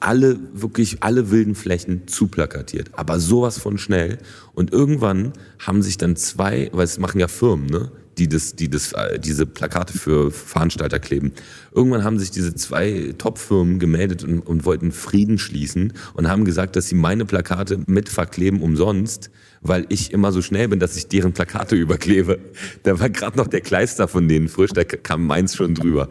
alle, 0.01 0.39
wirklich 0.53 1.01
alle 1.01 1.31
wilden 1.31 1.55
Flächen 1.55 2.07
zuplakatiert. 2.07 2.91
Aber 2.93 3.19
sowas 3.19 3.57
von 3.57 3.77
schnell. 3.77 4.19
Und 4.53 4.71
irgendwann 4.71 5.33
haben 5.59 5.81
sich 5.81 5.97
dann 5.97 6.15
zwei, 6.15 6.69
weil 6.73 6.85
es 6.85 6.99
machen 6.99 7.19
ja 7.19 7.27
Firmen, 7.27 7.67
ne? 7.67 7.91
die 8.17 8.27
das, 8.27 8.55
die 8.55 8.69
das, 8.69 8.93
äh, 8.93 9.19
diese 9.19 9.45
Plakate 9.45 9.97
für 9.97 10.31
Veranstalter 10.31 10.99
kleben. 10.99 11.33
Irgendwann 11.73 12.03
haben 12.03 12.19
sich 12.19 12.31
diese 12.31 12.53
zwei 12.53 13.13
Top-Firmen 13.17 13.79
gemeldet 13.79 14.23
und, 14.23 14.41
und 14.41 14.65
wollten 14.65 14.91
Frieden 14.91 15.39
schließen 15.39 15.93
und 16.13 16.27
haben 16.27 16.45
gesagt, 16.45 16.75
dass 16.75 16.87
sie 16.87 16.95
meine 16.95 17.25
Plakate 17.25 17.79
mit 17.87 18.09
verkleben 18.09 18.61
umsonst, 18.61 19.31
weil 19.63 19.85
ich 19.89 20.11
immer 20.11 20.31
so 20.31 20.41
schnell 20.41 20.67
bin, 20.67 20.79
dass 20.79 20.95
ich 20.95 21.07
deren 21.07 21.33
Plakate 21.33 21.75
überklebe. 21.75 22.39
Da 22.83 22.99
war 22.99 23.09
gerade 23.09 23.37
noch 23.37 23.47
der 23.47 23.61
Kleister 23.61 24.07
von 24.07 24.27
denen 24.27 24.49
frisch, 24.49 24.71
da 24.71 24.83
kam 24.83 25.25
meins 25.25 25.55
schon 25.55 25.73
drüber. 25.73 26.09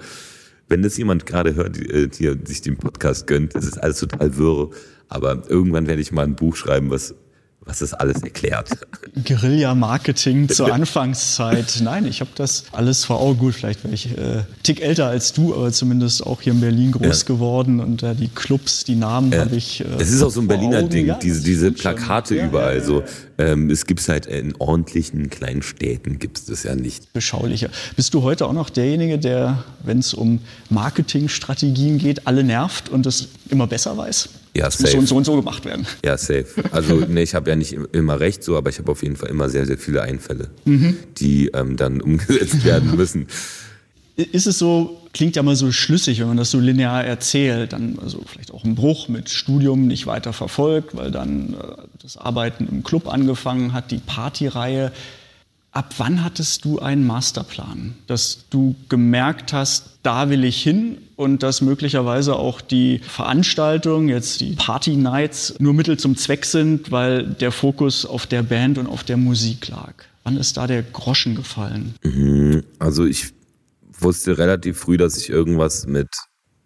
Wenn 0.68 0.82
das 0.82 0.96
jemand 0.96 1.26
gerade 1.26 1.54
hört, 1.54 1.76
die, 1.76 2.08
die 2.08 2.46
sich 2.46 2.62
den 2.62 2.76
Podcast 2.78 3.26
gönnt, 3.26 3.54
das 3.54 3.66
ist 3.66 3.78
alles 3.78 3.98
total 3.98 4.36
wirr. 4.36 4.70
Aber 5.08 5.42
irgendwann 5.48 5.86
werde 5.86 6.00
ich 6.00 6.12
mal 6.12 6.24
ein 6.24 6.36
Buch 6.36 6.56
schreiben, 6.56 6.88
was 6.90 7.14
was 7.64 7.78
das 7.78 7.94
alles 7.94 8.22
erklärt. 8.22 8.68
Guerilla-Marketing 9.24 10.48
zur 10.50 10.72
Anfangszeit. 10.72 11.80
Nein, 11.82 12.06
ich 12.06 12.20
habe 12.20 12.30
das 12.34 12.64
alles 12.72 13.04
vor 13.04 13.20
Augen. 13.20 13.38
Gut, 13.38 13.54
vielleicht 13.54 13.84
wäre 13.84 13.94
ich 13.94 14.10
äh, 14.16 14.42
tick 14.62 14.80
älter 14.80 15.06
als 15.06 15.32
du, 15.32 15.54
aber 15.54 15.70
zumindest 15.72 16.26
auch 16.26 16.40
hier 16.42 16.52
in 16.52 16.60
Berlin 16.60 16.92
groß 16.92 17.22
Ja. 17.22 17.26
geworden 17.28 17.80
und 17.80 18.02
äh, 18.02 18.14
die 18.14 18.28
Clubs, 18.28 18.84
die 18.84 18.96
Namen 18.96 19.32
habe 19.34 19.54
ich. 19.56 19.80
Äh, 19.80 19.84
Es 19.98 20.10
ist 20.10 20.22
auch 20.22 20.30
so 20.30 20.40
ein 20.40 20.48
Berliner 20.48 20.78
Augen. 20.78 20.90
Ding, 20.90 21.06
Ja, 21.06 21.18
diese, 21.18 21.42
diese. 21.42 21.72
Plakate 21.72 22.36
Ja, 22.36 22.46
überall. 22.46 22.82
so. 22.82 23.02
Ähm, 23.38 23.70
es 23.70 23.86
gibt 23.86 24.06
halt 24.08 24.26
in 24.26 24.54
ordentlichen 24.58 25.30
kleinen 25.30 25.62
Städten 25.62 26.18
gibt 26.18 26.38
es 26.38 26.44
das 26.46 26.62
ja 26.64 26.74
nicht. 26.74 27.12
beschaulicher. 27.12 27.68
Bist 27.96 28.12
du 28.14 28.22
heute 28.22 28.46
auch 28.46 28.52
noch 28.52 28.70
derjenige, 28.70 29.18
der, 29.18 29.64
wenn 29.84 29.98
es 30.00 30.14
um 30.14 30.40
Marketingstrategien 30.70 31.98
geht, 31.98 32.26
alle 32.26 32.44
nervt 32.44 32.88
und 32.88 33.06
es 33.06 33.28
immer 33.48 33.66
besser 33.66 33.96
weiß? 33.96 34.28
Ja, 34.54 34.66
muss 34.66 34.78
so 34.78 34.84
safe. 34.86 34.98
und 34.98 35.06
so 35.08 35.16
und 35.16 35.24
so 35.24 35.36
gemacht 35.36 35.64
werden. 35.64 35.86
Ja, 36.04 36.16
safe. 36.18 36.46
Also 36.72 36.96
nee, 37.08 37.22
ich 37.22 37.34
habe 37.34 37.48
ja 37.50 37.56
nicht 37.56 37.72
im- 37.72 37.88
immer 37.92 38.20
recht 38.20 38.42
so, 38.44 38.56
aber 38.56 38.68
ich 38.70 38.78
habe 38.78 38.90
auf 38.92 39.02
jeden 39.02 39.16
Fall 39.16 39.30
immer 39.30 39.48
sehr, 39.48 39.64
sehr 39.66 39.78
viele 39.78 40.02
Einfälle, 40.02 40.50
Mhm. 40.64 40.96
die 41.18 41.48
ähm, 41.54 41.76
dann 41.76 42.00
umgesetzt 42.00 42.64
werden 42.64 42.94
müssen. 42.96 43.26
Ist 44.16 44.46
es 44.46 44.58
so, 44.58 45.00
klingt 45.14 45.36
ja 45.36 45.42
mal 45.42 45.56
so 45.56 45.72
schlüssig, 45.72 46.20
wenn 46.20 46.28
man 46.28 46.36
das 46.36 46.50
so 46.50 46.60
linear 46.60 47.02
erzählt, 47.02 47.72
dann 47.72 47.98
also 48.02 48.22
vielleicht 48.26 48.52
auch 48.52 48.62
ein 48.64 48.74
Bruch 48.74 49.08
mit 49.08 49.30
Studium 49.30 49.86
nicht 49.86 50.06
weiter 50.06 50.34
verfolgt, 50.34 50.94
weil 50.94 51.10
dann 51.10 51.54
äh, 51.54 51.56
das 52.02 52.18
Arbeiten 52.18 52.68
im 52.70 52.82
Club 52.82 53.08
angefangen 53.08 53.72
hat, 53.72 53.90
die 53.90 53.98
Partyreihe. 54.04 54.92
Ab 55.72 55.94
wann 55.96 56.22
hattest 56.22 56.66
du 56.66 56.80
einen 56.80 57.06
Masterplan, 57.06 57.94
dass 58.06 58.44
du 58.50 58.76
gemerkt 58.90 59.54
hast, 59.54 59.98
da 60.02 60.28
will 60.28 60.44
ich 60.44 60.62
hin 60.62 60.98
und 61.16 61.42
dass 61.42 61.62
möglicherweise 61.62 62.36
auch 62.36 62.60
die 62.60 62.98
Veranstaltungen, 62.98 64.10
jetzt 64.10 64.42
die 64.42 64.52
Party 64.52 64.96
Nights, 64.96 65.54
nur 65.60 65.72
Mittel 65.72 65.98
zum 65.98 66.14
Zweck 66.14 66.44
sind, 66.44 66.90
weil 66.90 67.24
der 67.24 67.52
Fokus 67.52 68.04
auf 68.04 68.26
der 68.26 68.42
Band 68.42 68.76
und 68.76 68.86
auf 68.86 69.02
der 69.02 69.16
Musik 69.16 69.68
lag? 69.68 69.94
Wann 70.24 70.36
ist 70.36 70.58
da 70.58 70.66
der 70.66 70.82
Groschen 70.82 71.34
gefallen? 71.34 71.94
Also 72.78 73.06
ich 73.06 73.32
wusste 73.98 74.36
relativ 74.36 74.78
früh, 74.78 74.98
dass 74.98 75.16
ich 75.16 75.30
irgendwas 75.30 75.86
mit, 75.86 76.08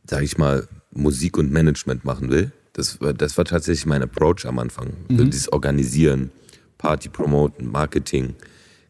sag 0.05 0.25
ich 0.25 0.37
mal, 0.37 0.67
Musik 0.93 1.39
und 1.39 1.53
Management 1.53 2.05
machen 2.05 2.29
will. 2.31 2.51
Das 2.73 3.01
war, 3.01 3.15
das 3.15 3.39
war 3.39 3.45
tatsächlich 3.45 3.87
mein 3.87 4.03
Approach 4.03 4.47
am 4.47 4.59
Anfang. 4.59 4.95
So 5.09 5.23
dieses 5.25 5.53
Organisieren, 5.53 6.33
Party 6.77 7.09
promoten, 7.09 7.71
Marketing. 7.71 8.35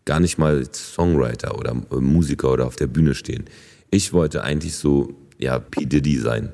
Gar 0.07 0.21
nicht 0.21 0.38
mal 0.38 0.66
Songwriter 0.73 1.59
oder 1.59 1.77
äh, 1.92 1.97
Musiker 1.97 2.51
oder 2.53 2.66
auf 2.66 2.77
der 2.77 2.87
Bühne 2.87 3.14
stehen. 3.14 3.45
Ich 3.90 4.14
wollte 4.14 4.42
eigentlich 4.42 4.75
so, 4.75 5.14
ja, 5.37 5.59
P. 5.59 5.85
Diddy 5.85 6.19
sein. 6.19 6.53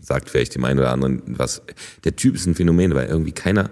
Sagt 0.00 0.30
vielleicht 0.30 0.56
dem 0.56 0.64
einen 0.64 0.80
oder 0.80 0.90
anderen 0.90 1.22
was. 1.26 1.62
Der 2.02 2.16
Typ 2.16 2.34
ist 2.34 2.46
ein 2.46 2.56
Phänomen, 2.56 2.94
weil 2.94 3.08
irgendwie 3.08 3.32
keiner 3.32 3.70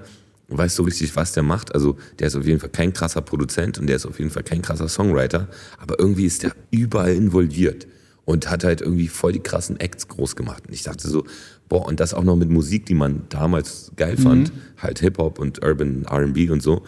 weiß 0.48 0.76
so 0.76 0.84
richtig, 0.84 1.16
was 1.16 1.32
der 1.32 1.42
macht. 1.42 1.74
Also 1.74 1.96
der 2.18 2.28
ist 2.28 2.36
auf 2.36 2.46
jeden 2.46 2.60
Fall 2.60 2.70
kein 2.70 2.92
krasser 2.92 3.20
Produzent 3.20 3.78
und 3.78 3.86
der 3.86 3.96
ist 3.96 4.06
auf 4.06 4.18
jeden 4.18 4.30
Fall 4.30 4.42
kein 4.44 4.62
krasser 4.62 4.88
Songwriter, 4.88 5.48
aber 5.78 5.98
irgendwie 5.98 6.26
ist 6.26 6.42
der 6.42 6.52
überall 6.70 7.14
involviert 7.14 7.86
und 8.24 8.50
hat 8.50 8.64
halt 8.64 8.80
irgendwie 8.80 9.08
voll 9.08 9.32
die 9.32 9.40
krassen 9.40 9.78
Acts 9.80 10.08
groß 10.08 10.36
gemacht. 10.36 10.64
Und 10.66 10.74
ich 10.74 10.82
dachte 10.82 11.08
so, 11.08 11.24
boah, 11.68 11.86
und 11.86 12.00
das 12.00 12.14
auch 12.14 12.24
noch 12.24 12.36
mit 12.36 12.50
Musik, 12.50 12.86
die 12.86 12.94
man 12.94 13.22
damals 13.28 13.92
geil 13.96 14.16
fand, 14.16 14.52
halt 14.78 14.98
Hip-Hop 14.98 15.38
und 15.38 15.64
Urban 15.64 16.04
R&B 16.04 16.50
und 16.50 16.62
so. 16.62 16.84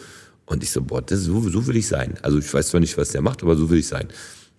Und 0.49 0.63
ich 0.63 0.71
so, 0.71 0.83
boah, 0.83 1.03
das, 1.03 1.21
so, 1.21 1.41
so 1.49 1.67
will 1.67 1.77
ich 1.77 1.87
sein. 1.87 2.15
Also 2.23 2.39
ich 2.39 2.53
weiß 2.53 2.69
zwar 2.69 2.81
nicht, 2.81 2.97
was 2.97 3.11
der 3.11 3.21
macht, 3.21 3.43
aber 3.43 3.55
so 3.55 3.69
will 3.69 3.79
ich 3.79 3.87
sein. 3.87 4.09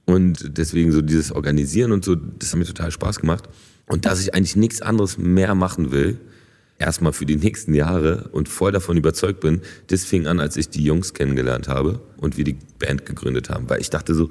Und 0.05 0.57
deswegen 0.57 0.91
so 0.91 1.01
dieses 1.01 1.31
Organisieren 1.31 1.91
und 1.91 2.05
so, 2.05 2.15
das 2.15 2.51
hat 2.51 2.59
mir 2.59 2.65
total 2.65 2.91
Spaß 2.91 3.19
gemacht. 3.19 3.49
Und 3.87 4.05
dass 4.05 4.21
ich 4.21 4.35
eigentlich 4.35 4.55
nichts 4.55 4.81
anderes 4.81 5.17
mehr 5.17 5.55
machen 5.55 5.91
will, 5.91 6.19
erstmal 6.77 7.11
für 7.11 7.25
die 7.25 7.35
nächsten 7.35 7.73
Jahre 7.73 8.29
und 8.31 8.49
voll 8.49 8.71
davon 8.71 8.97
überzeugt 8.97 9.39
bin, 9.39 9.61
das 9.87 10.05
fing 10.05 10.27
an, 10.27 10.39
als 10.39 10.57
ich 10.57 10.69
die 10.69 10.83
Jungs 10.83 11.13
kennengelernt 11.13 11.67
habe 11.67 11.99
und 12.17 12.37
wir 12.37 12.43
die 12.43 12.57
Band 12.77 13.05
gegründet 13.05 13.49
haben. 13.49 13.69
Weil 13.69 13.81
ich 13.81 13.89
dachte 13.89 14.13
so, 14.13 14.29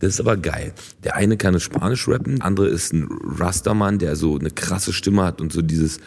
das 0.00 0.14
ist 0.14 0.20
aber 0.20 0.36
geil. 0.36 0.74
Der 1.04 1.16
eine 1.16 1.36
kann 1.36 1.58
Spanisch 1.58 2.06
rappen, 2.08 2.36
der 2.36 2.46
andere 2.46 2.68
ist 2.68 2.92
ein 2.92 3.08
Rastermann, 3.10 3.98
der 3.98 4.16
so 4.16 4.38
eine 4.38 4.50
krasse 4.50 4.92
Stimme 4.92 5.24
hat 5.24 5.40
und 5.40 5.52
so 5.52 5.62
dieses 5.62 6.00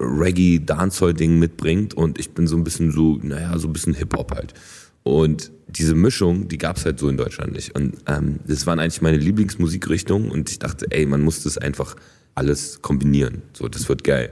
Reggae 0.00 0.60
Dancehall 0.60 1.14
Ding 1.14 1.38
mitbringt 1.38 1.94
und 1.94 2.18
ich 2.18 2.30
bin 2.30 2.46
so 2.46 2.56
ein 2.56 2.64
bisschen 2.64 2.92
so, 2.92 3.18
naja, 3.22 3.58
so 3.58 3.68
ein 3.68 3.72
bisschen 3.72 3.94
Hip-Hop 3.94 4.32
halt. 4.32 4.54
Und 5.02 5.50
diese 5.68 5.94
Mischung, 5.94 6.48
die 6.48 6.58
gab's 6.58 6.84
halt 6.84 6.98
so 6.98 7.08
in 7.08 7.16
Deutschland 7.16 7.52
nicht. 7.52 7.74
Und 7.74 7.94
ähm, 8.06 8.40
das 8.46 8.66
waren 8.66 8.78
eigentlich 8.78 9.02
meine 9.02 9.16
Lieblingsmusikrichtungen 9.16 10.30
und 10.30 10.50
ich 10.50 10.58
dachte, 10.58 10.86
ey, 10.90 11.06
man 11.06 11.22
muss 11.22 11.42
das 11.42 11.58
einfach 11.58 11.96
alles 12.34 12.82
kombinieren. 12.82 13.42
So, 13.52 13.68
das 13.68 13.88
wird 13.88 14.04
geil. 14.04 14.30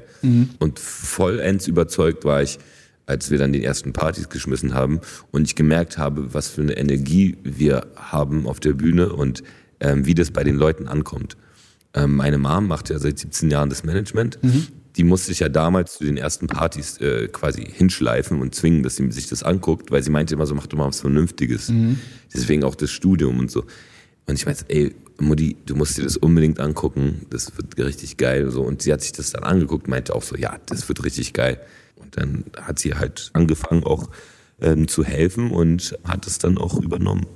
Und 0.59 0.79
vollends 0.79 1.66
überzeugt 1.66 2.24
war 2.24 2.42
ich, 2.42 2.59
als 3.07 3.31
wir 3.31 3.38
dann 3.38 3.52
die 3.52 3.64
ersten 3.64 3.92
Partys 3.92 4.29
geschmissen 4.29 4.74
haben 4.74 5.00
und 5.31 5.46
ich 5.46 5.55
gemerkt 5.55 5.98
habe, 5.98 6.35
was 6.35 6.48
für 6.48 6.62
eine 6.62 6.76
Energie 6.76 7.37
wir 7.42 7.87
haben 7.96 8.46
auf 8.46 8.61
der 8.61 8.72
Bühne 8.72 9.12
und 9.12 9.42
ähm, 9.81 10.07
wie 10.07 10.14
das 10.14 10.31
bei 10.31 10.44
den 10.44 10.57
Leuten 10.57 10.88
ankommt. 10.88 11.37
Ähm, 11.94 12.16
meine 12.16 12.38
Mom 12.38 12.66
macht 12.66 12.90
ja 12.90 12.98
seit 12.98 13.18
17 13.18 13.50
Jahren 13.50 13.70
das 13.70 13.85
Management. 13.85 14.38
Die 14.97 15.05
musste 15.05 15.33
ich 15.33 15.41
ja 15.41 15.49
damals 15.49 15.99
zu 15.99 16.05
den 16.05 16.17
ersten 16.17 16.47
Partys 16.47 16.99
äh, 16.99 17.29
quasi 17.29 17.65
hinschleifen 17.65 18.41
und 18.41 18.55
zwingen, 18.55 18.83
dass 18.83 18.97
sie 18.97 19.11
sich 19.11 19.29
das 19.29 19.43
anguckt, 19.43 19.91
weil 19.91 20.03
sie 20.03 20.11
meinte 20.11 20.35
immer 20.35 20.47
so, 20.47 20.55
mach 20.55 20.67
doch 20.67 20.79
mal 20.79 20.89
was 20.89 21.01
Vernünftiges. 21.01 21.71
Deswegen 22.33 22.65
auch 22.65 22.75
das 22.75 22.91
Studium 22.91 23.39
und 23.39 23.51
so. 23.51 23.65
Und 24.27 24.35
ich 24.35 24.47
meinte, 24.47 24.65
ey, 24.69 24.95
Mutti, 25.19 25.57
du 25.67 25.77
musst 25.77 25.97
dir 25.99 26.03
das 26.03 26.17
unbedingt 26.17 26.61
angucken, 26.61 27.27
das 27.31 27.57
wird 27.57 27.79
richtig 27.79 28.17
geil. 28.17 28.51
So. 28.51 28.63
Und 28.63 28.83
sie 28.83 28.93
hat 28.93 29.03
sich 29.03 29.13
das 29.13 29.31
dann 29.31 29.45
angeguckt, 29.45 29.89
meinte 29.89 30.15
auch 30.15 30.23
so, 30.23 30.37
ja, 30.37 30.59
das 30.67 30.89
wird 30.89 31.05
richtig 31.05 31.33
geil. 31.33 31.61
Und 31.97 32.17
dann 32.17 32.45
hat 32.61 32.79
sie 32.79 32.95
halt 32.95 33.31
angefangen 33.33 33.85
auch 33.85 34.09
ähm, 34.61 34.89
zu 34.89 35.05
helfen 35.05 35.51
und 35.51 35.97
hat 36.05 36.27
es 36.27 36.39
dann 36.39 36.59
auch 36.59 36.81
übernommen. 36.81 37.27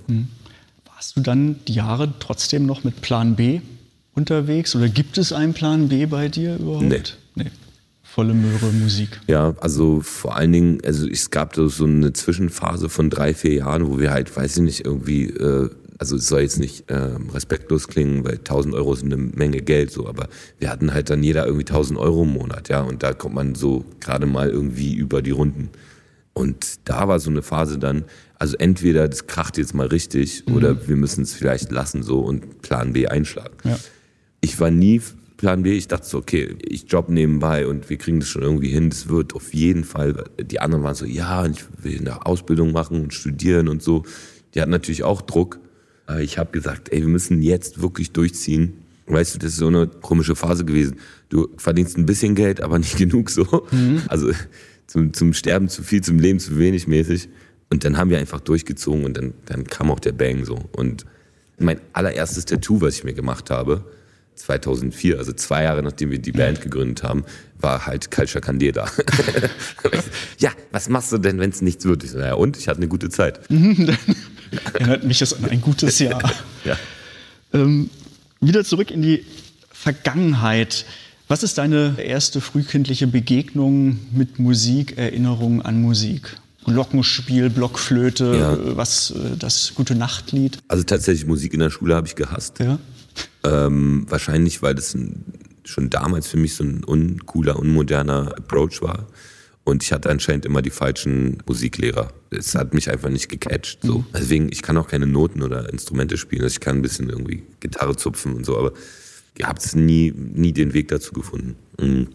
Warst 0.87 1.17
du 1.17 1.21
dann 1.21 1.57
die 1.67 1.75
Jahre 1.75 2.13
trotzdem 2.19 2.67
noch 2.67 2.85
mit 2.85 3.01
Plan 3.01 3.37
B 3.37 3.61
unterwegs 4.15 4.75
oder 4.75 4.89
gibt 4.89 5.17
es 5.17 5.33
einen 5.33 5.55
Plan 5.55 5.89
B 5.89 6.07
bei 6.07 6.29
dir 6.29 6.57
überhaupt? 6.57 6.85
Nee. 6.85 7.03
Nee. 7.45 7.51
Volle 8.03 8.35
Möhre 8.35 8.73
Musik. 8.73 9.21
Ja, 9.29 9.55
also 9.61 10.01
vor 10.01 10.37
allen 10.37 10.51
Dingen, 10.51 10.79
also 10.85 11.09
es 11.09 11.31
gab 11.31 11.55
so 11.55 11.85
eine 11.85 12.13
Zwischenphase 12.13 12.89
von 12.89 13.09
drei, 13.09 13.35
vier 13.35 13.55
Jahren, 13.55 13.87
wo 13.87 14.01
wir 14.01 14.11
halt, 14.11 14.37
weiß 14.37 14.57
ich 14.57 14.63
nicht, 14.65 14.85
irgendwie, 14.85 15.27
äh, 15.27 15.71
also 15.97 16.17
es 16.17 16.27
soll 16.27 16.41
jetzt 16.41 16.59
nicht 16.59 16.87
ähm, 16.89 17.31
respektlos 17.31 17.87
klingen, 17.87 18.25
weil 18.25 18.39
1000 18.39 18.75
Euro 18.75 18.97
sind 18.97 19.13
eine 19.13 19.23
Menge 19.23 19.63
Geld, 19.63 19.93
so, 19.93 20.09
aber 20.09 20.29
wir 20.59 20.71
hatten 20.71 20.93
halt 20.93 21.09
dann 21.09 21.23
jeder 21.23 21.47
irgendwie 21.47 21.67
1000 21.67 22.01
Euro 22.01 22.25
im 22.25 22.33
Monat, 22.33 22.69
ja, 22.69 22.81
und 22.81 23.05
da 23.05 23.13
kommt 23.13 23.37
man 23.37 23.55
so 23.55 23.85
gerade 24.01 24.27
mal 24.27 24.51
irgendwie 24.51 24.95
über 24.97 25.23
die 25.23 25.31
Runden. 25.31 25.69
Und 26.33 26.89
da 26.89 27.07
war 27.07 27.21
so 27.21 27.31
eine 27.31 27.43
Phase 27.43 27.79
dann, 27.79 28.05
also 28.41 28.57
entweder 28.57 29.09
das 29.09 29.29
kracht 29.29 29.57
jetzt 29.57 29.75
mal 29.75 29.87
richtig 29.87 30.49
oder 30.49 30.89
wir 30.89 30.97
müssen 30.97 31.23
es 31.23 31.35
vielleicht 31.35 31.71
lassen 31.71 32.03
so 32.03 32.21
und 32.21 32.63
Plan 32.63 32.93
B 32.93 33.07
einschlagen. 33.07 33.57
Ja. 33.63 33.79
Ich 34.41 34.59
war 34.59 34.71
nie 34.71 35.01
Plan 35.41 35.63
B, 35.63 35.73
ich 35.73 35.89
dachte 35.89 36.07
so, 36.07 36.19
okay, 36.19 36.55
ich 36.61 36.85
job 36.87 37.09
nebenbei 37.09 37.67
und 37.67 37.89
wir 37.89 37.97
kriegen 37.97 38.21
das 38.21 38.29
schon 38.29 38.43
irgendwie 38.43 38.69
hin, 38.69 38.91
das 38.91 39.09
wird 39.09 39.35
auf 39.35 39.55
jeden 39.55 39.85
Fall. 39.85 40.25
Die 40.39 40.61
anderen 40.61 40.85
waren 40.85 40.95
so, 40.95 41.07
ja, 41.07 41.47
ich 41.47 41.65
will 41.83 41.99
eine 41.99 42.27
Ausbildung 42.27 42.73
machen 42.73 43.05
und 43.05 43.15
studieren 43.15 43.69
und 43.69 43.83
so. 43.83 44.05
Die 44.55 44.61
hatten 44.61 44.71
natürlich 44.71 45.03
auch 45.03 45.23
Druck. 45.23 45.59
Aber 46.05 46.21
ich 46.21 46.37
habe 46.37 46.51
gesagt, 46.53 46.93
ey, 46.93 47.01
wir 47.01 47.09
müssen 47.09 47.41
jetzt 47.41 47.81
wirklich 47.81 48.13
durchziehen. 48.13 48.83
Weißt 49.07 49.35
du, 49.35 49.39
das 49.39 49.53
ist 49.53 49.57
so 49.57 49.69
eine 49.69 49.87
komische 49.87 50.37
Phase 50.37 50.67
gewesen. 50.67 50.97
Du 51.31 51.49
verdienst 51.57 51.97
ein 51.97 52.05
bisschen 52.05 52.35
Geld, 52.35 52.61
aber 52.61 52.79
nicht 52.79 52.97
genug 52.99 53.31
so. 53.31 53.67
Also 54.09 54.33
zum, 54.89 55.15
zum 55.15 55.33
Sterben 55.33 55.71
zu 55.71 55.83
viel, 55.83 56.03
zum 56.03 56.19
Leben 56.19 56.39
zu 56.39 56.59
wenig 56.59 56.87
mäßig. 56.87 57.31
Und 57.71 57.87
dann 57.87 57.97
haben 57.97 58.11
wir 58.11 58.19
einfach 58.19 58.41
durchgezogen 58.41 59.07
und 59.07 59.17
dann, 59.17 59.33
dann 59.47 59.65
kam 59.65 59.91
auch 59.91 60.01
der 60.01 60.13
Bang 60.13 60.45
so. 60.45 60.59
Und 60.73 61.07
mein 61.59 61.81
allererstes 61.95 62.45
Tattoo, 62.45 62.83
was 62.83 62.97
ich 62.97 63.05
mir 63.05 63.15
gemacht 63.15 63.49
habe, 63.49 63.87
2004, 64.41 65.19
also 65.19 65.33
zwei 65.33 65.65
Jahre 65.65 65.83
nachdem 65.83 66.11
wir 66.11 66.19
die 66.19 66.33
Band 66.33 66.61
gegründet 66.61 67.03
haben, 67.03 67.25
war 67.59 67.87
halt 67.87 68.11
Kalscher 68.11 68.41
Candida. 68.41 68.87
ja, 70.39 70.51
was 70.73 70.89
machst 70.89 71.13
du 71.13 71.19
denn, 71.19 71.39
wenn 71.39 71.51
es 71.51 71.63
nichts 71.63 71.85
wird? 71.85 72.05
Ich 72.05 72.11
so, 72.11 72.19
naja, 72.19 72.35
und? 72.35 72.57
Ich 72.57 72.69
hatte 72.69 72.79
eine 72.79 72.89
gute 72.89 73.11
Zeit. 73.11 73.41
Erinnert 74.75 75.05
mich 75.05 75.19
das 75.19 75.35
an 75.35 75.45
ein 75.51 75.61
gutes 75.61 75.99
Jahr. 75.99 76.23
Ja. 76.65 76.77
Ähm, 77.55 77.89
wieder 78.43 78.65
zurück 78.65 78.91
in 78.91 79.01
die 79.01 79.25
Vergangenheit. 79.73 80.85
Was 81.27 81.43
ist 81.43 81.57
deine 81.57 81.97
erste 81.99 82.41
frühkindliche 82.43 83.07
Begegnung 83.07 83.99
mit 84.13 84.39
Musik, 84.39 84.99
Erinnerung 84.99 85.63
an 85.63 85.81
Musik? 85.81 86.37
Glockenspiel, 86.67 87.49
Blockflöte, 87.49 88.37
Ja. 88.39 88.77
was 88.77 89.11
äh, 89.13 89.37
das 89.39 89.73
gute 89.75 89.95
Nachtlied? 89.95 90.59
Also 90.69 90.85
tatsächlich 90.85 91.27
Musik 91.27 91.55
in 91.55 91.61
der 91.61 91.71
Schule 91.71 91.95
habe 91.95 92.07
ich 92.07 92.15
gehasst. 92.15 92.59
Ja. 92.59 92.79
Ähm, 93.45 94.07
wahrscheinlich, 94.09 94.63
weil 94.63 94.75
das 94.75 94.95
ein, 94.95 95.25
schon 95.65 95.91
damals 95.91 96.29
für 96.29 96.37
mich 96.37 96.55
so 96.55 96.65
ein 96.65 96.85
uncooler, 96.85 97.59
unmoderner 97.59 98.35
Approach 98.37 98.83
war. 98.83 99.07
Und 99.65 99.83
ich 99.83 99.93
hatte 99.93 100.11
anscheinend 100.11 100.47
immer 100.47 100.63
die 100.63 100.71
falschen 100.71 101.39
Musiklehrer. 101.47 102.13
Es 102.31 102.55
hat 102.55 102.75
mich 102.75 102.91
einfach 102.91 103.11
nicht 103.11 103.29
gecatcht. 103.29 103.81
So. 103.83 104.05
Deswegen, 104.13 104.51
ich 104.51 104.63
kann 104.63 104.77
auch 104.77 104.89
keine 104.89 105.07
Noten 105.07 105.43
oder 105.43 105.71
Instrumente 105.73 106.17
spielen. 106.17 106.43
Also 106.43 106.55
ich 106.55 106.61
kann 106.61 106.77
ein 106.77 106.83
bisschen 106.83 107.09
irgendwie 107.09 107.45
Gitarre 107.61 107.95
zupfen 107.95 108.35
und 108.35 108.45
so, 108.45 108.59
aber 108.59 108.73
ihr 109.39 109.47
habt 109.47 109.75
nie, 109.77 110.13
nie 110.17 110.53
den 110.53 110.73
Weg 110.73 110.89
dazu 110.89 111.13
gefunden. 111.13 111.57
Mhm. 111.81 112.09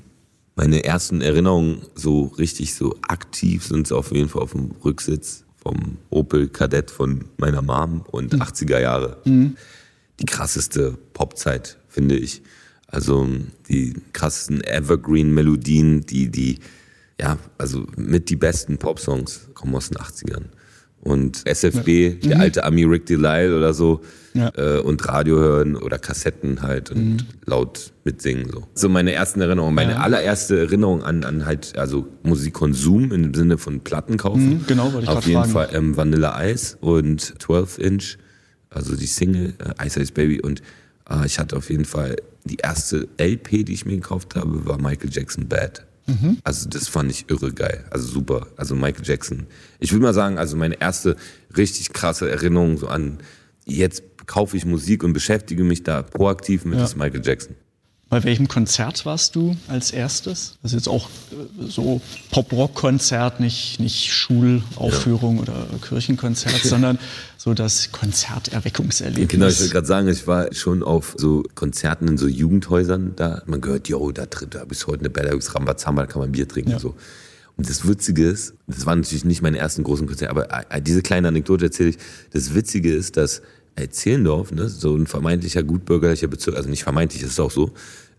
Meine 0.55 0.83
ersten 0.83 1.21
Erinnerungen 1.21 1.81
so 1.95 2.25
richtig 2.37 2.73
so 2.73 2.95
aktiv 3.07 3.63
sind 3.65 3.91
auf 3.91 4.11
jeden 4.11 4.29
Fall 4.29 4.41
auf 4.41 4.53
dem 4.53 4.71
Rücksitz 4.83 5.43
vom 5.61 5.97
Opel 6.09 6.47
Kadett 6.47 6.91
von 6.91 7.25
meiner 7.37 7.61
Mom 7.61 8.01
und 8.11 8.35
80er 8.35 8.79
Jahre. 8.79 9.17
Die 10.19 10.25
krasseste 10.25 10.97
Popzeit, 11.13 11.77
finde 11.87 12.15
ich. 12.17 12.41
Also 12.87 13.27
die 13.67 13.93
krassesten 14.13 14.61
Evergreen-Melodien, 14.63 16.01
die, 16.05 16.29
die, 16.29 16.59
ja, 17.19 17.37
also 17.57 17.85
mit 17.97 18.29
die 18.29 18.35
besten 18.35 18.77
Popsongs 18.77 19.49
kommen 19.53 19.75
aus 19.75 19.89
den 19.89 19.97
80ern. 19.97 20.43
Und 21.01 21.45
SFB, 21.47 22.15
der 22.27 22.39
alte 22.39 22.63
Ami 22.63 22.83
Rick 22.83 23.05
Delisle 23.05 23.55
oder 23.55 23.73
so, 23.75 24.01
Ja. 24.33 24.51
äh, 24.55 24.79
und 24.79 25.07
Radio 25.07 25.37
hören 25.37 25.75
oder 25.75 25.99
Kassetten 25.99 26.63
halt 26.63 26.89
und 26.89 27.25
laut 27.45 27.93
mitsingen. 28.05 28.49
So. 28.51 28.63
so 28.73 28.89
meine 28.89 29.11
ersten 29.13 29.39
Erinnerungen. 29.41 29.75
Meine 29.75 30.01
allererste 30.01 30.57
Erinnerung 30.57 31.03
an, 31.03 31.23
an 31.23 31.45
halt, 31.45 31.77
also 31.77 32.07
Musikkonsum 32.23 33.11
im 33.11 33.33
Sinne 33.35 33.57
von 33.59 33.81
Platten 33.81 34.17
kaufen. 34.17 34.49
Mhm, 34.61 34.65
genau, 34.67 34.93
wollte 34.93 35.03
ich 35.03 35.09
Auf 35.09 35.27
jeden 35.27 35.39
fragen. 35.41 35.51
Fall 35.51 35.69
ähm, 35.73 35.95
Vanilla 35.95 36.43
Ice 36.43 36.75
und 36.81 37.39
12 37.39 37.77
Inch, 37.77 38.17
also 38.75 38.95
die 38.95 39.05
Single 39.07 39.53
äh, 39.79 39.85
Ice 39.87 39.99
Ice 39.99 40.11
Baby. 40.13 40.41
Und 40.41 40.61
äh, 41.09 41.25
ich 41.25 41.39
hatte 41.39 41.55
auf 41.57 41.69
jeden 41.69 41.85
Fall 41.85 42.15
die 42.43 42.57
erste 42.57 43.07
LP, 43.17 43.65
die 43.65 43.73
ich 43.73 43.85
mir 43.85 43.95
gekauft 43.95 44.35
habe, 44.35 44.65
war 44.65 44.77
Michael 44.79 45.09
Jackson 45.11 45.47
Bad. 45.47 45.85
Mhm. 46.07 46.37
Also 46.43 46.69
das 46.69 46.87
fand 46.87 47.09
ich 47.09 47.29
irre 47.29 47.51
geil. 47.51 47.83
Also 47.89 48.07
super. 48.07 48.47
Also 48.57 48.75
Michael 48.75 49.03
Jackson. 49.05 49.47
Ich 49.79 49.91
würde 49.91 50.03
mal 50.03 50.13
sagen, 50.13 50.37
also 50.37 50.55
meine 50.55 50.79
erste 50.79 51.15
richtig 51.57 51.93
krasse 51.93 52.29
Erinnerung 52.29 52.77
so 52.77 52.87
an 52.87 53.17
jetzt 53.65 54.03
kaufe 54.27 54.55
ich 54.57 54.65
Musik 54.65 55.03
und 55.03 55.13
beschäftige 55.13 55.63
mich 55.63 55.83
da 55.83 56.03
proaktiv 56.03 56.65
mit 56.65 56.77
Ja. 56.77 56.85
ist 56.85 56.95
Michael 56.95 57.21
Jackson. 57.25 57.55
Bei 58.07 58.23
welchem 58.23 58.47
Konzert 58.47 59.05
warst 59.05 59.35
du 59.35 59.57
als 59.67 59.89
erstes? 59.91 60.57
Das 60.61 60.71
ist 60.71 60.75
jetzt 60.75 60.87
auch 60.87 61.09
äh, 61.31 61.65
so 61.67 62.01
Pop-Rock-Konzert, 62.31 63.39
nicht, 63.39 63.79
nicht 63.79 64.13
Schulaufführung 64.13 65.39
oder 65.39 65.65
Kirchenkonzert, 65.81 66.61
sondern 66.63 66.99
so 67.37 67.53
das 67.55 67.91
Konzerterweckungserlebnis. 67.91 69.27
Genau, 69.29 69.47
ich 69.47 69.59
wollte 69.59 69.73
gerade 69.73 69.87
sagen, 69.87 70.07
ich 70.07 70.27
war 70.27 70.53
schon 70.53 70.83
auf 70.83 71.15
so 71.17 71.43
Konzerten 71.55 72.07
in 72.07 72.17
so 72.17 72.27
Jugendhäusern 72.27 73.13
da. 73.15 73.41
Man 73.47 73.59
gehört, 73.61 73.87
yo, 73.87 74.11
da 74.11 74.27
tritt 74.27 74.53
da 74.53 74.65
bis 74.65 74.85
heute 74.87 74.99
eine 74.99 75.09
Bellagus 75.09 75.55
Rambazamba, 75.55 76.03
da 76.03 76.07
kann 76.07 76.21
man 76.21 76.31
Bier 76.31 76.47
trinken 76.47 76.71
Ja. 76.71 76.75
und 76.77 76.81
so. 76.81 76.95
Und 77.57 77.69
das 77.69 77.87
Witzige 77.87 78.27
ist, 78.27 78.53
das 78.67 78.85
waren 78.85 78.99
natürlich 78.99 79.23
nicht 79.25 79.41
meine 79.41 79.57
ersten 79.57 79.83
großen 79.83 80.05
Konzerte, 80.07 80.29
aber 80.29 80.47
äh, 80.69 80.81
diese 80.81 81.01
kleine 81.01 81.29
Anekdote 81.29 81.65
erzähle 81.65 81.89
ich. 81.89 81.97
Das 82.33 82.53
Witzige 82.53 82.93
ist, 82.93 83.15
dass 83.17 83.41
Zehlendorf, 83.89 84.51
ne, 84.51 84.69
so 84.69 84.95
ein 84.95 85.05
vermeintlicher 85.07 85.63
gutbürgerlicher 85.63 86.27
Bezirk, 86.27 86.55
also 86.55 86.69
nicht 86.69 86.83
vermeintlich, 86.83 87.21
das 87.21 87.31
ist 87.31 87.39
auch 87.39 87.51
so. 87.51 87.71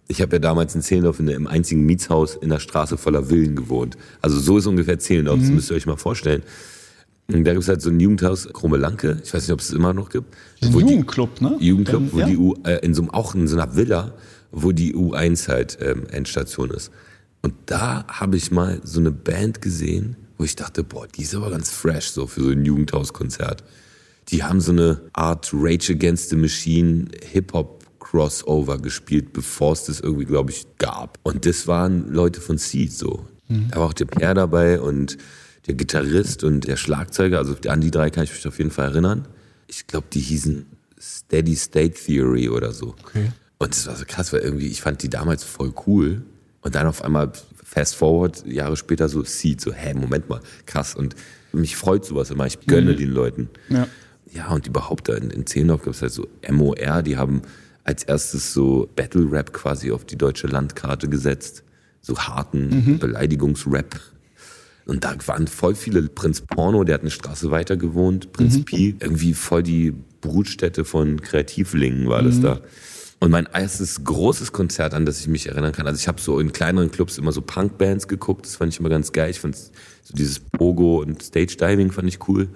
Ich 0.08 0.20
habe 0.22 0.36
ja 0.36 0.38
damals 0.38 0.74
in 0.74 0.82
Zehlendorf 0.82 1.18
in 1.18 1.28
einem 1.28 1.46
einzigen 1.46 1.84
Mietshaus 1.84 2.36
in 2.36 2.50
der 2.50 2.60
Straße 2.60 2.96
voller 2.96 3.24
Villen 3.24 3.56
gewohnt. 3.56 3.96
Also 4.20 4.38
so 4.38 4.58
ist 4.58 4.66
ungefähr 4.66 4.98
Zehlendorf, 4.98 5.40
das 5.40 5.48
müsst 5.50 5.70
ihr 5.70 5.76
euch 5.76 5.86
mal 5.86 5.96
vorstellen. 5.96 6.42
Und 7.28 7.42
da 7.44 7.52
gibt's 7.54 7.66
halt 7.66 7.82
so 7.82 7.90
ein 7.90 7.98
Jugendhaus, 7.98 8.48
Krummelanke, 8.52 9.20
ich 9.24 9.34
weiß 9.34 9.42
nicht, 9.42 9.52
ob 9.52 9.58
es 9.60 9.70
immer 9.72 9.92
noch 9.92 10.10
gibt. 10.10 10.32
Ein 10.62 10.72
wo 10.74 10.78
die- 10.80 10.84
Jugendclub, 10.92 11.40
ne? 11.40 11.56
Jugendclub, 11.58 12.02
Ähm, 12.02 12.08
wo 12.12 12.18
ja. 12.20 12.26
die 12.26 12.36
U, 12.36 12.54
äh, 12.64 12.78
in 12.84 12.94
so 12.94 13.02
einem, 13.02 13.10
auch 13.10 13.34
in 13.34 13.48
so 13.48 13.56
einer 13.58 13.74
Villa, 13.74 14.12
wo 14.52 14.70
die 14.70 14.94
U1 14.94 15.48
halt 15.48 15.78
ähm, 15.80 16.04
Endstation 16.10 16.70
ist. 16.70 16.92
Und 17.42 17.54
da 17.66 18.04
habe 18.06 18.36
ich 18.36 18.52
mal 18.52 18.80
so 18.84 19.00
eine 19.00 19.10
Band 19.10 19.60
gesehen, 19.60 20.14
wo 20.38 20.44
ich 20.44 20.54
dachte, 20.54 20.84
boah, 20.84 21.08
die 21.08 21.22
ist 21.22 21.34
aber 21.34 21.50
ganz 21.50 21.70
fresh, 21.70 22.10
so 22.10 22.28
für 22.28 22.42
so 22.42 22.50
ein 22.50 22.64
Jugendhauskonzert. 22.64 23.64
Die 24.28 24.42
haben 24.42 24.60
so 24.60 24.72
eine 24.72 25.02
Art 25.12 25.50
Rage 25.52 25.92
Against 25.92 26.30
the 26.30 26.36
Machine 26.36 27.08
Hip-Hop 27.22 27.84
Crossover 28.00 28.78
gespielt, 28.78 29.32
bevor 29.32 29.72
es 29.72 29.84
das 29.84 30.00
irgendwie, 30.00 30.24
glaube 30.24 30.50
ich, 30.50 30.66
gab. 30.78 31.18
Und 31.22 31.46
das 31.46 31.66
waren 31.66 32.08
Leute 32.12 32.40
von 32.40 32.58
Seed 32.58 32.92
so. 32.92 33.26
Da 33.48 33.78
war 33.78 33.86
auch 33.86 33.92
der 33.92 34.06
Pierre 34.06 34.34
dabei 34.34 34.80
und 34.80 35.18
der 35.66 35.74
Gitarrist 35.74 36.42
und 36.42 36.66
der 36.66 36.76
Schlagzeuger. 36.76 37.38
Also 37.38 37.54
an 37.68 37.80
die 37.80 37.90
drei 37.92 38.10
kann 38.10 38.24
ich 38.24 38.32
mich 38.32 38.46
auf 38.46 38.58
jeden 38.58 38.70
Fall 38.70 38.90
erinnern. 38.90 39.28
Ich 39.68 39.86
glaube, 39.86 40.06
die 40.12 40.20
hießen 40.20 40.66
Steady 41.00 41.54
State 41.54 41.94
Theory 41.94 42.48
oder 42.48 42.72
so. 42.72 42.96
Okay. 43.04 43.30
Und 43.58 43.70
das 43.70 43.86
war 43.86 43.96
so 43.96 44.04
krass, 44.06 44.32
weil 44.32 44.40
irgendwie, 44.40 44.66
ich 44.66 44.80
fand 44.80 45.02
die 45.02 45.08
damals 45.08 45.44
voll 45.44 45.72
cool. 45.86 46.22
Und 46.62 46.74
dann 46.74 46.86
auf 46.86 47.02
einmal, 47.04 47.32
fast 47.62 47.94
forward, 47.94 48.44
Jahre 48.46 48.76
später 48.76 49.08
so 49.08 49.22
Seed, 49.22 49.60
so, 49.60 49.72
hä, 49.72 49.94
Moment 49.94 50.28
mal, 50.28 50.40
krass. 50.66 50.94
Und 50.94 51.14
mich 51.52 51.76
freut 51.76 52.04
sowas 52.04 52.30
immer, 52.30 52.46
ich 52.46 52.60
gönne 52.66 52.96
den 52.96 53.10
Leuten. 53.10 53.48
Ja. 53.68 53.86
Ja, 54.36 54.48
und 54.48 54.66
überhaupt 54.66 55.08
da 55.08 55.14
in, 55.14 55.30
in 55.30 55.46
Zehlendorf 55.46 55.82
gab 55.82 55.94
es 55.94 56.02
halt 56.02 56.12
so 56.12 56.28
MOR, 56.50 57.02
die 57.02 57.16
haben 57.16 57.42
als 57.84 58.02
erstes 58.02 58.52
so 58.52 58.88
Battle 58.94 59.30
Rap 59.30 59.52
quasi 59.52 59.92
auf 59.92 60.04
die 60.04 60.16
deutsche 60.16 60.46
Landkarte 60.46 61.08
gesetzt. 61.08 61.62
So 62.02 62.18
harten 62.18 62.98
Beleidigungsrap. 62.98 63.98
Und 64.84 65.02
da 65.02 65.16
waren 65.26 65.48
voll 65.48 65.74
viele 65.74 66.02
Prinz 66.02 66.40
Porno, 66.40 66.84
der 66.84 66.94
hat 66.94 67.00
eine 67.00 67.10
Straße 67.10 67.50
weiter 67.50 67.76
gewohnt, 67.76 68.32
Prinz 68.32 68.64
Pi, 68.64 68.94
irgendwie 69.00 69.34
voll 69.34 69.64
die 69.64 69.92
Brutstätte 70.20 70.84
von 70.84 71.20
Kreativlingen 71.20 72.08
war 72.08 72.22
das 72.22 72.40
da. 72.40 72.60
Und 73.18 73.30
mein 73.30 73.46
erstes 73.52 74.04
großes 74.04 74.52
Konzert, 74.52 74.92
an 74.92 75.06
das 75.06 75.20
ich 75.20 75.26
mich 75.28 75.46
erinnern 75.48 75.72
kann, 75.72 75.86
also 75.86 75.98
ich 75.98 76.06
habe 76.06 76.20
so 76.20 76.38
in 76.38 76.52
kleineren 76.52 76.90
Clubs 76.90 77.16
immer 77.16 77.32
so 77.32 77.40
Punkbands 77.40 78.08
geguckt, 78.08 78.44
das 78.44 78.56
fand 78.56 78.72
ich 78.74 78.78
immer 78.80 78.90
ganz 78.90 79.10
geil. 79.12 79.30
Ich 79.30 79.40
fand 79.40 79.56
so 79.56 79.70
dieses 80.12 80.38
Pogo 80.38 81.00
und 81.00 81.22
Stage 81.22 81.56
Diving 81.58 81.92
fand 81.92 82.08
ich 82.08 82.28
cool. 82.28 82.48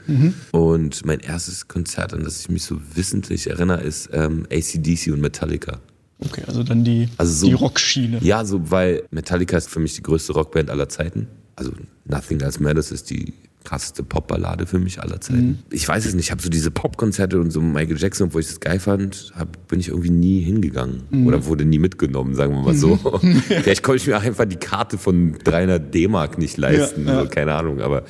Und 0.53 1.05
mein 1.07 1.21
erstes 1.21 1.67
Konzert, 1.67 2.13
an 2.13 2.25
das 2.25 2.41
ich 2.43 2.51
mich 2.51 2.65
so 2.65 2.79
wissentlich 2.95 3.49
erinnere, 3.49 3.81
ist 3.81 4.11
ähm, 4.13 4.47
ACDC 4.53 5.13
und 5.13 5.21
Metallica. 5.23 5.81
Okay, 6.19 6.43
also 6.47 6.63
dann 6.63 6.85
die, 6.85 7.09
Also 7.17 7.33
so- 7.33 7.47
die 7.47 7.55
Rockschiene. 7.55 8.19
Ja, 8.23 8.45
so, 8.45 8.71
weil 8.71 9.05
Metallica 9.11 9.57
ist 9.57 9.71
für 9.71 9.81
mich 9.81 9.95
die 9.95 10.03
größte 10.03 10.35
Rockband 10.35 10.69
aller 10.69 10.91
Zeiten. 10.91 11.27
Also 11.57 11.73
Nothing 12.05 12.41
Else 12.41 12.63
Matters 12.63 12.93
ist 12.93 13.09
die 13.09 13.33
krasseste 13.65 14.03
Popballade 14.03 14.67
für 14.67 14.79
mich 14.79 15.01
aller 15.01 15.21
Zeiten. 15.21 15.61
Ich 15.71 15.87
weiß 15.87 16.07
es 16.07 16.15
nicht, 16.15 16.27
ich 16.27 16.31
habe 16.31 16.43
so 16.43 16.49
diese 16.49 16.71
Popkonzerte 16.71 17.39
und 17.39 17.51
so 17.51 17.61
Michael 17.61 17.99
Jackson, 17.99 18.33
wo 18.33 18.39
ich 18.39 18.47
das 18.47 18.61
geil 18.61 18.81
fand, 18.81 19.33
hab, 19.37 19.69
bin 19.69 19.81
ich 19.81 19.89
irgendwie 19.89 20.11
nie 20.11 20.41
hingegangen 20.41 21.03
oder 21.27 21.45
wurde 21.45 21.65
nie 21.65 21.79
mitgenommen, 21.79 22.35
sagen 22.35 22.55
wir 22.55 22.63
mal 22.63 22.75
so. 22.75 22.97
Vielleicht 23.49 23.83
konnte 23.83 24.03
ich 24.03 24.07
mir 24.07 24.19
einfach 24.19 24.47
die 24.47 24.57
Karte 24.57 24.99
von 24.99 25.35
300 25.45 25.93
D-Mark 25.95 26.39
nicht 26.39 26.57
leisten, 26.57 27.07
Ja, 27.07 27.15
ja. 27.15 27.23
So, 27.23 27.29
keine 27.29 27.55
Ahnung, 27.55 27.81
aber 27.81 28.05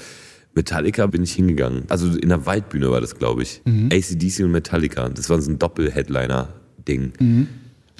Metallica 0.54 1.06
bin 1.06 1.22
ich 1.22 1.32
hingegangen. 1.32 1.84
Also 1.88 2.08
in 2.08 2.28
der 2.28 2.46
Waldbühne 2.46 2.90
war 2.90 3.00
das, 3.00 3.16
glaube 3.16 3.42
ich. 3.42 3.62
ACDC 3.66 4.44
und 4.44 4.52
Metallica, 4.52 5.08
das 5.08 5.30
war 5.30 5.40
so 5.40 5.50
ein 5.50 5.58
Doppel-Headliner-Ding. 5.58 7.12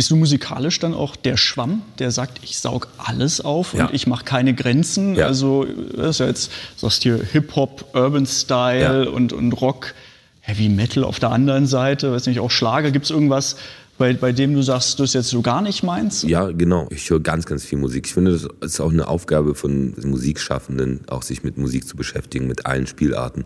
Bist 0.00 0.10
du 0.10 0.16
musikalisch 0.16 0.78
dann 0.78 0.94
auch 0.94 1.14
der 1.14 1.36
Schwamm, 1.36 1.82
der 1.98 2.10
sagt, 2.10 2.40
ich 2.42 2.58
saug 2.58 2.88
alles 2.96 3.42
auf 3.42 3.74
Ja. 3.74 3.84
und 3.88 3.94
ich 3.94 4.06
mache 4.06 4.24
keine 4.24 4.54
Grenzen? 4.54 5.14
Ja. 5.14 5.26
Also 5.26 5.66
das 5.94 6.12
ist 6.16 6.20
ja 6.20 6.26
jetzt, 6.26 6.50
sagst 6.78 7.02
hier 7.02 7.20
Hip-Hop, 7.22 7.84
Urban 7.94 8.24
Style 8.24 9.04
Ja. 9.04 9.10
und, 9.10 9.34
und 9.34 9.52
Rock, 9.52 9.92
Heavy 10.40 10.70
Metal 10.70 11.04
auf 11.04 11.18
der 11.20 11.32
anderen 11.32 11.66
Seite, 11.66 12.12
weiß 12.12 12.28
nicht, 12.28 12.40
auch 12.40 12.50
Schlager. 12.50 12.92
Gibt 12.92 13.04
es 13.04 13.10
irgendwas, 13.10 13.56
bei, 13.98 14.14
bei 14.14 14.32
dem 14.32 14.54
du 14.54 14.62
sagst, 14.62 14.98
das 15.00 15.10
ist 15.10 15.14
jetzt 15.14 15.28
so 15.28 15.42
gar 15.42 15.60
nicht 15.60 15.82
meins? 15.82 16.22
Ja, 16.22 16.50
genau. 16.50 16.88
Ich 16.90 17.10
höre 17.10 17.20
ganz, 17.20 17.44
ganz 17.44 17.62
viel 17.66 17.76
Musik. 17.78 18.06
Ich 18.06 18.14
finde, 18.14 18.32
das 18.32 18.48
ist 18.62 18.80
auch 18.80 18.90
eine 18.92 19.06
Aufgabe 19.06 19.54
von 19.54 19.92
Musikschaffenden, 20.02 21.00
auch 21.10 21.20
sich 21.20 21.42
mit 21.44 21.58
Musik 21.58 21.86
zu 21.86 21.94
beschäftigen, 21.98 22.46
mit 22.46 22.64
allen 22.64 22.86
Spielarten. 22.86 23.44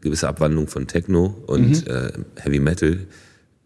Gewisse 0.00 0.26
Abwandlung 0.26 0.68
von 0.68 0.86
Techno 0.86 1.36
und 1.46 1.84
Mhm. 1.86 1.92
äh, 1.92 2.12
Heavy 2.40 2.60
Metal 2.60 3.00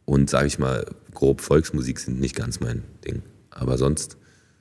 und, 0.06 0.28
sage 0.28 0.48
ich 0.48 0.58
mal, 0.58 0.86
grob 1.16 1.40
Volksmusik 1.40 1.98
sind 1.98 2.20
nicht 2.20 2.36
ganz 2.36 2.60
mein 2.60 2.84
Ding. 3.04 3.22
Aber 3.50 3.76
sonst, 3.78 4.16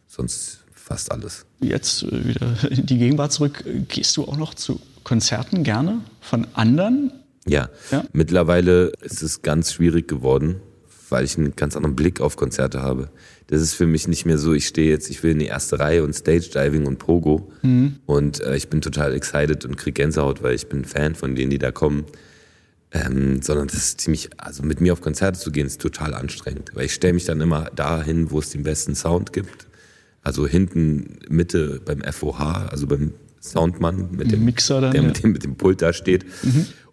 sonst 0.08 0.62
fast 0.74 1.12
alles. 1.12 1.46
Jetzt 1.62 2.04
äh, 2.04 2.28
wieder 2.28 2.56
in 2.72 2.88
die 2.88 2.98
Gegenwart 2.98 3.32
zurück. 3.32 3.64
Gehst 3.90 4.18
du 4.18 4.24
auch 4.24 4.38
noch 4.38 4.56
zu 4.56 4.80
Konzerten 5.04 5.64
gerne 5.64 6.02
von 6.22 6.48
anderen? 6.54 7.12
Ja. 7.48 7.70
Ja. 7.92 8.04
mittlerweile 8.12 8.92
ist 9.02 9.22
es 9.22 9.44
ganz 9.44 9.72
schwierig 9.74 10.08
geworden, 10.08 10.62
weil 11.10 11.26
ich 11.26 11.38
einen 11.38 11.56
ganz 11.56 11.76
anderen 11.76 11.96
Blick 11.96 12.20
auf 12.20 12.38
Konzerte 12.38 12.82
habe. 12.82 13.10
Das 13.48 13.62
ist 13.62 13.76
für 13.76 13.86
mich 13.86 14.08
nicht 14.08 14.26
mehr 14.26 14.40
so, 14.40 14.54
ich 14.54 14.66
stehe 14.66 14.90
jetzt, 14.90 15.12
ich 15.12 15.22
will 15.22 15.32
in 15.32 15.40
die 15.40 15.46
erste 15.46 15.78
Reihe 15.78 16.04
und 16.04 16.14
Stage 16.14 16.50
Diving 16.52 16.88
und 16.88 16.98
Pogo 16.98 17.52
und 18.08 18.42
äh, 18.42 18.56
ich 18.56 18.70
bin 18.70 18.82
total 18.82 19.14
excited 19.14 19.64
und 19.66 19.78
krieg 19.78 19.94
Gänsehaut, 19.94 20.42
weil 20.42 20.56
ich 20.56 20.68
bin 20.68 20.86
Fan 20.86 21.14
von 21.14 21.36
denen, 21.36 21.52
die 21.52 21.60
da 21.60 21.72
kommen. 21.72 22.06
Ähm, 22.96 23.42
sondern 23.42 23.68
das 23.68 23.76
ist 23.76 24.00
ziemlich, 24.00 24.30
also 24.38 24.64
mit 24.64 24.80
mir 24.80 24.94
auf 24.94 25.02
Konzerte 25.02 25.38
zu 25.38 25.52
gehen, 25.52 25.68
ist 25.68 25.82
total 25.82 26.14
anstrengend, 26.14 26.72
weil 26.76 26.86
ich 26.86 26.94
stelle 26.94 27.14
mich 27.14 27.26
dann 27.26 27.42
immer 27.42 27.66
dahin, 27.76 28.32
wo 28.32 28.40
es 28.40 28.52
den 28.52 28.64
besten 28.64 28.96
Sound 28.96 29.34
gibt. 29.34 29.68
Also 30.22 30.48
hinten, 30.48 31.20
Mitte 31.28 31.82
beim 31.84 32.02
FOH, 32.02 32.70
also 32.70 32.88
beim 32.88 33.14
Soundmann 33.42 34.12
mit 34.12 34.32
dem 34.32 34.46
Mixer 34.46 34.80
dann, 34.80 34.92
der 34.92 35.02
ja. 35.02 35.08
mit 35.08 35.22
dem, 35.22 35.32
mit 35.34 35.44
dem 35.44 35.56
Pult 35.56 35.82
da 35.82 35.92
steht. 35.92 36.26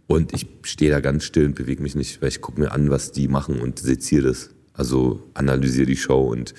Und 0.08 0.34
ich 0.34 0.46
stehe 0.64 0.90
da 0.90 0.98
ganz 0.98 1.22
still 1.24 1.46
und 1.46 1.54
bewege 1.54 1.80
mich 1.80 1.94
nicht, 1.94 2.20
weil 2.20 2.28
ich 2.30 2.40
gucke 2.40 2.60
mir 2.60 2.72
an, 2.72 2.90
was 2.90 3.12
die 3.12 3.28
machen 3.28 3.60
und 3.60 3.78
seziere 3.78 4.28
das. 4.28 4.50
Also 4.74 5.22
analysiere 5.34 5.86
die 5.86 5.96
Show 5.96 6.32
und 6.32 6.52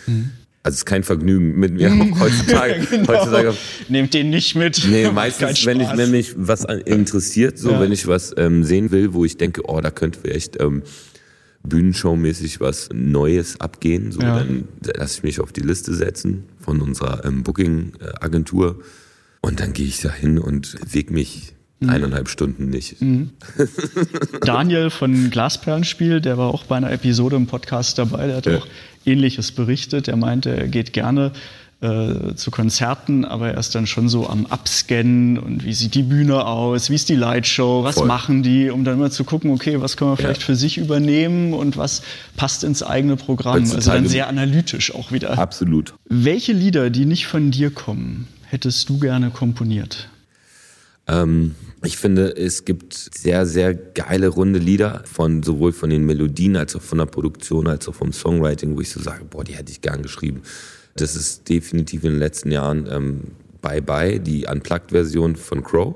also 0.63 0.73
es 0.75 0.79
ist 0.79 0.85
kein 0.85 1.03
Vergnügen 1.03 1.59
mit 1.59 1.73
mir 1.73 1.89
heutzutage. 2.19 2.85
Genau. 2.89 3.07
heutzutage 3.09 3.53
Nehmt 3.89 4.13
den 4.13 4.29
nicht 4.29 4.55
mit. 4.55 4.81
Nee, 4.89 5.11
meistens, 5.11 5.65
wenn, 5.65 5.79
ich, 5.81 5.87
wenn 5.95 6.11
mich 6.11 6.33
was 6.37 6.63
interessiert, 6.85 7.57
so 7.59 7.71
Ja. 7.71 7.81
wenn 7.81 7.91
ich 7.91 8.07
was 8.07 8.33
ähm, 8.37 8.63
sehen 8.63 8.91
will, 8.91 9.13
wo 9.13 9.25
ich 9.25 9.37
denke, 9.37 9.61
oh, 9.67 9.81
da 9.81 9.91
könnte 9.91 10.23
wir 10.23 10.33
echt 10.35 10.59
ähm, 10.61 10.83
Bühnenshow-mäßig 11.67 12.59
was 12.59 12.89
Neues 12.93 13.59
abgehen. 13.59 14.11
So, 14.11 14.21
Ja. 14.21 14.39
Dann 14.39 14.67
lasse 14.95 15.17
ich 15.17 15.23
mich 15.23 15.39
auf 15.39 15.51
die 15.53 15.61
Liste 15.61 15.93
setzen 15.93 16.43
von 16.59 16.81
unserer 16.81 17.23
ähm, 17.25 17.43
Booking-Agentur 17.43 18.79
und 19.41 19.59
dann 19.59 19.73
gehe 19.73 19.85
ich 19.87 19.99
da 20.01 20.11
hin 20.11 20.37
und 20.39 20.75
weg 20.93 21.11
mich 21.11 21.53
Mhm. 21.53 21.62
Eineinhalb 21.89 22.29
Stunden 22.29 22.69
nicht. 22.69 22.95
Daniel 24.41 24.89
von 24.89 25.29
Glasperlenspiel, 25.29 26.21
der 26.21 26.37
war 26.37 26.53
auch 26.53 26.65
bei 26.65 26.77
einer 26.77 26.91
Episode 26.91 27.35
im 27.35 27.47
Podcast 27.47 27.97
dabei, 27.97 28.27
der 28.27 28.37
hat 28.37 28.45
Ja. 28.45 28.57
auch 28.57 28.67
Ähnliches 29.05 29.51
berichtet. 29.51 30.07
Er 30.07 30.15
meinte, 30.17 30.55
er 30.55 30.67
geht 30.67 30.93
gerne 30.93 31.31
äh, 31.81 32.35
zu 32.35 32.49
Konzerten, 32.49 33.25
aber 33.25 33.49
er 33.51 33.57
ist 33.57 33.75
dann 33.75 33.87
schon 33.87 34.07
so 34.07 34.29
am 34.29 34.45
Abscannen 34.45 35.37
und 35.37 35.65
wie 35.65 35.73
sieht 35.73 35.95
die 35.95 36.03
Bühne 36.03 36.45
aus, 36.45 36.89
wie 36.89 36.95
ist 36.95 37.09
die 37.09 37.15
Lightshow, 37.15 37.83
was 37.83 37.95
Voll. 37.95 38.07
machen 38.07 38.41
die, 38.41 38.69
um 38.69 38.85
dann 38.85 38.93
immer 38.93 39.11
zu 39.11 39.25
gucken, 39.25 39.51
okay, 39.51 39.81
was 39.81 39.97
können 39.97 40.11
wir 40.11 40.15
vielleicht 40.17 40.39
Ja. 40.41 40.45
für 40.45 40.55
sich 40.55 40.77
übernehmen 40.77 41.51
und 41.53 41.75
was 41.75 42.01
passt 42.37 42.63
ins 42.63 42.83
eigene 42.83 43.17
Programm. 43.17 43.55
Also 43.55 43.91
dann 43.91 44.07
sehr 44.07 44.29
analytisch 44.29 44.95
auch 44.95 45.11
wieder. 45.11 45.37
Absolut. 45.37 45.93
Welche 46.07 46.53
Lieder, 46.53 46.89
die 46.89 47.03
nicht 47.03 47.27
von 47.27 47.51
dir 47.51 47.69
kommen, 47.69 48.29
hättest 48.45 48.87
du 48.87 48.97
gerne 48.99 49.29
komponiert? 49.31 50.07
Ähm, 51.05 51.53
ich 51.85 51.97
finde, 51.97 52.35
es 52.35 52.65
gibt 52.65 52.93
sehr, 52.93 53.45
sehr 53.45 53.73
geile 53.73 54.29
runde 54.29 54.59
Lieder 54.59 55.03
von 55.05 55.43
sowohl 55.43 55.73
von 55.73 55.89
den 55.89 56.05
Melodien 56.05 56.55
als 56.55 56.75
auch 56.75 56.81
von 56.81 56.97
der 56.97 57.05
Produktion 57.05 57.67
als 57.67 57.87
auch 57.87 57.95
vom 57.95 58.13
Songwriting, 58.13 58.75
wo 58.75 58.81
ich 58.81 58.89
so 58.89 59.01
sage, 59.01 59.25
boah, 59.25 59.43
die 59.43 59.55
hätte 59.55 59.71
ich 59.71 59.81
gern 59.81 60.01
geschrieben. 60.01 60.43
Das 60.95 61.15
ist 61.15 61.49
definitiv 61.49 62.03
in 62.03 62.11
den 62.11 62.19
letzten 62.19 62.51
Jahren 62.51 62.87
ähm, 62.89 63.21
Bye 63.61 63.81
Bye, 63.81 64.19
die 64.19 64.45
Unplugged-Version 64.45 65.35
von 65.35 65.63
Crow, 65.63 65.95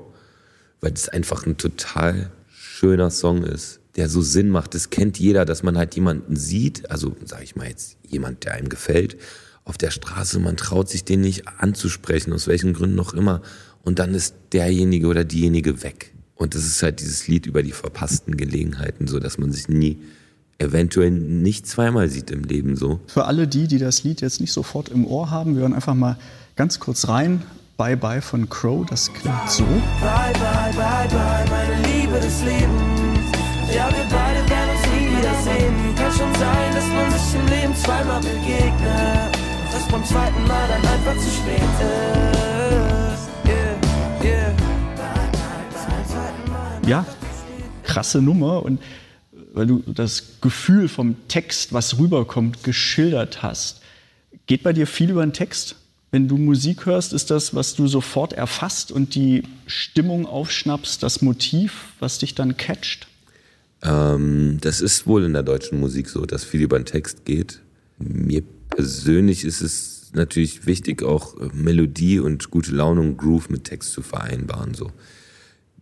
weil 0.80 0.90
das 0.90 1.08
einfach 1.08 1.46
ein 1.46 1.56
total 1.56 2.30
schöner 2.50 3.10
Song 3.10 3.44
ist, 3.44 3.80
der 3.96 4.08
so 4.08 4.20
Sinn 4.20 4.50
macht. 4.50 4.74
Das 4.74 4.90
kennt 4.90 5.18
jeder, 5.18 5.44
dass 5.44 5.62
man 5.62 5.78
halt 5.78 5.94
jemanden 5.94 6.36
sieht, 6.36 6.90
also 6.90 7.16
sage 7.24 7.44
ich 7.44 7.56
mal 7.56 7.68
jetzt 7.68 7.96
jemand, 8.06 8.44
der 8.44 8.54
einem 8.54 8.68
gefällt, 8.68 9.16
auf 9.64 9.76
der 9.76 9.90
Straße, 9.90 10.38
man 10.38 10.56
traut 10.56 10.88
sich 10.88 11.04
den 11.04 11.20
nicht 11.20 11.46
anzusprechen, 11.46 12.32
aus 12.32 12.46
welchen 12.46 12.72
Gründen 12.72 12.98
auch 13.00 13.12
immer. 13.12 13.42
Und 13.88 13.98
dann 14.00 14.12
ist 14.14 14.34
derjenige 14.52 15.06
oder 15.06 15.24
diejenige 15.24 15.82
weg. 15.82 16.12
Und 16.34 16.54
das 16.54 16.66
ist 16.66 16.82
halt 16.82 17.00
dieses 17.00 17.26
Lied 17.26 17.46
über 17.46 17.62
die 17.62 17.72
verpassten 17.72 18.36
Gelegenheiten, 18.36 19.08
so 19.08 19.18
dass 19.18 19.38
man 19.38 19.50
sich 19.50 19.66
nie, 19.70 19.96
eventuell 20.58 21.10
nicht 21.10 21.66
zweimal 21.66 22.10
sieht 22.10 22.30
im 22.30 22.44
Leben 22.44 22.76
so. 22.76 23.00
Für 23.06 23.24
alle 23.24 23.48
die, 23.48 23.66
die 23.66 23.78
das 23.78 24.04
Lied 24.04 24.20
jetzt 24.20 24.42
nicht 24.42 24.52
sofort 24.52 24.90
im 24.90 25.06
Ohr 25.06 25.30
haben, 25.30 25.54
wir 25.54 25.62
hören 25.62 25.72
einfach 25.72 25.94
mal 25.94 26.18
ganz 26.54 26.80
kurz 26.80 27.08
rein. 27.08 27.42
Bye 27.78 27.96
Bye 27.96 28.20
von 28.20 28.50
Crow, 28.50 28.84
das 28.84 29.10
klingt 29.10 29.48
so. 29.48 29.64
Bye, 29.64 30.34
bye, 30.34 30.70
bye, 30.76 31.08
bye, 31.08 31.46
meine 31.48 31.82
Liebe 31.88 32.20
des 32.20 32.42
Lebens. 32.44 33.32
Ja, 33.74 33.88
wir 33.88 34.04
beide 34.10 34.50
werden 34.50 34.70
uns 34.76 34.86
nie 34.92 35.16
wiedersehen. 35.16 35.94
Kann 35.96 36.12
schon 36.12 36.34
sein, 36.34 36.74
dass 36.74 36.88
man 36.88 37.10
sich 37.10 37.40
im 37.40 37.46
Leben 37.46 37.74
zweimal 37.74 38.20
begegnet. 38.20 39.34
Dass 39.72 39.88
beim 39.88 40.04
zweiten 40.04 40.42
Mal 40.46 40.68
dann 40.68 40.92
einfach 40.92 41.16
zu 41.16 41.30
spät 41.30 41.56
ist. 41.56 42.17
Krasse 47.98 48.22
Nummer. 48.22 48.62
Und 48.62 48.80
weil 49.52 49.66
du 49.66 49.82
das 49.86 50.40
Gefühl 50.40 50.88
vom 50.88 51.16
Text, 51.26 51.72
was 51.72 51.98
rüberkommt, 51.98 52.62
geschildert 52.62 53.42
hast. 53.42 53.80
Geht 54.46 54.62
bei 54.62 54.72
dir 54.72 54.86
viel 54.86 55.10
über 55.10 55.26
den 55.26 55.32
Text? 55.32 55.74
Wenn 56.12 56.28
du 56.28 56.38
Musik 56.38 56.86
hörst, 56.86 57.12
ist 57.12 57.30
das, 57.30 57.54
was 57.54 57.74
du 57.74 57.88
sofort 57.88 58.32
erfasst 58.32 58.92
und 58.92 59.16
die 59.16 59.42
Stimmung 59.66 60.26
aufschnappst, 60.26 61.02
das 61.02 61.22
Motiv, 61.22 61.92
was 61.98 62.18
dich 62.18 62.34
dann 62.34 62.56
catcht? 62.56 63.08
Ähm, 63.82 64.58
das 64.60 64.80
ist 64.80 65.06
wohl 65.06 65.24
in 65.24 65.32
der 65.32 65.42
deutschen 65.42 65.80
Musik 65.80 66.08
so, 66.08 66.24
dass 66.24 66.44
viel 66.44 66.62
über 66.62 66.78
den 66.78 66.86
Text 66.86 67.24
geht. 67.24 67.60
Mir 67.98 68.42
persönlich 68.70 69.44
ist 69.44 69.60
es 69.60 70.12
natürlich 70.14 70.66
wichtig, 70.66 71.02
auch 71.02 71.34
Melodie 71.52 72.20
und 72.20 72.50
gute 72.50 72.72
Laune 72.72 73.00
und 73.00 73.16
Groove 73.16 73.50
mit 73.50 73.64
Text 73.64 73.92
zu 73.92 74.02
vereinbaren. 74.02 74.74
So. 74.74 74.92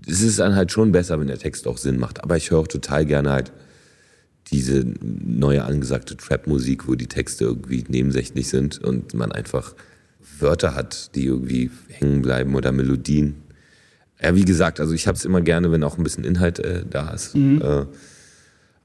Es 0.06 0.22
ist 0.22 0.38
dann 0.38 0.54
halt 0.54 0.72
schon 0.72 0.92
besser, 0.92 1.18
wenn 1.20 1.26
der 1.26 1.38
Text 1.38 1.66
auch 1.66 1.78
Sinn 1.78 1.98
macht. 1.98 2.22
Aber 2.22 2.36
ich 2.36 2.50
höre 2.50 2.60
auch 2.60 2.68
total 2.68 3.04
gerne 3.04 3.30
halt 3.30 3.52
diese 4.50 4.84
neue 5.02 5.64
angesagte 5.64 6.16
Trap-Musik, 6.16 6.86
wo 6.86 6.94
die 6.94 7.08
Texte 7.08 7.44
irgendwie 7.44 7.84
nebensächlich 7.88 8.48
sind 8.48 8.78
und 8.78 9.14
man 9.14 9.32
einfach 9.32 9.74
Wörter 10.38 10.74
hat, 10.74 11.14
die 11.14 11.24
irgendwie 11.24 11.70
hängen 11.88 12.22
bleiben 12.22 12.54
oder 12.54 12.72
Melodien. 12.72 13.42
Ja, 14.22 14.34
wie 14.34 14.44
gesagt, 14.44 14.80
also 14.80 14.94
ich 14.94 15.06
habe 15.06 15.16
es 15.16 15.24
immer 15.24 15.40
gerne, 15.40 15.72
wenn 15.72 15.82
auch 15.82 15.98
ein 15.98 16.04
bisschen 16.04 16.24
Inhalt 16.24 16.58
äh, 16.60 16.84
da 16.88 17.10
ist. 17.10 17.34
Äh, 17.34 17.86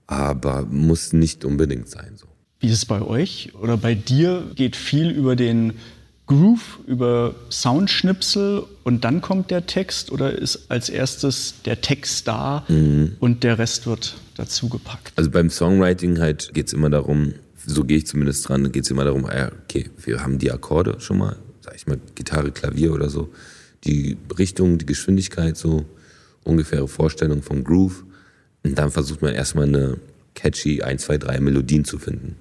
aber 0.08 0.66
muss 0.66 1.14
nicht 1.14 1.46
unbedingt 1.46 1.90
sein. 1.90 2.14
So. 2.16 2.28
Wie 2.60 2.68
ist 2.68 2.74
es 2.74 2.86
bei 2.86 3.02
euch 3.02 3.54
oder 3.60 3.78
bei 3.78 3.96
dir? 3.96 4.44
Geht 4.56 4.76
viel 4.76 5.10
über 5.10 5.36
den 5.36 5.74
Groove, 6.32 6.80
über 6.88 7.36
Soundschnipsel 7.50 8.64
und 8.84 9.04
dann 9.04 9.20
kommt 9.20 9.52
der 9.52 9.66
Text 9.66 10.12
oder 10.12 10.32
ist 10.32 10.70
als 10.70 10.88
erstes 10.88 11.56
der 11.66 11.82
Text 11.82 12.28
da 12.28 12.66
und 13.20 13.44
der 13.44 13.58
Rest 13.60 13.86
wird 13.86 14.16
dazu 14.38 14.70
gepackt? 14.70 15.12
Also 15.18 15.30
beim 15.30 15.50
Songwriting 15.50 16.20
halt 16.20 16.54
geht 16.54 16.68
es 16.68 16.74
immer 16.74 16.90
darum, 16.90 17.34
so 17.66 17.84
gehe 17.84 17.98
ich 17.98 18.08
zumindest 18.08 18.48
dran, 18.48 18.72
geht 18.72 18.86
es 18.86 18.92
immer 18.92 19.04
darum, 19.04 19.26
ah 19.26 19.52
okay, 19.66 19.90
wir 20.06 20.24
haben 20.24 20.40
die 20.40 20.52
Akkorde 20.52 21.02
schon 21.02 21.18
mal, 21.18 21.36
sag 21.60 21.76
ich 21.76 21.86
mal, 21.86 22.00
Gitarre, 22.16 22.52
Klavier 22.52 22.94
oder 22.94 23.10
so, 23.10 23.30
die 23.84 24.18
Richtung, 24.38 24.78
die 24.78 24.86
Geschwindigkeit, 24.86 25.58
so 25.58 25.86
ungefähre 26.46 26.88
Vorstellung 26.88 27.44
vom 27.44 27.64
Groove. 27.64 28.06
Und 28.64 28.78
dann 28.78 28.90
versucht 28.90 29.22
man 29.22 29.34
erstmal 29.34 29.66
eine 29.66 29.98
catchy 30.36 30.82
1, 30.82 31.04
2, 31.04 31.18
3 31.18 31.40
Melodien 31.42 31.84
zu 31.84 32.00
finden. 32.00 32.38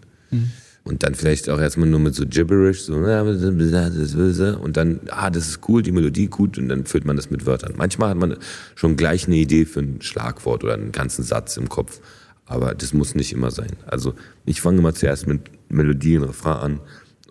Und 0.83 1.03
dann 1.03 1.15
vielleicht 1.15 1.51
auch 1.51 1.61
erstmal 1.61 1.89
nur 1.89 2.01
mit 2.01 2.15
so 2.15 2.25
Gibberish, 2.27 2.81
so 2.83 2.95
und 2.95 4.77
dann, 4.77 5.01
ah, 5.11 5.31
das 5.31 5.49
ist 5.49 5.69
cool, 5.69 5.83
die 5.83 5.93
Melodie 5.93 6.27
gut, 6.27 6.57
und 6.57 6.69
dann 6.69 6.87
füllt 6.87 7.05
man 7.05 7.17
das 7.17 7.31
mit 7.31 7.45
Wörtern. 7.45 7.75
Manchmal 7.77 8.11
hat 8.11 8.17
man 8.17 8.37
schon 8.75 8.97
gleich 8.97 9.27
eine 9.27 9.37
Idee 9.37 9.67
für 9.67 9.81
ein 9.81 10.01
Schlagwort 10.01 10.65
oder 10.65 10.75
einen 10.75 10.91
ganzen 10.91 11.23
Satz 11.23 11.59
im 11.59 11.69
Kopf, 11.69 12.01
aber 12.47 12.75
das 12.75 12.95
muss 12.95 13.15
nicht 13.15 13.33
immer 13.33 13.51
sein. 13.51 13.77
Also 13.87 14.15
ich 14.47 14.63
fange 14.63 14.79
immer 14.79 14.95
zuerst 14.95 15.27
mit 15.27 15.43
Melodie 15.69 16.17
und 16.17 16.25
Refrain 16.25 16.57
an 16.57 16.81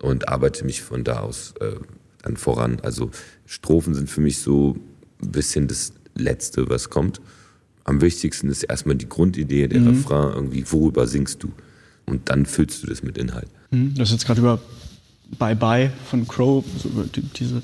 und 0.00 0.28
arbeite 0.28 0.64
mich 0.64 0.82
von 0.82 1.02
da 1.02 1.20
aus 1.20 1.54
äh, 1.60 1.72
dann 2.22 2.36
voran. 2.36 2.78
Also 2.82 3.10
Strophen 3.46 3.94
sind 3.94 4.08
für 4.08 4.20
mich 4.20 4.38
so 4.38 4.76
ein 5.22 5.32
bisschen 5.32 5.66
das 5.66 5.92
Letzte, 6.14 6.68
was 6.68 6.88
kommt. 6.88 7.20
Am 7.84 8.00
wichtigsten 8.00 8.48
ist 8.48 8.62
erstmal 8.62 8.96
die 8.96 9.08
Grundidee, 9.08 9.66
der 9.66 9.84
Refrain, 9.84 10.34
irgendwie, 10.34 10.64
worüber 10.70 11.06
singst 11.06 11.42
du? 11.42 11.52
Und 12.06 12.28
dann 12.28 12.46
füllst 12.46 12.82
du 12.82 12.86
das 12.86 13.02
mit 13.02 13.18
Inhalt. 13.18 13.48
Hm, 13.70 13.94
Du 13.94 14.00
hast 14.00 14.10
jetzt 14.10 14.26
gerade 14.26 14.40
über 14.40 14.60
Bye 15.38 15.56
Bye 15.56 15.92
von 16.08 16.26
Crow, 16.26 16.64
so 16.78 16.88
über 16.88 17.04
die, 17.04 17.22
diese, 17.22 17.62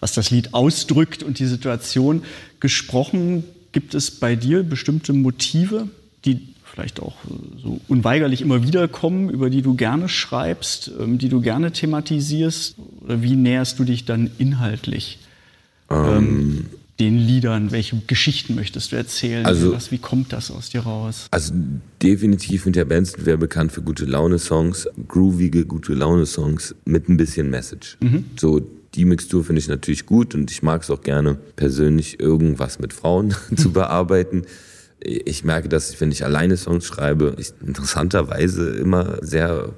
was 0.00 0.12
das 0.12 0.30
Lied 0.30 0.52
ausdrückt 0.52 1.22
und 1.22 1.38
die 1.38 1.46
Situation 1.46 2.22
gesprochen. 2.60 3.44
Gibt 3.72 3.94
es 3.94 4.10
bei 4.10 4.36
dir 4.36 4.62
bestimmte 4.62 5.12
Motive, 5.12 5.88
die 6.24 6.48
vielleicht 6.64 7.00
auch 7.00 7.14
äh, 7.24 7.62
so 7.62 7.80
unweigerlich 7.88 8.40
immer 8.40 8.62
wieder 8.62 8.88
kommen, 8.88 9.30
über 9.30 9.50
die 9.50 9.62
du 9.62 9.74
gerne 9.74 10.08
schreibst, 10.08 10.90
ähm, 10.98 11.18
die 11.18 11.28
du 11.28 11.40
gerne 11.40 11.72
thematisierst? 11.72 12.76
Oder 13.04 13.22
wie 13.22 13.36
näherst 13.36 13.78
du 13.78 13.84
dich 13.84 14.04
dann 14.04 14.30
inhaltlich 14.38 15.18
ähm, 15.90 16.66
den 17.04 17.18
Liedern? 17.18 17.70
Welche 17.70 18.00
Geschichten 18.06 18.54
möchtest 18.54 18.92
du 18.92 18.96
erzählen? 18.96 19.44
Also- 19.46 19.72
was, 19.72 19.90
wie 19.90 19.98
kommt 19.98 20.32
das 20.32 20.50
aus 20.50 20.70
dir 20.70 20.80
raus? 20.80 21.26
Also 21.30 21.52
definitiv 22.02 22.66
mit 22.66 22.76
der 22.76 22.84
Band 22.86 23.06
sind 23.08 23.26
wir 23.26 23.36
bekannt 23.36 23.72
für 23.72 23.82
gute 23.82 24.04
Laune-Songs, 24.06 24.88
groovige, 25.08 25.64
gute 25.66 25.94
Laune-Songs 25.94 26.74
mit 26.84 27.08
ein 27.08 27.16
bisschen 27.16 27.50
Message. 27.50 27.98
So 28.38 28.60
die 28.94 29.04
Mixtur 29.04 29.44
finde 29.44 29.60
ich 29.60 29.68
natürlich 29.68 30.06
gut 30.06 30.34
und 30.34 30.50
ich 30.50 30.62
mag 30.62 30.82
es 30.82 30.90
auch 30.90 31.02
gerne 31.02 31.36
persönlich 31.56 32.20
irgendwas 32.20 32.78
mit 32.78 32.92
Frauen 32.92 33.34
zu 33.56 33.72
bearbeiten. 33.78 34.42
Ich 35.00 35.44
merke, 35.44 35.68
dass 35.68 35.90
ich, 35.92 36.00
wenn 36.00 36.10
ich 36.12 36.24
alleine 36.24 36.56
Songs 36.56 36.86
schreibe, 36.86 37.36
ich 37.38 37.52
interessanterweise 37.66 38.70
immer 38.70 39.18
sehr 39.22 39.72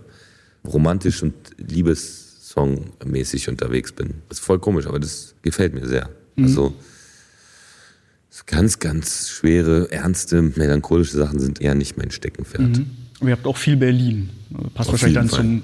romantisch 0.65 1.23
und 1.23 1.35
Liebessong-mäßig 1.59 3.49
unterwegs 3.49 3.93
bin. 3.93 4.15
Das 4.29 4.39
ist 4.39 4.45
voll 4.45 4.59
komisch, 4.59 4.87
aber 4.87 4.99
das 5.01 5.35
gefällt 5.43 5.75
mir 5.75 5.87
sehr. 5.87 6.11
Also 6.37 6.55
so 6.55 6.75
ganz, 8.45 8.79
ganz 8.79 9.31
schwere, 9.31 9.91
ernste, 9.91 10.43
melancholische 10.43 11.17
Sachen 11.17 11.39
sind 11.41 11.61
eher 11.61 11.75
nicht 11.75 11.97
mein 11.97 12.11
Steckenpferd. 12.11 12.83
Und 13.21 13.29
ihr 13.29 13.33
habt 13.33 13.47
auch 13.47 13.57
viel 13.57 13.77
Berlin. 13.77 14.29
Passt 14.75 14.89
Auf 14.89 14.95
wahrscheinlich 14.95 15.15
dann 15.15 15.29
Fall. 15.29 15.39
zum 15.39 15.63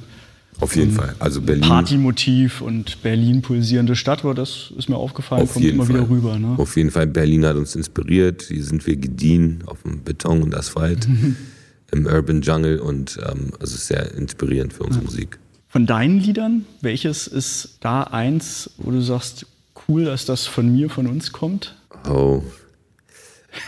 Auf 0.61 0.77
jeden 0.77 0.93
Fall. 0.93 1.15
Also 1.19 1.43
Berlin. 1.43 1.69
Partymotiv 1.69 2.61
und 2.61 3.03
Berlin 3.03 3.43
pulsierende 3.43 3.97
Stadt, 3.97 4.25
aber 4.25 4.35
das 4.35 4.73
ist 4.77 4.89
mir 4.89 4.97
aufgefallen, 4.97 5.43
Auf 5.43 5.53
kommt 5.53 5.67
immer 5.67 5.85
Fall. 5.85 5.97
wieder 5.97 6.09
rüber. 6.09 6.39
Ne? 6.39 6.55
Auf 6.57 6.77
jeden 6.77 6.91
Fall. 6.91 7.07
Berlin 7.07 7.45
hat 7.45 7.57
uns 7.57 7.75
inspiriert. 7.77 8.43
Hier 8.49 8.65
sind 8.65 8.87
wir 8.87 8.97
gediehen 8.97 9.65
auf 9.67 9.83
dem 9.83 10.03
Beton 10.03 10.43
und 10.43 10.55
Asphalt 10.55 11.07
im 11.93 12.07
Urban 12.07 12.41
Jungle 12.43 12.79
und 12.79 13.19
ähm, 13.29 13.53
also 13.61 13.77
sehr 13.77 14.15
inspirierend 14.15 14.73
für 14.73 14.85
unsere 14.85 15.05
Musik. 15.05 15.39
Von 15.69 15.87
deinen 15.87 16.21
Liedern, 16.21 16.65
welches 16.81 17.27
ist 17.27 17.79
da 17.81 18.03
eins, 18.03 18.71
wo 18.77 18.91
du 18.91 19.01
sagst, 19.01 19.47
cool, 19.89 20.05
dass 20.05 20.27
das 20.27 20.47
von 20.47 20.71
mir, 20.71 20.91
von 20.91 21.07
uns 21.07 21.33
kommt? 21.33 21.75
Oh. 22.09 22.43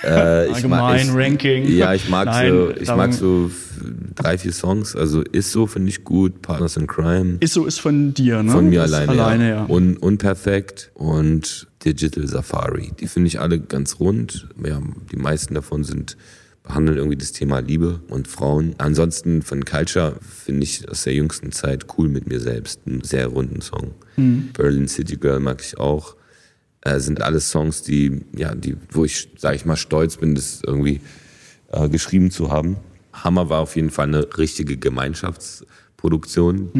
Äh, 0.02 0.48
ich 0.48 0.54
Allgemein, 0.56 0.80
mag, 0.80 1.02
ich, 1.02 1.14
Ranking. 1.14 1.68
Ja, 1.68 1.94
ich 1.94 2.08
mag 2.08 2.26
Nein, 2.26 2.50
so, 2.50 2.70
ich 2.80 2.88
mag 2.88 3.12
so 3.12 3.50
drei, 4.14 4.38
vier 4.38 4.52
Songs. 4.52 4.96
Also 4.96 5.22
ist 5.22 5.52
so 5.52 5.66
finde 5.66 5.90
ich 5.90 6.04
gut. 6.04 6.42
Partners 6.42 6.76
in 6.76 6.86
Crime. 6.86 7.36
Ist 7.40 7.54
so 7.54 7.66
ist 7.66 7.80
von 7.80 8.14
dir, 8.14 8.42
ne? 8.42 8.52
Von 8.52 8.70
mir 8.70 8.82
Das 8.82 8.92
alleine, 8.92 9.12
alleine 9.12 9.48
ja. 9.48 9.56
ja. 9.56 9.68
Un, 9.68 9.96
unperfekt 9.96 10.90
und 10.94 11.66
Digital 11.84 12.26
Safari. 12.26 12.92
Die 12.98 13.06
finde 13.06 13.28
ich 13.28 13.40
alle 13.40 13.60
ganz 13.60 14.00
rund. 14.00 14.48
Ja, 14.64 14.80
die 15.12 15.16
meisten 15.16 15.54
davon 15.54 15.84
sind 15.84 16.16
behandeln 16.62 16.96
irgendwie 16.96 17.18
das 17.18 17.32
Thema 17.32 17.58
Liebe 17.58 18.00
und 18.08 18.26
Frauen. 18.26 18.74
Ansonsten 18.78 19.42
von 19.42 19.64
Culture 19.66 20.16
finde 20.22 20.64
ich 20.64 20.88
aus 20.88 21.04
der 21.04 21.12
jüngsten 21.12 21.52
Zeit 21.52 21.86
cool 21.98 22.08
mit 22.08 22.26
mir 22.26 22.40
selbst. 22.40 22.80
Einen 22.86 23.02
sehr 23.02 23.26
runden 23.26 23.60
Song. 23.60 23.92
Mhm. 24.16 24.48
Berlin 24.54 24.88
City 24.88 25.16
Girl 25.16 25.40
mag 25.40 25.60
ich 25.60 25.78
auch. 25.78 26.16
Äh, 26.84 27.00
sind 27.00 27.22
alles 27.22 27.50
Songs, 27.50 27.82
die, 27.82 28.20
ja, 28.36 28.54
die, 28.54 28.76
wo 28.90 29.04
ich, 29.04 29.30
sage 29.36 29.56
ich 29.56 29.64
mal, 29.64 29.76
stolz 29.76 30.18
bin, 30.18 30.34
das 30.34 30.60
irgendwie 30.64 31.00
äh, 31.72 31.88
geschrieben 31.88 32.30
zu 32.30 32.52
haben. 32.52 32.76
Hammer 33.12 33.48
war 33.48 33.60
auf 33.60 33.74
jeden 33.76 33.90
Fall 33.90 34.08
eine 34.08 34.28
richtige 34.36 34.76
Gemeinschaftsproduktion. 34.76 36.70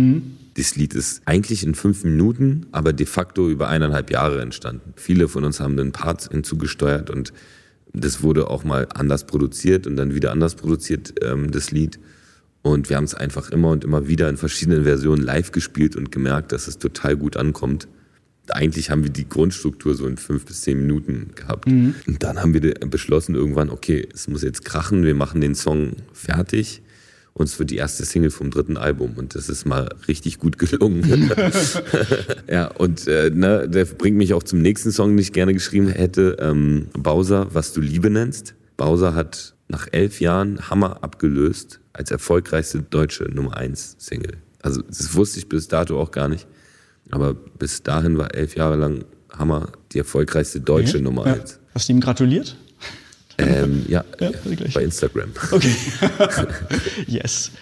Das 0.55 0.77
Lied 0.77 0.95
ist 0.95 1.23
eigentlich 1.25 1.65
in 1.65 1.75
fünf 1.75 2.05
Minuten, 2.05 2.67
aber 2.71 2.93
de 2.93 3.07
facto 3.07 3.49
über 3.49 3.69
eineinhalb 3.69 4.11
Jahre 4.11 4.41
entstanden. 4.43 4.93
Viele 4.97 5.27
von 5.29 5.45
uns 5.45 5.59
haben 5.61 5.77
den 5.77 5.93
Part 5.93 6.29
hinzugesteuert 6.31 7.11
und 7.11 7.33
das 7.95 8.23
wurde 8.23 8.51
auch 8.51 8.65
mal 8.65 8.89
anders 8.95 9.25
produziert 9.25 9.87
und 9.87 9.97
dann 9.97 10.15
wieder 10.15 10.33
anders 10.33 10.57
produziert, 10.57 11.15
ähm, 11.23 11.51
das 11.51 11.71
Lied. 11.71 11.99
Und 12.63 12.91
wir 12.91 12.97
haben 12.97 13.05
es 13.05 13.15
einfach 13.15 13.51
immer 13.51 13.71
und 13.71 13.85
immer 13.85 14.09
wieder 14.09 14.29
in 14.29 14.37
verschiedenen 14.37 14.85
Versionen 14.85 15.23
live 15.23 15.53
gespielt 15.53 15.97
und 15.97 16.11
gemerkt, 16.11 16.53
dass 16.53 16.67
es 16.67 16.79
total 16.79 17.17
gut 17.17 17.37
ankommt. 17.37 17.89
Eigentlich 18.51 18.91
haben 18.91 19.03
wir 19.03 19.11
die 19.11 19.29
Grundstruktur 19.29 19.95
so 19.95 20.07
in 20.07 20.17
fünf 20.17 20.45
bis 20.45 20.63
zehn 20.63 20.79
Minuten 20.79 21.31
gehabt. 21.35 21.67
Und 22.07 22.23
dann 22.23 22.41
haben 22.41 22.55
wir 22.55 22.75
beschlossen 22.75 23.35
irgendwann, 23.35 23.71
okay, 23.71 24.07
es 24.13 24.29
muss 24.29 24.43
jetzt 24.43 24.65
krachen, 24.65 25.05
wir 25.05 25.15
machen 25.15 25.41
den 25.41 25.55
Song 25.55 25.93
fertig. 26.13 26.83
Und 27.33 27.47
es 27.47 27.59
wird 27.59 27.71
die 27.71 27.77
erste 27.77 28.05
Single 28.05 28.31
vom 28.31 28.51
dritten 28.51 28.77
Album. 28.77 29.15
Und 29.17 29.35
das 29.35 29.49
ist 29.49 29.67
mal 29.67 29.89
richtig 30.07 30.39
gut 30.39 30.57
gelungen. 30.57 31.03
ja, 32.49 32.67
und 32.69 33.09
äh, 33.09 33.31
ne, 33.31 33.69
der 33.69 33.87
bringt 33.87 34.17
mich 34.17 34.35
auch 34.35 34.45
zum 34.45 34.63
nächsten 34.63 34.93
Song, 34.93 35.11
den 35.11 35.19
ich 35.19 35.33
gerne 35.33 35.53
geschrieben 35.53 35.89
hätte. 35.89 36.37
Ähm, 36.39 36.87
Bowser, 36.93 37.49
was 37.53 37.73
du 37.73 37.81
Liebe 37.81 38.09
nennst. 38.09 38.55
Bowser 38.77 39.15
hat 39.15 39.55
nach 39.69 39.89
elf 39.91 40.21
Jahren 40.21 40.71
Hammer 40.71 41.03
abgelöst 41.03 41.81
als 41.93 42.11
erfolgreichste 42.11 42.83
deutsche 42.83 43.25
Nummer 43.25 43.57
1 43.57 43.97
Single. 43.99 44.37
Also 44.63 44.83
das 44.83 45.15
wusste 45.15 45.39
ich 45.39 45.49
bis 45.49 45.69
dato 45.69 46.01
auch 46.01 46.11
gar 46.11 46.29
nicht. 46.29 46.47
Aber 47.15 47.33
bis 47.35 47.83
dahin 47.85 48.19
war 48.19 48.35
elf 48.35 48.57
Jahre 48.57 48.75
lang 48.77 49.05
Hammer 49.31 49.71
die 49.93 49.99
erfolgreichste 49.99 50.61
deutsche 50.61 50.99
Nummer 50.99 51.27
Ja. 51.27 51.35
1. 51.35 51.61
Hast 51.75 51.89
du 51.89 51.93
ihm 51.93 52.01
gratuliert? 52.01 52.57
Ähm, 53.39 53.85
ja, 53.89 54.05
Ja, 54.21 54.31
bei 54.75 54.83
Instagram. 54.83 55.31
Okay. 55.53 55.75
yes. 57.07 57.53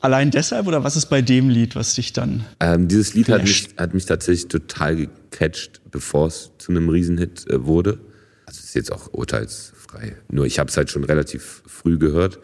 Allein 0.00 0.30
deshalb 0.30 0.66
oder 0.66 0.84
was 0.84 0.94
ist 0.96 1.06
bei 1.06 1.22
dem 1.22 1.48
Lied, 1.48 1.74
was 1.74 1.94
dich 1.94 2.12
dann. 2.12 2.44
Ähm, 2.60 2.86
dieses 2.86 3.14
Lied 3.14 3.28
hat 3.30 3.42
mich, 3.42 3.68
hat 3.78 3.94
mich 3.94 4.04
tatsächlich 4.04 4.48
total 4.48 4.96
gecatcht, 4.96 5.80
bevor 5.90 6.28
es 6.28 6.50
zu 6.58 6.70
einem 6.70 6.88
Riesenhit 6.90 7.48
äh, 7.50 7.64
wurde. 7.64 7.98
Also 8.46 8.60
es 8.60 8.66
ist 8.66 8.74
jetzt 8.74 8.92
auch 8.92 9.12
urteilsfrei. 9.12 10.16
Nur 10.30 10.44
ich 10.46 10.58
habe 10.58 10.68
es 10.70 10.76
halt 10.76 10.90
schon 10.90 11.04
relativ 11.04 11.62
früh 11.66 11.98
gehört. 11.98 12.38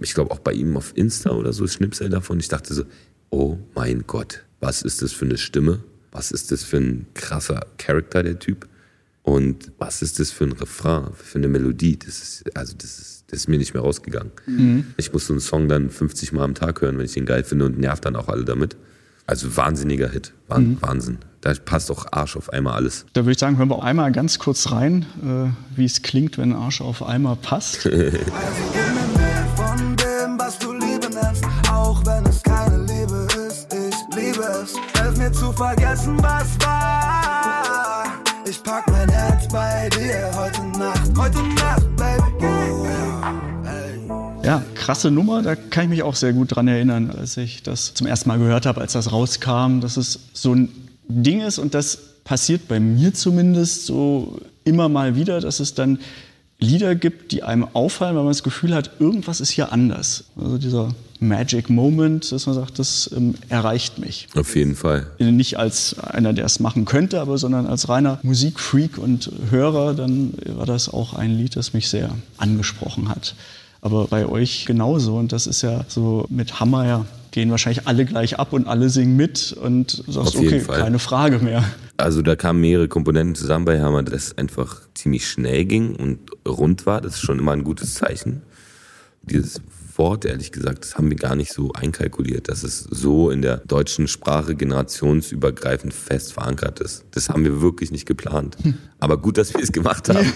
Ich 0.00 0.14
glaube 0.14 0.30
auch 0.30 0.38
bei 0.38 0.52
ihm 0.52 0.76
auf 0.76 0.92
Insta 0.96 1.30
oder 1.30 1.52
so 1.52 1.66
Schnipsel 1.66 2.08
davon. 2.08 2.38
Ich 2.40 2.48
dachte 2.48 2.72
so, 2.74 2.84
oh 3.30 3.58
mein 3.74 4.04
Gott, 4.06 4.42
was 4.62 4.82
ist 4.82 5.02
das 5.02 5.12
für 5.12 5.26
eine 5.26 5.36
Stimme? 5.36 5.80
Was 6.12 6.30
ist 6.30 6.52
das 6.52 6.62
für 6.62 6.78
ein 6.78 7.06
krasser 7.14 7.66
Charakter, 7.78 8.22
der 8.22 8.38
Typ? 8.38 8.68
Und 9.22 9.72
was 9.78 10.02
ist 10.02 10.18
das 10.18 10.30
für 10.30 10.44
ein 10.44 10.52
Refrain, 10.52 11.08
für 11.14 11.38
eine 11.38 11.48
Melodie? 11.48 11.98
Das 11.98 12.22
ist, 12.22 12.56
also 12.56 12.74
das 12.76 12.98
ist, 12.98 13.24
das 13.28 13.40
ist 13.40 13.48
mir 13.48 13.58
nicht 13.58 13.74
mehr 13.74 13.82
rausgegangen. 13.82 14.32
Ich 14.96 15.12
muss 15.12 15.26
so 15.26 15.32
einen 15.32 15.40
Song 15.40 15.68
dann 15.68 15.90
50 15.90 16.32
Mal 16.32 16.44
am 16.44 16.54
Tag 16.54 16.80
hören, 16.80 16.96
wenn 16.98 17.04
ich 17.04 17.12
den 17.12 17.26
geil 17.26 17.44
finde 17.44 17.66
und 17.66 17.78
nervt 17.78 18.04
dann 18.04 18.16
auch 18.16 18.28
alle 18.28 18.44
damit. 18.44 18.76
Also 19.26 19.56
wahnsinniger 19.56 20.08
Hit. 20.08 20.32
Wahn, 20.48 20.76
Wahnsinn. 20.80 21.18
Da 21.40 21.54
passt 21.54 21.90
auch 21.90 22.06
Arsch 22.10 22.36
auf 22.36 22.50
einmal 22.50 22.74
alles. 22.74 23.06
Da 23.14 23.22
würde 23.22 23.32
ich 23.32 23.38
sagen, 23.38 23.58
hören 23.58 23.68
wir 23.68 23.76
auch 23.76 23.84
einmal 23.84 24.12
ganz 24.12 24.38
kurz 24.38 24.70
rein, 24.70 25.06
äh, 25.22 25.76
wie 25.76 25.84
es 25.84 26.02
klingt, 26.02 26.38
wenn 26.38 26.52
Arsch 26.52 26.80
auf 26.80 27.02
Eimer 27.02 27.36
passt. 27.36 27.88
Zu 35.32 35.52
vergessen, 35.52 36.16
was 36.22 36.58
war. 36.66 38.04
Ich 38.48 38.62
pack 38.62 38.90
mein 38.90 39.08
Herz 39.08 39.48
bei 39.48 39.88
dir 39.90 40.30
heute 40.36 40.62
Nacht, 40.78 41.10
heute 41.16 41.42
Nacht, 41.54 41.96
Baby. 41.96 42.46
Hey. 43.64 44.44
Ja, 44.44 44.62
krasse 44.74 45.10
Nummer, 45.10 45.42
da 45.42 45.56
kann 45.56 45.84
ich 45.84 45.90
mich 45.90 46.02
auch 46.02 46.14
sehr 46.14 46.32
gut 46.32 46.54
dran 46.54 46.68
erinnern, 46.68 47.10
als 47.10 47.36
ich 47.36 47.62
das 47.62 47.94
zum 47.94 48.06
ersten 48.06 48.28
Mal 48.28 48.38
gehört 48.38 48.66
habe, 48.66 48.80
als 48.80 48.92
das 48.92 49.12
rauskam, 49.12 49.80
dass 49.80 49.96
es 49.96 50.20
so 50.32 50.54
ein 50.54 50.68
Ding 51.08 51.40
ist 51.40 51.58
und 51.58 51.74
das 51.74 51.98
passiert 52.24 52.68
bei 52.68 52.78
mir 52.78 53.14
zumindest 53.14 53.86
so 53.86 54.38
immer 54.64 54.88
mal 54.88 55.16
wieder, 55.16 55.40
dass 55.40 55.60
es 55.60 55.74
dann 55.74 55.98
Lieder 56.58 56.94
gibt, 56.94 57.32
die 57.32 57.42
einem 57.42 57.66
auffallen, 57.72 58.14
weil 58.16 58.22
man 58.22 58.30
das 58.30 58.42
Gefühl 58.42 58.74
hat, 58.74 58.92
irgendwas 59.00 59.40
ist 59.40 59.50
hier 59.50 59.72
anders. 59.72 60.24
Also 60.36 60.58
dieser 60.58 60.94
Magic 61.22 61.70
Moment, 61.70 62.32
dass 62.32 62.46
man 62.46 62.54
sagt, 62.54 62.78
das 62.78 63.10
ähm, 63.16 63.34
erreicht 63.48 63.98
mich. 63.98 64.28
Auf 64.34 64.54
jeden 64.56 64.74
Fall. 64.74 65.06
Nicht 65.18 65.58
als 65.58 65.98
einer, 65.98 66.32
der 66.32 66.44
es 66.44 66.60
machen 66.60 66.84
könnte, 66.84 67.20
aber 67.20 67.38
sondern 67.38 67.66
als 67.66 67.88
reiner 67.88 68.18
Musikfreak 68.22 68.98
und 68.98 69.30
Hörer, 69.50 69.94
dann 69.94 70.34
war 70.46 70.66
das 70.66 70.88
auch 70.88 71.14
ein 71.14 71.30
Lied, 71.30 71.56
das 71.56 71.72
mich 71.72 71.88
sehr 71.88 72.10
angesprochen 72.36 73.08
hat. 73.08 73.34
Aber 73.80 74.06
bei 74.06 74.26
euch 74.26 74.64
genauso. 74.66 75.16
Und 75.16 75.32
das 75.32 75.46
ist 75.46 75.62
ja 75.62 75.84
so 75.88 76.26
mit 76.28 76.60
Hammer, 76.60 76.86
ja, 76.86 77.06
gehen 77.32 77.50
wahrscheinlich 77.50 77.88
alle 77.88 78.04
gleich 78.04 78.38
ab 78.38 78.52
und 78.52 78.68
alle 78.68 78.90
singen 78.90 79.16
mit 79.16 79.52
und 79.52 80.04
sagst, 80.06 80.36
okay, 80.36 80.60
Fall. 80.60 80.80
keine 80.80 80.98
Frage 80.98 81.38
mehr. 81.38 81.64
Also 81.96 82.22
da 82.22 82.36
kamen 82.36 82.60
mehrere 82.60 82.88
Komponenten 82.88 83.34
zusammen 83.34 83.64
bei 83.64 83.80
Hammer, 83.80 84.02
dass 84.02 84.26
es 84.26 84.38
einfach 84.38 84.82
ziemlich 84.94 85.26
schnell 85.26 85.64
ging 85.64 85.96
und 85.96 86.18
rund 86.46 86.86
war. 86.86 87.00
Das 87.00 87.14
ist 87.14 87.20
schon 87.20 87.38
immer 87.38 87.52
ein 87.52 87.64
gutes 87.64 87.94
Zeichen. 87.94 88.42
Dieses 89.22 89.60
Wort, 89.98 90.24
ehrlich 90.24 90.52
gesagt, 90.52 90.84
das 90.84 90.96
haben 90.96 91.10
wir 91.10 91.16
gar 91.16 91.36
nicht 91.36 91.52
so 91.52 91.72
einkalkuliert, 91.72 92.48
dass 92.48 92.62
es 92.62 92.80
so 92.80 93.30
in 93.30 93.42
der 93.42 93.58
deutschen 93.58 94.08
Sprache 94.08 94.54
generationsübergreifend 94.54 95.94
fest 95.94 96.32
verankert 96.32 96.80
ist. 96.80 97.04
Das 97.12 97.28
haben 97.28 97.44
wir 97.44 97.60
wirklich 97.60 97.90
nicht 97.90 98.06
geplant. 98.06 98.56
Aber 98.98 99.18
gut, 99.18 99.38
dass 99.38 99.54
wir 99.54 99.62
es 99.62 99.72
gemacht 99.72 100.08
haben. 100.08 100.32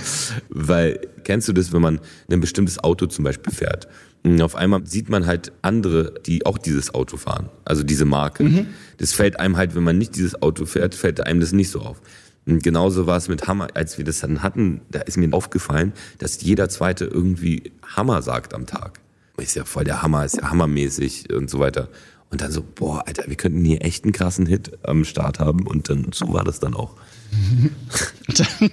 Weil, 0.48 1.00
kennst 1.24 1.48
du 1.48 1.52
das, 1.52 1.72
wenn 1.72 1.82
man 1.82 2.00
ein 2.30 2.40
bestimmtes 2.40 2.82
Auto 2.82 3.06
zum 3.06 3.24
Beispiel 3.24 3.52
fährt? 3.52 3.88
Und 4.24 4.42
auf 4.42 4.56
einmal 4.56 4.84
sieht 4.86 5.08
man 5.08 5.26
halt 5.26 5.52
andere, 5.62 6.14
die 6.26 6.46
auch 6.46 6.58
dieses 6.58 6.92
Auto 6.94 7.16
fahren. 7.16 7.48
Also 7.64 7.82
diese 7.82 8.04
Marke. 8.04 8.66
Das 8.98 9.12
fällt 9.12 9.38
einem 9.38 9.56
halt, 9.56 9.74
wenn 9.74 9.84
man 9.84 9.98
nicht 9.98 10.16
dieses 10.16 10.42
Auto 10.42 10.66
fährt, 10.66 10.94
fällt 10.94 11.20
einem 11.20 11.40
das 11.40 11.52
nicht 11.52 11.70
so 11.70 11.80
auf. 11.80 12.00
Und 12.46 12.62
genauso 12.62 13.06
war 13.06 13.16
es 13.16 13.28
mit 13.28 13.46
Hammer, 13.48 13.68
als 13.74 13.98
wir 13.98 14.04
das 14.04 14.20
dann 14.20 14.42
hatten, 14.42 14.80
da 14.90 15.00
ist 15.00 15.16
mir 15.16 15.32
aufgefallen, 15.32 15.92
dass 16.18 16.40
jeder 16.42 16.68
Zweite 16.68 17.04
irgendwie 17.04 17.72
Hammer 17.84 18.22
sagt 18.22 18.54
am 18.54 18.66
Tag. 18.66 19.00
Ist 19.38 19.54
ja 19.54 19.64
voll 19.64 19.84
der 19.84 20.02
Hammer, 20.02 20.24
ist 20.24 20.36
ja 20.36 20.50
hammermäßig 20.50 21.32
und 21.32 21.50
so 21.50 21.58
weiter. 21.58 21.88
Und 22.30 22.40
dann 22.40 22.50
so, 22.50 22.62
boah, 22.62 23.06
Alter, 23.06 23.24
wir 23.28 23.36
könnten 23.36 23.64
hier 23.64 23.84
echt 23.84 24.04
einen 24.04 24.12
krassen 24.12 24.46
Hit 24.46 24.78
am 24.82 25.04
Start 25.04 25.38
haben. 25.38 25.66
Und 25.66 25.88
dann, 25.88 26.08
so 26.12 26.32
war 26.32 26.44
das 26.44 26.58
dann 26.58 26.74
auch. 26.74 26.94
dann, 28.28 28.70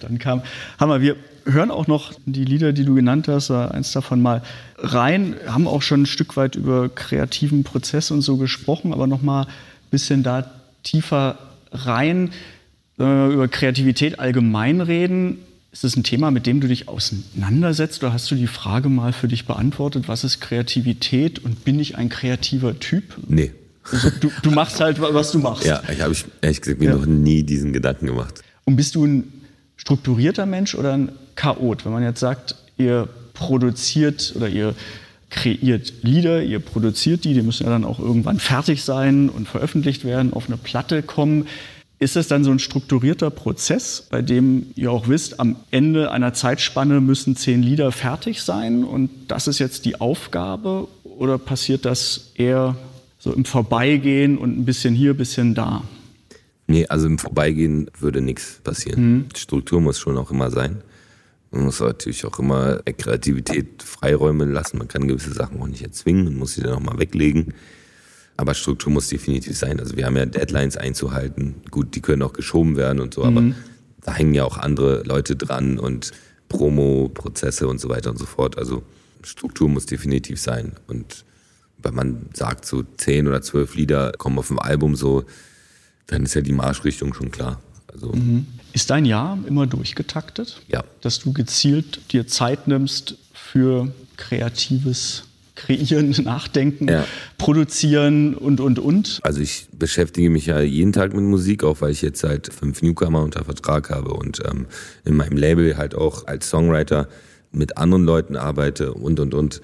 dann 0.00 0.18
kam 0.18 0.42
Hammer. 0.78 1.00
Wir 1.00 1.16
hören 1.44 1.70
auch 1.70 1.86
noch 1.86 2.12
die 2.26 2.44
Lieder, 2.44 2.72
die 2.72 2.84
du 2.84 2.94
genannt 2.94 3.28
hast, 3.28 3.50
äh, 3.50 3.54
eins 3.54 3.92
davon 3.92 4.20
mal 4.20 4.42
rein. 4.78 5.36
Haben 5.46 5.66
auch 5.66 5.82
schon 5.82 6.02
ein 6.02 6.06
Stück 6.06 6.36
weit 6.36 6.54
über 6.54 6.88
kreativen 6.88 7.64
Prozess 7.64 8.10
und 8.10 8.22
so 8.22 8.36
gesprochen, 8.36 8.92
aber 8.92 9.06
noch 9.06 9.22
mal 9.22 9.44
ein 9.44 9.48
bisschen 9.90 10.22
da 10.22 10.50
tiefer 10.82 11.38
rein 11.72 12.30
äh, 12.98 13.32
über 13.32 13.48
Kreativität 13.48 14.18
allgemein 14.18 14.80
reden. 14.80 15.38
Ist 15.72 15.84
das 15.84 15.96
ein 15.96 16.02
Thema, 16.04 16.30
mit 16.30 16.46
dem 16.46 16.60
du 16.60 16.68
dich 16.68 16.86
auseinandersetzt 16.88 18.02
oder 18.02 18.12
hast 18.12 18.30
du 18.30 18.34
die 18.34 18.46
Frage 18.46 18.90
mal 18.90 19.12
für 19.14 19.26
dich 19.26 19.46
beantwortet, 19.46 20.04
was 20.06 20.22
ist 20.22 20.40
Kreativität 20.40 21.38
und 21.42 21.64
bin 21.64 21.80
ich 21.80 21.96
ein 21.96 22.10
kreativer 22.10 22.78
Typ? 22.78 23.04
Nee. 23.26 23.52
Also 23.90 24.10
du, 24.20 24.30
du 24.42 24.50
machst 24.50 24.80
halt, 24.80 25.00
was 25.00 25.32
du 25.32 25.38
machst. 25.38 25.64
Ja, 25.64 25.82
ich 25.90 26.00
habe 26.02 26.12
ich 26.12 26.24
ehrlich 26.42 26.60
gesagt 26.60 26.78
mir 26.78 26.90
Ja. 26.90 26.96
noch 26.96 27.06
nie 27.06 27.42
diesen 27.42 27.72
Gedanken 27.72 28.06
gemacht. 28.06 28.42
Und 28.64 28.76
bist 28.76 28.94
du 28.94 29.04
ein 29.06 29.32
strukturierter 29.76 30.44
Mensch 30.46 30.74
oder 30.74 30.92
ein 30.92 31.10
Chaot? 31.36 31.84
Wenn 31.86 31.92
man 31.92 32.02
jetzt 32.02 32.20
sagt, 32.20 32.54
ihr 32.76 33.08
produziert 33.34 34.34
oder 34.36 34.48
ihr 34.48 34.74
kreiert 35.30 35.94
Lieder, 36.02 36.42
ihr 36.42 36.60
produziert 36.60 37.24
die, 37.24 37.32
die 37.32 37.42
müssen 37.42 37.64
ja 37.64 37.70
dann 37.70 37.84
auch 37.84 37.98
irgendwann 37.98 38.38
fertig 38.38 38.84
sein 38.84 39.30
und 39.30 39.48
veröffentlicht 39.48 40.04
werden, 40.04 40.34
auf 40.34 40.46
eine 40.48 40.58
Platte 40.58 41.02
kommen. 41.02 41.46
Ist 42.02 42.16
das 42.16 42.26
dann 42.26 42.42
so 42.42 42.50
ein 42.50 42.58
strukturierter 42.58 43.30
Prozess, 43.30 44.08
bei 44.10 44.22
dem 44.22 44.72
ihr 44.74 44.90
auch 44.90 45.06
wisst, 45.06 45.38
am 45.38 45.54
Ende 45.70 46.10
einer 46.10 46.34
Zeitspanne 46.34 47.00
müssen 47.00 47.36
zehn 47.36 47.62
Lieder 47.62 47.92
fertig 47.92 48.42
sein 48.42 48.82
und 48.82 49.08
das 49.28 49.46
ist 49.46 49.60
jetzt 49.60 49.84
die 49.84 50.00
Aufgabe? 50.00 50.88
Oder 51.04 51.38
passiert 51.38 51.84
das 51.84 52.32
eher 52.34 52.74
so 53.20 53.32
im 53.32 53.44
Vorbeigehen 53.44 54.36
und 54.36 54.58
ein 54.58 54.64
bisschen 54.64 54.96
hier, 54.96 55.12
ein 55.12 55.16
bisschen 55.16 55.54
da? 55.54 55.84
Nee, 56.66 56.86
also 56.88 57.06
im 57.06 57.20
Vorbeigehen 57.20 57.88
würde 58.00 58.20
nichts 58.20 58.60
passieren. 58.64 59.28
Die 59.36 59.38
Struktur 59.38 59.80
muss 59.80 60.00
schon 60.00 60.18
auch 60.18 60.32
immer 60.32 60.50
sein. 60.50 60.82
Man 61.52 61.66
muss 61.66 61.78
natürlich 61.78 62.26
auch 62.26 62.40
immer 62.40 62.80
Kreativität 62.98 63.80
Freiräume 63.80 64.46
lassen. 64.46 64.78
Man 64.78 64.88
kann 64.88 65.06
gewisse 65.06 65.34
Sachen 65.34 65.62
auch 65.62 65.68
nicht 65.68 65.82
erzwingen 65.82 66.26
und 66.26 66.36
muss 66.36 66.54
sie 66.54 66.62
dann 66.62 66.74
auch 66.74 66.80
mal 66.80 66.98
weglegen. 66.98 67.54
Aber 68.36 68.54
Struktur 68.54 68.92
muss 68.92 69.08
definitiv 69.08 69.56
sein. 69.56 69.78
Also 69.78 69.96
wir 69.96 70.06
haben 70.06 70.16
ja 70.16 70.26
Deadlines 70.26 70.76
einzuhalten. 70.76 71.56
Gut, 71.70 71.94
die 71.94 72.00
können 72.00 72.22
auch 72.22 72.32
geschoben 72.32 72.76
werden 72.76 73.00
und 73.00 73.14
so, 73.14 73.24
aber 73.24 73.52
da 74.00 74.14
hängen 74.14 74.34
ja 74.34 74.44
auch 74.44 74.58
andere 74.58 75.02
Leute 75.04 75.36
dran 75.36 75.78
und 75.78 76.12
Promo-Prozesse 76.48 77.68
und 77.68 77.80
so 77.80 77.88
weiter 77.88 78.10
und 78.10 78.18
so 78.18 78.26
fort. 78.26 78.58
Also 78.58 78.82
Struktur 79.22 79.68
muss 79.68 79.86
definitiv 79.86 80.40
sein. 80.40 80.72
Und 80.86 81.24
wenn 81.82 81.94
man 81.94 82.26
sagt, 82.32 82.64
so 82.64 82.82
zehn 82.96 83.26
oder 83.28 83.42
zwölf 83.42 83.74
Lieder 83.74 84.12
kommen 84.12 84.38
auf 84.38 84.48
dem 84.48 84.58
Album 84.58 84.96
so, 84.96 85.24
dann 86.06 86.24
ist 86.24 86.34
ja 86.34 86.40
die 86.40 86.52
Marschrichtung 86.52 87.14
schon 87.14 87.30
klar. 87.30 87.60
Also 87.92 88.12
Ist 88.72 88.90
dein 88.90 89.04
Jahr 89.04 89.38
immer 89.46 89.66
durchgetaktet? 89.66 90.62
ja, 90.68 90.82
Dass 91.00 91.18
du 91.20 91.32
gezielt 91.32 92.00
dir 92.12 92.26
Zeit 92.26 92.66
nimmst 92.68 93.16
für 93.32 93.92
kreatives 94.16 95.24
Kreieren, 95.54 96.10
Nachdenken, 96.24 96.88
Ja. 96.88 97.04
Produzieren 97.38 98.34
und, 98.34 98.60
und, 98.60 98.78
und? 98.78 99.20
Also 99.22 99.40
ich 99.40 99.68
beschäftige 99.72 100.30
mich 100.30 100.46
ja 100.46 100.60
jeden 100.60 100.92
Tag 100.92 101.14
mit 101.14 101.24
Musik, 101.24 101.64
auch 101.64 101.80
weil 101.80 101.90
ich 101.90 102.02
jetzt 102.02 102.24
halt 102.24 102.52
fünf 102.52 102.82
Newcomer 102.82 103.22
unter 103.22 103.44
Vertrag 103.44 103.90
habe 103.90 104.14
und 104.14 104.40
ähm, 104.46 104.66
in 105.04 105.16
meinem 105.16 105.36
Label 105.36 105.76
halt 105.76 105.94
auch 105.94 106.26
als 106.26 106.48
Songwriter 106.48 107.08
mit 107.50 107.76
anderen 107.76 108.04
Leuten 108.04 108.36
arbeite 108.36 108.94
und 108.94 109.20
und 109.20 109.34
und. 109.34 109.60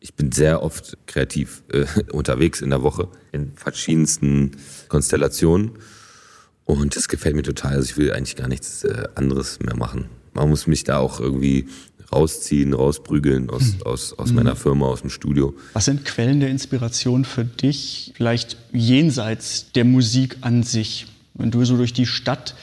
Ich 0.00 0.14
bin 0.14 0.30
sehr 0.30 0.62
oft 0.62 0.96
kreativ 1.06 1.62
äh, 1.72 1.84
unterwegs 2.12 2.60
in 2.60 2.70
der 2.70 2.82
Woche 2.82 3.08
in 3.32 3.52
verschiedensten 3.56 4.52
Konstellationen 4.88 5.72
und 6.64 6.96
das 6.96 7.08
gefällt 7.08 7.36
mir 7.36 7.42
total. 7.42 7.74
Also 7.74 7.84
ich 7.84 7.96
will 7.96 8.12
eigentlich 8.12 8.36
gar 8.36 8.48
nichts 8.48 8.84
äh, 8.84 9.04
anderes 9.14 9.60
mehr 9.60 9.76
machen. 9.76 10.06
Man 10.34 10.48
muss 10.48 10.66
mich 10.66 10.84
da 10.84 10.98
auch 10.98 11.20
irgendwie 11.20 11.66
rausziehen, 12.12 12.72
rausprügeln 12.72 13.50
aus, 13.50 13.76
aus, 13.84 14.12
aus 14.18 14.32
meiner 14.32 14.56
Firma, 14.56 14.86
aus 14.86 15.00
dem 15.00 15.10
Studio. 15.10 15.54
Was 15.72 15.86
sind 15.86 16.04
Quellen 16.04 16.40
der 16.40 16.50
Inspiration 16.50 17.24
für 17.24 17.44
dich, 17.44 18.12
vielleicht 18.16 18.56
jenseits 18.72 19.72
der 19.72 19.84
Musik 19.84 20.38
an 20.40 20.62
sich? 20.62 21.06
Wenn 21.34 21.50
du 21.50 21.64
so 21.64 21.76
durch 21.76 21.92
die 21.92 22.06
Stadt 22.06 22.54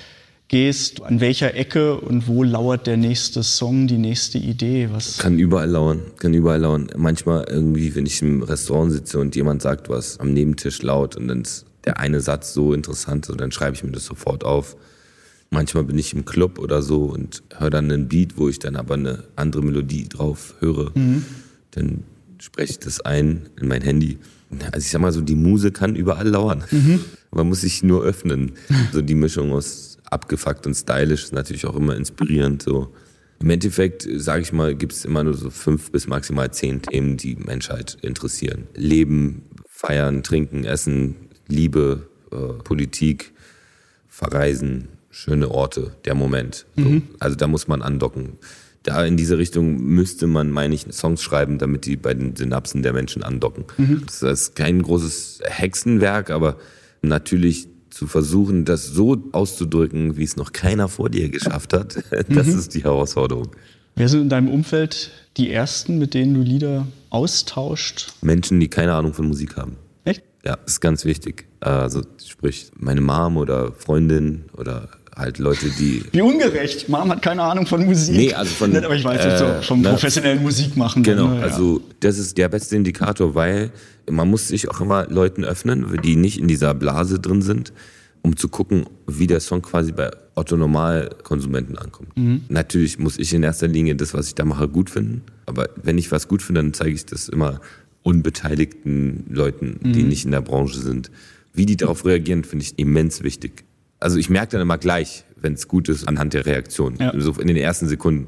gehst, 0.47 1.01
an 1.01 1.19
welcher 1.19 1.55
Ecke 1.55 1.99
und 1.99 2.27
wo 2.27 2.43
lauert 2.43 2.85
der 2.85 2.97
nächste 2.97 3.43
Song, 3.43 3.87
die 3.87 3.97
nächste 3.97 4.37
Idee? 4.37 4.89
Was? 4.91 5.17
Kann 5.17 5.39
überall 5.39 5.69
lauern, 5.69 6.01
kann 6.17 6.33
überall 6.33 6.59
lauern. 6.59 6.87
Manchmal 6.95 7.45
irgendwie, 7.49 7.95
wenn 7.95 8.05
ich 8.05 8.21
im 8.21 8.43
Restaurant 8.43 8.91
sitze 8.91 9.19
und 9.19 9.35
jemand 9.35 9.61
sagt 9.61 9.89
was 9.89 10.19
am 10.19 10.33
Nebentisch 10.33 10.81
laut 10.81 11.15
und 11.15 11.27
dann 11.27 11.41
ist 11.41 11.65
der 11.85 11.99
eine 11.99 12.21
Satz 12.21 12.53
so 12.53 12.73
interessant, 12.73 13.25
so, 13.25 13.33
dann 13.33 13.51
schreibe 13.51 13.75
ich 13.75 13.83
mir 13.83 13.91
das 13.91 14.05
sofort 14.05 14.43
auf. 14.43 14.77
Manchmal 15.53 15.83
bin 15.83 15.99
ich 15.99 16.13
im 16.15 16.25
Club 16.25 16.57
oder 16.57 16.81
so 16.81 17.03
und 17.03 17.43
höre 17.55 17.69
dann 17.69 17.91
einen 17.91 18.07
Beat, 18.07 18.37
wo 18.37 18.49
ich 18.49 18.57
dann 18.57 18.75
aber 18.75 18.95
eine 18.95 19.23
andere 19.35 19.61
Melodie 19.61 20.09
drauf 20.09 20.55
höre. 20.59 20.91
Dann 21.71 22.03
spreche 22.39 22.71
ich 22.71 22.79
das 22.79 23.01
ein 23.01 23.49
in 23.61 23.67
mein 23.67 23.83
Handy. 23.83 24.17
Also 24.71 24.79
ich 24.79 24.89
sag 24.89 25.01
mal 25.01 25.11
so, 25.11 25.21
die 25.21 25.35
Muse 25.35 25.71
kann 25.71 25.95
überall 25.95 26.27
lauern. 26.27 26.63
Man 27.31 27.47
muss 27.47 27.61
sich 27.61 27.83
nur 27.83 28.03
öffnen. 28.03 28.53
So 28.91 29.01
die 29.01 29.13
Mischung 29.13 29.51
aus 29.51 29.99
abgefuckt 30.09 30.65
und 30.65 30.73
stylisch 30.73 31.23
ist 31.23 31.33
natürlich 31.33 31.67
auch 31.67 31.75
immer 31.75 31.95
inspirierend. 31.95 32.63
So. 32.63 32.91
Im 33.39 33.49
Endeffekt, 33.51 34.07
sage 34.15 34.41
ich 34.41 34.53
mal, 34.53 34.73
gibt 34.73 34.93
es 34.93 35.05
immer 35.05 35.23
nur 35.23 35.35
so 35.35 35.51
fünf 35.51 35.91
bis 35.91 36.07
maximal 36.07 36.51
zehn 36.51 36.81
Themen, 36.81 37.17
die 37.17 37.35
Menschheit 37.35 37.97
interessieren. 38.01 38.67
Leben, 38.75 39.43
feiern, 39.67 40.23
trinken, 40.23 40.63
essen, 40.63 41.15
Liebe, 41.47 42.07
äh, 42.31 42.63
Politik, 42.63 43.33
Verreisen, 44.07 44.89
schöne 45.13 45.49
Orte, 45.49 45.95
der 46.05 46.15
Moment. 46.15 46.65
So. 46.75 47.01
Also 47.19 47.35
da 47.35 47.47
muss 47.47 47.67
man 47.67 47.81
andocken. 47.81 48.33
Da 48.81 49.05
in 49.05 49.15
diese 49.15 49.37
Richtung 49.37 49.77
müsste 49.81 50.27
man, 50.27 50.51
meine 50.51 50.75
ich, 50.75 50.85
Songs 50.91 51.21
schreiben, 51.21 51.57
damit 51.57 51.85
die 51.85 51.95
bei 51.95 52.13
den 52.13 52.35
Synapsen 52.35 52.83
der 52.83 52.91
Menschen 52.91 53.23
andocken. 53.23 53.63
Das 54.05 54.21
ist 54.21 54.55
kein 54.55 54.81
großes 54.81 55.39
Hexenwerk, 55.45 56.31
aber 56.31 56.57
natürlich 57.01 57.69
zu 57.91 58.07
versuchen, 58.07 58.65
das 58.65 58.87
so 58.87 59.23
auszudrücken, 59.31 60.17
wie 60.17 60.23
es 60.23 60.35
noch 60.35 60.51
keiner 60.51 60.89
vor 60.89 61.09
dir 61.09 61.29
geschafft 61.29 61.73
hat, 61.73 62.03
das 62.29 62.47
ist 62.47 62.73
die 62.73 62.83
Herausforderung. 62.83 63.51
Wer 63.95 64.09
sind 64.09 64.21
in 64.21 64.29
deinem 64.29 64.49
Umfeld 64.49 65.11
die 65.37 65.51
ersten, 65.51 65.99
mit 65.99 66.15
denen 66.15 66.33
du 66.33 66.41
Lieder 66.41 66.87
austauscht? 67.11 68.13
Menschen, 68.21 68.59
die 68.59 68.67
keine 68.67 68.93
Ahnung 68.93 69.13
von 69.13 69.27
Musik 69.27 69.55
haben. 69.55 69.77
Echt? 70.03 70.23
Ja, 70.43 70.55
ist 70.65 70.81
ganz 70.81 71.05
wichtig. 71.05 71.45
Also 71.59 72.01
sprich, 72.25 72.71
meine 72.75 73.01
Mom 73.01 73.37
oder 73.37 73.71
Freundin 73.71 74.45
oder 74.57 74.89
halt 75.15 75.37
Leute, 75.37 75.67
die 75.79 76.03
Wie 76.11 76.21
ungerecht. 76.21 76.89
Mom 76.89 77.09
hat 77.09 77.21
keine 77.21 77.43
Ahnung 77.43 77.65
von 77.67 77.85
Musik. 77.85 78.15
Nee, 78.15 78.33
also 78.33 78.51
von- 78.53 78.71
Nicht, 78.71 78.83
aber 78.83 78.95
ich 78.95 79.03
weiß 79.03 79.23
jetzt 79.23 79.39
so, 79.39 79.45
äh, 79.45 79.61
vom 79.61 79.81
ne? 79.81 79.89
professionellen 79.89 80.41
Musikmachen. 80.41 81.03
Genau, 81.03 81.27
ne, 81.27 81.37
ja. 81.37 81.41
also 81.43 81.81
das 81.99 82.17
ist 82.17 82.37
der 82.37 82.49
beste 82.49 82.75
Indikator, 82.75 83.35
weil 83.35 83.71
man 84.09 84.29
muss 84.29 84.47
sich 84.47 84.69
auch 84.69 84.81
immer 84.81 85.07
Leuten 85.09 85.43
öffnen, 85.43 85.99
die 86.03 86.15
nicht 86.15 86.39
in 86.39 86.47
dieser 86.47 86.73
Blase 86.73 87.19
drin 87.19 87.41
sind, 87.41 87.73
um 88.21 88.35
zu 88.37 88.47
gucken, 88.49 88.85
wie 89.07 89.27
der 89.27 89.39
Song 89.39 89.61
quasi 89.61 89.91
bei 89.91 90.09
Otto 90.35 90.57
Normalkonsumenten 90.57 91.77
ankommt. 91.77 92.09
Natürlich 92.49 92.97
muss 92.97 93.19
ich 93.19 93.33
in 93.33 93.43
erster 93.43 93.67
Linie 93.67 93.95
das, 93.95 94.13
was 94.13 94.27
ich 94.27 94.35
da 94.35 94.45
mache, 94.45 94.67
gut 94.67 94.89
finden, 94.89 95.21
aber 95.45 95.69
wenn 95.81 95.97
ich 95.97 96.11
was 96.11 96.27
gut 96.27 96.41
finde, 96.41 96.61
dann 96.61 96.73
zeige 96.73 96.95
ich 96.95 97.05
das 97.05 97.29
immer 97.29 97.59
unbeteiligten 98.01 99.25
Leuten, 99.29 99.79
die 99.83 100.03
nicht 100.03 100.25
in 100.25 100.31
der 100.31 100.41
Branche 100.41 100.79
sind. 100.79 101.11
Wie 101.53 101.65
die 101.65 101.77
darauf 101.77 102.05
reagieren, 102.05 102.43
finde 102.43 102.65
ich 102.65 102.73
immens 102.77 103.21
wichtig. 103.23 103.63
Also 104.03 104.17
ich 104.17 104.29
merke 104.29 104.51
dann 104.51 104.61
immer 104.61 104.77
gleich, 104.77 105.23
wenn 105.37 105.53
es 105.53 105.69
gut 105.69 105.87
ist, 105.87 106.07
anhand 106.07 106.33
der 106.33 106.45
Reaktion. 106.45 106.97
Ja. 106.99 107.13
So 107.17 107.31
in 107.39 107.47
den 107.47 107.55
ersten 107.55 107.87
Sekunden. 107.87 108.27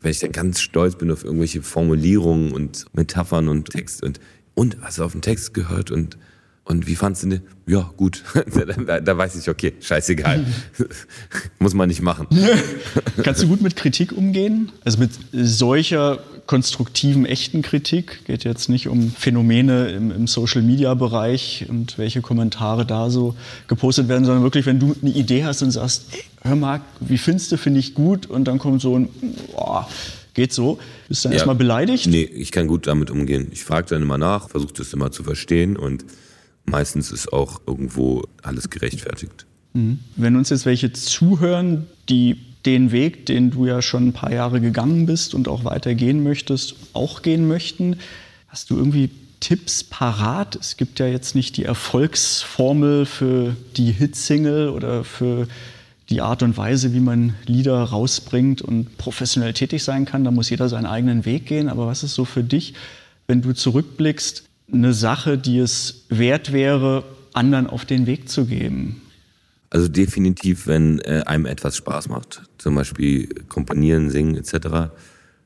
Wenn 0.00 0.10
ich 0.10 0.20
dann 0.20 0.32
ganz 0.32 0.60
stolz 0.60 0.96
bin 0.96 1.10
auf 1.12 1.22
irgendwelche 1.22 1.62
Formulierungen 1.62 2.52
und 2.52 2.86
Metaphern 2.94 3.48
und 3.48 3.70
Text 3.70 4.02
und, 4.02 4.20
und 4.54 4.78
hast 4.80 4.98
du 4.98 5.04
auf 5.04 5.12
den 5.12 5.20
Text 5.20 5.52
gehört 5.52 5.90
und, 5.90 6.16
und 6.64 6.86
wie 6.86 6.94
fandst 6.94 7.24
du 7.24 7.28
den? 7.28 7.42
Ja, 7.66 7.90
gut. 7.96 8.22
da, 8.86 9.00
da 9.00 9.18
weiß 9.18 9.36
ich, 9.36 9.48
okay, 9.48 9.72
scheißegal. 9.80 10.44
Muss 11.58 11.74
man 11.74 11.88
nicht 11.88 12.02
machen. 12.02 12.26
Kannst 13.22 13.42
du 13.42 13.48
gut 13.48 13.62
mit 13.62 13.74
Kritik 13.76 14.12
umgehen? 14.12 14.70
Also 14.84 14.98
mit 14.98 15.10
solcher 15.32 16.20
konstruktiven, 16.46 17.24
echten 17.26 17.62
Kritik? 17.62 18.24
Geht 18.26 18.44
jetzt 18.44 18.68
nicht 18.68 18.88
um 18.88 19.10
Phänomene 19.10 19.90
im, 19.90 20.10
im 20.12 20.26
Social-Media-Bereich 20.26 21.66
und 21.68 21.98
welche 21.98 22.20
Kommentare 22.20 22.86
da 22.86 23.10
so 23.10 23.34
gepostet 23.66 24.08
werden, 24.08 24.24
sondern 24.24 24.44
wirklich, 24.44 24.66
wenn 24.66 24.78
du 24.78 24.94
eine 25.02 25.10
Idee 25.10 25.44
hast 25.44 25.62
und 25.62 25.70
sagst, 25.72 26.06
ey, 26.12 26.22
hör 26.42 26.56
mal, 26.56 26.80
wie 27.00 27.18
findest 27.18 27.50
du, 27.52 27.56
finde 27.58 27.80
ich 27.80 27.94
gut 27.94 28.26
und 28.26 28.44
dann 28.44 28.58
kommt 28.58 28.80
so 28.80 28.96
ein, 28.98 29.08
boah, 29.52 29.88
geht 30.34 30.52
so. 30.52 30.78
Bist 31.08 31.24
du 31.24 31.28
dann 31.28 31.32
Ja. 31.32 31.38
erstmal 31.38 31.56
beleidigt? 31.56 32.06
Nee, 32.06 32.22
ich 32.22 32.52
kann 32.52 32.66
gut 32.66 32.86
damit 32.86 33.10
umgehen. 33.10 33.48
Ich 33.52 33.64
frage 33.64 33.88
dann 33.90 34.02
immer 34.02 34.18
nach, 34.18 34.48
versuche 34.48 34.74
das 34.74 34.92
immer 34.92 35.10
zu 35.10 35.22
verstehen 35.24 35.76
und 35.76 36.04
meistens 36.64 37.10
ist 37.10 37.32
auch 37.32 37.60
irgendwo 37.66 38.24
alles 38.42 38.70
gerechtfertigt. 38.70 39.46
Wenn 40.16 40.36
uns 40.36 40.50
jetzt 40.50 40.66
welche 40.66 40.92
zuhören, 40.92 41.86
die 42.08 42.36
den 42.66 42.92
Weg, 42.92 43.26
den 43.26 43.50
du 43.50 43.66
ja 43.66 43.82
schon 43.82 44.08
ein 44.08 44.12
paar 44.12 44.32
Jahre 44.32 44.60
gegangen 44.60 45.06
bist 45.06 45.34
und 45.34 45.48
auch 45.48 45.64
weiter 45.64 45.94
gehen 45.94 46.22
möchtest, 46.22 46.76
auch 46.92 47.22
gehen 47.22 47.48
möchten, 47.48 47.96
hast 48.48 48.70
du 48.70 48.76
irgendwie 48.76 49.10
Tipps 49.40 49.82
parat? 49.82 50.56
Es 50.56 50.76
gibt 50.76 51.00
ja 51.00 51.06
jetzt 51.06 51.34
nicht 51.34 51.56
die 51.56 51.64
Erfolgsformel 51.64 53.06
für 53.06 53.56
die 53.76 53.90
Hitsingle 53.90 54.70
oder 54.70 55.04
für 55.04 55.48
die 56.10 56.20
Art 56.20 56.42
und 56.42 56.56
Weise, 56.56 56.92
wie 56.92 57.00
man 57.00 57.34
Lieder 57.46 57.82
rausbringt 57.82 58.60
und 58.62 58.98
professionell 58.98 59.54
tätig 59.54 59.82
sein 59.82 60.04
kann. 60.04 60.22
Da 60.22 60.30
muss 60.30 60.50
jeder 60.50 60.68
seinen 60.68 60.86
eigenen 60.86 61.24
Weg 61.24 61.46
gehen. 61.46 61.68
Aber 61.68 61.86
was 61.86 62.04
ist 62.04 62.14
so 62.14 62.24
für 62.24 62.44
dich, 62.44 62.74
wenn 63.26 63.40
du 63.40 63.54
zurückblickst, 63.54 64.44
eine 64.72 64.94
Sache, 64.94 65.38
die 65.38 65.58
es 65.58 66.06
wert 66.08 66.52
wäre, 66.52 67.04
anderen 67.32 67.66
auf 67.66 67.84
den 67.84 68.06
Weg 68.06 68.28
zu 68.28 68.46
geben? 68.46 69.02
Also 69.70 69.88
definitiv, 69.88 70.66
wenn 70.66 71.00
äh, 71.00 71.22
einem 71.26 71.46
etwas 71.46 71.76
Spaß 71.76 72.08
macht, 72.08 72.42
zum 72.58 72.74
Beispiel 72.74 73.28
komponieren, 73.48 74.10
singen 74.10 74.36
etc., 74.36 74.90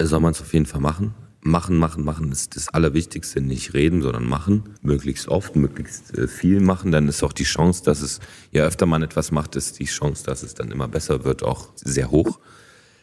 soll 0.02 0.20
man 0.20 0.32
es 0.32 0.40
auf 0.40 0.52
jeden 0.52 0.66
Fall 0.66 0.80
machen. 0.80 1.14
Machen, 1.40 1.76
machen, 1.76 2.04
machen 2.04 2.32
ist 2.32 2.56
das 2.56 2.68
Allerwichtigste. 2.68 3.40
Nicht 3.40 3.72
reden, 3.72 4.02
sondern 4.02 4.26
machen. 4.26 4.64
Möglichst 4.82 5.28
oft, 5.28 5.54
möglichst 5.54 6.18
äh, 6.18 6.26
viel 6.26 6.60
machen. 6.60 6.90
Dann 6.90 7.06
ist 7.06 7.22
auch 7.22 7.32
die 7.32 7.44
Chance, 7.44 7.84
dass 7.84 8.02
es, 8.02 8.18
je 8.50 8.62
öfter 8.62 8.84
man 8.84 9.02
etwas 9.02 9.30
macht, 9.30 9.54
ist 9.54 9.78
die 9.78 9.84
Chance, 9.84 10.24
dass 10.24 10.42
es 10.42 10.54
dann 10.54 10.72
immer 10.72 10.88
besser 10.88 11.24
wird, 11.24 11.44
auch 11.44 11.68
sehr 11.76 12.10
hoch. 12.10 12.40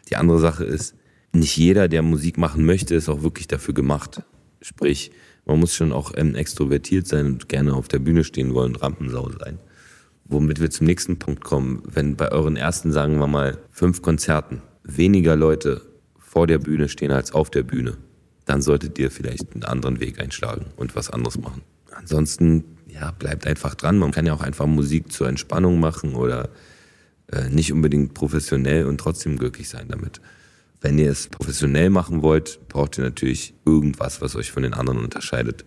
Die 0.09 0.17
andere 0.17 0.39
Sache 0.39 0.65
ist, 0.65 0.93
nicht 1.31 1.55
jeder, 1.57 1.87
der 1.87 2.01
Musik 2.01 2.37
machen 2.37 2.65
möchte, 2.65 2.95
ist 2.95 3.09
auch 3.09 3.23
wirklich 3.23 3.47
dafür 3.47 3.73
gemacht. 3.73 4.21
Sprich, 4.63 5.11
man 5.45 5.59
muss 5.59 5.75
schon 5.75 5.91
auch 5.91 6.13
ähm, 6.15 6.35
extrovertiert 6.35 7.05
sein 7.05 7.25
und 7.27 7.49
gerne 7.49 7.73
auf 7.73 7.87
der 7.87 7.99
Bühne 7.99 8.23
stehen 8.23 8.53
wollen, 8.53 8.75
Rampensau 8.75 9.29
sein. 9.39 9.59
Womit 10.25 10.61
wir 10.61 10.69
zum 10.69 10.87
nächsten 10.87 11.19
Punkt 11.19 11.43
kommen. 11.43 11.83
Wenn 11.85 12.15
bei 12.15 12.31
euren 12.31 12.55
ersten, 12.55 12.93
sagen 12.93 13.19
wir 13.19 13.27
mal, 13.27 13.57
fünf 13.71 14.01
Konzerten 14.01 14.61
weniger 14.83 15.35
Leute 15.35 15.81
vor 16.17 16.47
der 16.47 16.59
Bühne 16.59 16.87
stehen 16.87 17.11
als 17.11 17.33
auf 17.33 17.51
der 17.51 17.63
Bühne, 17.63 17.97
dann 18.45 18.61
solltet 18.61 18.97
ihr 18.99 19.11
vielleicht 19.11 19.53
einen 19.53 19.63
anderen 19.63 19.99
Weg 19.99 20.19
einschlagen 20.19 20.67
und 20.77 20.95
was 20.95 21.09
anderes 21.09 21.37
machen. 21.37 21.61
Ansonsten, 21.91 22.63
ja, 22.87 23.11
bleibt 23.11 23.45
einfach 23.45 23.75
dran. 23.75 23.97
Man 23.97 24.11
kann 24.11 24.25
ja 24.25 24.33
auch 24.33 24.41
einfach 24.41 24.65
Musik 24.65 25.11
zur 25.11 25.27
Entspannung 25.27 25.79
machen 25.79 26.15
oder 26.15 26.49
äh, 27.27 27.49
nicht 27.49 27.71
unbedingt 27.71 28.13
professionell 28.13 28.85
und 28.85 28.97
trotzdem 28.97 29.37
glücklich 29.37 29.69
sein 29.69 29.87
damit. 29.89 30.21
Wenn 30.83 30.99
ihr 30.99 31.09
es 31.09 31.29
professionell 31.29 31.89
machen 31.89 32.21
wollt, 32.21 32.59
braucht 32.67 32.97
ihr 32.97 33.05
natürlich 33.05 33.53
irgendwas, 33.65 34.21
was 34.21 34.35
euch 34.35 34.51
von 34.51 34.63
den 34.63 34.73
anderen 34.73 34.99
unterscheidet. 34.99 35.63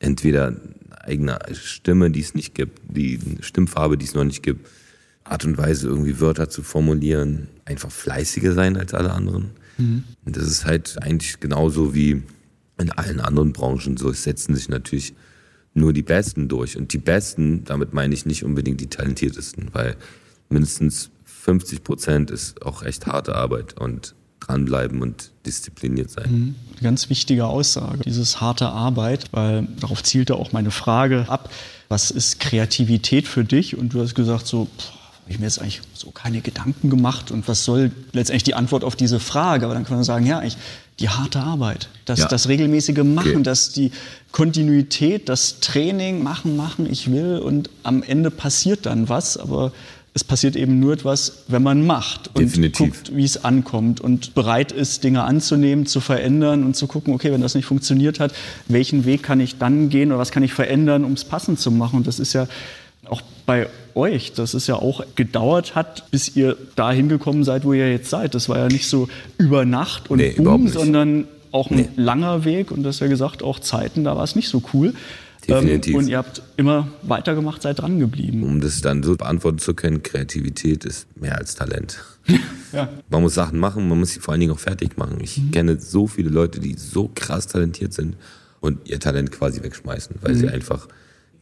Entweder 0.00 0.48
eine 0.48 1.04
eigene 1.04 1.38
Stimme, 1.54 2.10
die 2.10 2.20
es 2.20 2.34
nicht 2.34 2.56
gibt, 2.56 2.80
die 2.88 3.20
Stimmfarbe, 3.40 3.96
die 3.96 4.04
es 4.04 4.14
noch 4.14 4.24
nicht 4.24 4.42
gibt, 4.42 4.68
Art 5.22 5.44
und 5.44 5.58
Weise, 5.58 5.86
irgendwie 5.86 6.20
Wörter 6.20 6.48
zu 6.48 6.64
formulieren, 6.64 7.48
einfach 7.66 7.92
fleißiger 7.92 8.52
sein 8.52 8.76
als 8.76 8.94
alle 8.94 9.12
anderen. 9.12 9.52
Und 10.24 10.36
das 10.36 10.44
ist 10.44 10.64
halt 10.64 11.00
eigentlich 11.02 11.38
genauso 11.38 11.94
wie 11.94 12.22
in 12.78 12.90
allen 12.90 13.20
anderen 13.20 13.52
Branchen 13.52 13.96
so. 13.96 14.10
Es 14.10 14.24
setzen 14.24 14.56
sich 14.56 14.68
natürlich 14.68 15.14
nur 15.72 15.92
die 15.92 16.02
Besten 16.02 16.48
durch. 16.48 16.76
Und 16.76 16.92
die 16.92 16.98
Besten, 16.98 17.62
damit 17.64 17.94
meine 17.94 18.12
ich 18.12 18.26
nicht 18.26 18.42
unbedingt 18.42 18.80
die 18.80 18.88
talentiertesten, 18.88 19.68
weil 19.72 19.94
mindestens 20.48 21.10
50 21.26 21.84
Prozent 21.84 22.30
ist 22.32 22.60
auch 22.62 22.82
echt 22.82 23.06
harte 23.06 23.36
Arbeit 23.36 23.78
und 23.78 24.16
dranbleiben 24.58 25.02
und 25.02 25.30
diszipliniert 25.46 26.10
sein. 26.10 26.54
Eine 26.72 26.82
ganz 26.82 27.10
wichtige 27.10 27.46
Aussage, 27.46 27.98
dieses 28.04 28.40
harte 28.40 28.68
Arbeit, 28.68 29.26
weil 29.32 29.66
darauf 29.80 30.02
zielte 30.02 30.36
auch 30.36 30.52
meine 30.52 30.70
Frage 30.70 31.26
ab, 31.28 31.50
was 31.88 32.10
ist 32.10 32.40
Kreativität 32.40 33.26
für 33.28 33.44
dich? 33.44 33.76
Und 33.76 33.94
du 33.94 34.00
hast 34.00 34.14
gesagt, 34.14 34.46
so, 34.46 34.66
pff, 34.78 34.90
habe 35.22 35.32
ich 35.32 35.38
mir 35.38 35.44
jetzt 35.46 35.60
eigentlich 35.60 35.82
so 35.92 36.10
keine 36.10 36.40
Gedanken 36.40 36.88
gemacht 36.88 37.30
und 37.30 37.46
was 37.48 37.64
soll 37.64 37.90
letztendlich 38.12 38.44
die 38.44 38.54
Antwort 38.54 38.82
auf 38.84 38.96
diese 38.96 39.20
Frage? 39.20 39.66
Aber 39.66 39.74
dann 39.74 39.84
kann 39.84 39.96
man 39.96 40.04
sagen, 40.04 40.24
ja, 40.26 40.42
ich, 40.42 40.56
die 41.00 41.10
harte 41.10 41.40
Arbeit, 41.40 41.88
das, 42.06 42.20
Ja. 42.20 42.28
das 42.28 42.48
regelmäßige 42.48 42.98
Machen, 43.04 43.32
Okay. 43.36 43.42
das 43.42 43.70
die 43.72 43.92
Kontinuität, 44.32 45.28
das 45.28 45.60
Training, 45.60 46.22
machen, 46.22 46.56
machen, 46.56 46.90
ich 46.90 47.10
will 47.10 47.38
und 47.38 47.68
am 47.82 48.02
Ende 48.02 48.30
passiert 48.30 48.86
dann 48.86 49.08
was, 49.10 49.36
aber 49.36 49.72
es 50.18 50.24
passiert 50.24 50.56
eben 50.56 50.80
nur 50.80 50.94
etwas, 50.94 51.44
wenn 51.46 51.62
man 51.62 51.86
macht 51.86 52.30
und 52.34 52.42
Definitiv. 52.42 52.78
guckt, 52.78 53.14
wie 53.16 53.22
es 53.22 53.44
ankommt 53.44 54.00
und 54.00 54.34
bereit 54.34 54.72
ist, 54.72 55.04
Dinge 55.04 55.22
anzunehmen, 55.22 55.86
zu 55.86 56.00
verändern 56.00 56.64
und 56.64 56.74
zu 56.74 56.88
gucken, 56.88 57.14
okay, 57.14 57.30
wenn 57.30 57.40
das 57.40 57.54
nicht 57.54 57.66
funktioniert 57.66 58.18
hat, 58.18 58.32
welchen 58.66 59.04
Weg 59.04 59.22
kann 59.22 59.38
ich 59.38 59.58
dann 59.58 59.90
gehen 59.90 60.10
oder 60.10 60.18
was 60.18 60.32
kann 60.32 60.42
ich 60.42 60.52
verändern, 60.52 61.04
um 61.04 61.12
es 61.12 61.22
passend 61.24 61.60
zu 61.60 61.70
machen? 61.70 61.98
Und 61.98 62.08
das 62.08 62.18
ist 62.18 62.32
ja 62.32 62.48
auch 63.08 63.22
bei 63.46 63.68
euch, 63.94 64.32
dass 64.32 64.54
es 64.54 64.66
ja 64.66 64.74
auch 64.74 65.04
gedauert 65.14 65.76
hat, 65.76 66.10
bis 66.10 66.34
ihr 66.34 66.56
da 66.74 66.90
hingekommen 66.90 67.44
seid, 67.44 67.64
wo 67.64 67.72
ihr 67.72 67.88
jetzt 67.88 68.10
seid. 68.10 68.34
Das 68.34 68.48
war 68.48 68.58
ja 68.58 68.66
nicht 68.66 68.88
so 68.88 69.08
über 69.38 69.64
Nacht 69.64 70.10
und 70.10 70.18
Nee, 70.18 70.34
boom, 70.36 70.66
sondern 70.66 71.28
auch 71.52 71.70
ein 71.70 71.76
Nee. 71.76 71.88
langer 71.94 72.44
Weg 72.44 72.72
und 72.72 72.82
das 72.82 72.96
ist 72.96 73.00
ja 73.02 73.06
gesagt, 73.06 73.44
auch 73.44 73.60
Zeiten, 73.60 74.02
da 74.02 74.16
war 74.16 74.24
es 74.24 74.34
nicht 74.34 74.48
so 74.48 74.62
cool. 74.74 74.94
Definitiv. 75.48 75.94
Ähm, 75.94 75.98
und 76.00 76.08
ihr 76.08 76.18
habt 76.18 76.42
immer 76.56 76.88
weitergemacht, 77.02 77.62
seid 77.62 77.78
dran 77.80 77.98
geblieben. 77.98 78.42
Um 78.44 78.60
das 78.60 78.80
dann 78.80 79.02
so 79.02 79.16
beantworten 79.16 79.58
zu 79.58 79.74
können, 79.74 80.02
Kreativität 80.02 80.84
ist 80.84 81.06
mehr 81.20 81.36
als 81.38 81.54
Talent. 81.54 81.98
Ja. 82.70 82.90
Man 83.08 83.22
muss 83.22 83.32
Sachen 83.32 83.58
machen, 83.58 83.88
man 83.88 83.98
muss 83.98 84.10
sie 84.10 84.20
vor 84.20 84.32
allen 84.32 84.40
Dingen 84.42 84.52
auch 84.52 84.58
fertig 84.58 84.98
machen. 84.98 85.16
Ich 85.22 85.40
kenne 85.52 85.80
so 85.80 86.06
viele 86.06 86.28
Leute, 86.28 86.60
die 86.60 86.74
so 86.76 87.10
krass 87.14 87.46
talentiert 87.46 87.94
sind 87.94 88.14
und 88.60 88.86
ihr 88.86 89.00
Talent 89.00 89.32
quasi 89.32 89.62
wegschmeißen, 89.62 90.16
weil 90.20 90.34
sie 90.34 90.48
einfach 90.48 90.86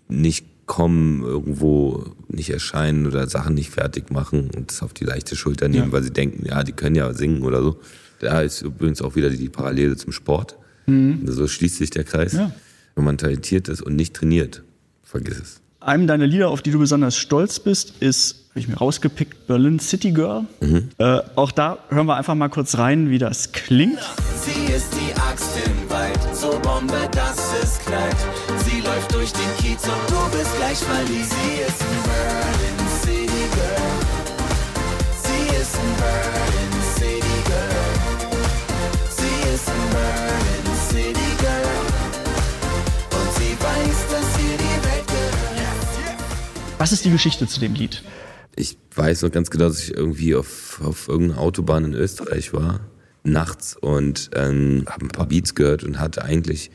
nicht 0.09 0.47
kommen, 0.67 1.23
irgendwo 1.25 2.15
nicht 2.29 2.51
erscheinen 2.51 3.09
oder 3.09 3.29
Sachen 3.29 3.55
nicht 3.57 3.71
fertig 3.71 4.13
machen 4.13 4.51
und 4.57 4.71
es 4.71 4.83
auf 4.85 4.95
die 4.95 5.05
leichte 5.05 5.35
Schulter 5.35 5.67
nehmen, 5.67 5.87
Ja. 5.87 5.93
weil 5.93 6.05
sie 6.05 6.13
denken, 6.13 6.47
ja, 6.47 6.63
die 6.63 6.71
können 6.71 6.95
ja 6.95 7.13
singen 7.13 7.43
oder 7.43 7.61
so. 7.61 7.81
Da 8.21 8.41
ist 8.43 8.63
übrigens 8.63 9.03
auch 9.03 9.17
wieder 9.17 9.29
die 9.31 9.49
Parallele 9.49 9.97
zum 9.97 10.13
Sport. 10.13 10.57
So 10.87 11.49
schließt 11.49 11.79
sich 11.79 11.91
der 11.91 12.05
Kreis. 12.05 12.35
Ja. 12.35 12.53
Wenn 12.97 13.05
man 13.05 13.19
talentiert 13.19 13.69
ist 13.69 13.83
und 13.83 13.95
nicht 13.95 14.15
trainiert, 14.15 14.63
vergiss 15.03 15.39
es. 15.39 15.61
Einem 15.81 16.07
deiner 16.07 16.27
Lieder, 16.27 16.49
auf 16.49 16.63
die 16.63 16.71
du 16.71 16.79
besonders 16.79 17.17
stolz 17.17 17.61
bist, 17.61 17.93
ist, 18.01 18.47
habe 18.51 18.61
ich 18.61 18.69
mir 18.69 18.77
rausgepickt, 18.77 19.47
Berlin 19.47 19.79
City 19.79 20.11
Girl. 20.13 20.47
Äh, 20.99 21.21
auch 21.37 21.53
da 21.53 21.79
hören 21.91 22.07
wir 22.07 22.17
einfach 22.17 22.35
mal 22.35 22.49
kurz 22.49 22.79
rein, 22.79 23.11
wie 23.11 23.19
das 23.19 23.53
klingt. 23.53 23.99
Sie 24.43 24.73
ist 24.73 24.93
die 24.95 25.15
Axt 25.21 25.51
im 25.65 25.91
Wald, 25.91 26.19
so 26.35 26.59
Bombe, 26.63 26.97
das 27.13 27.37
ist 27.63 27.85
Kleid. 27.87 28.17
Sie 28.65 28.81
läuft 28.81 29.15
durch 29.15 29.31
den 29.33 29.57
Kiez 29.59 29.85
und 29.85 30.11
du 30.11 30.37
bist 30.37 30.57
gleich 30.57 30.79
verliebt. 30.79 31.27
Sie 31.29 31.61
ist 31.69 31.83
ein 31.83 32.03
Berlin 32.09 32.79
City 33.03 33.45
Girl. 33.55 33.93
Sie 35.23 35.57
ist 35.61 35.75
ein 35.77 35.97
Berlin 35.99 36.56
Was 46.87 46.93
ist 46.93 47.05
die 47.05 47.11
Geschichte 47.11 47.49
zu 47.49 47.59
dem 47.59 47.75
Lied? 47.75 48.05
Ich 48.55 48.79
weiß 48.95 49.23
noch 49.23 49.33
ganz 49.33 49.51
genau, 49.51 49.67
dass 49.67 49.83
ich 49.83 49.97
irgendwie 49.97 50.37
auf, 50.37 50.81
auf 50.85 51.09
irgendeiner 51.09 51.41
Autobahn 51.41 51.85
in 51.85 51.95
Österreich 51.95 52.53
war, 52.53 52.79
nachts 53.25 53.77
und 53.77 54.31
ähm, 54.37 54.85
habe 54.89 55.07
ein 55.07 55.09
paar 55.09 55.27
Beats 55.27 55.57
gehört 55.57 55.83
und 55.83 55.99
hatte 55.99 56.23
eigentlich 56.23 56.71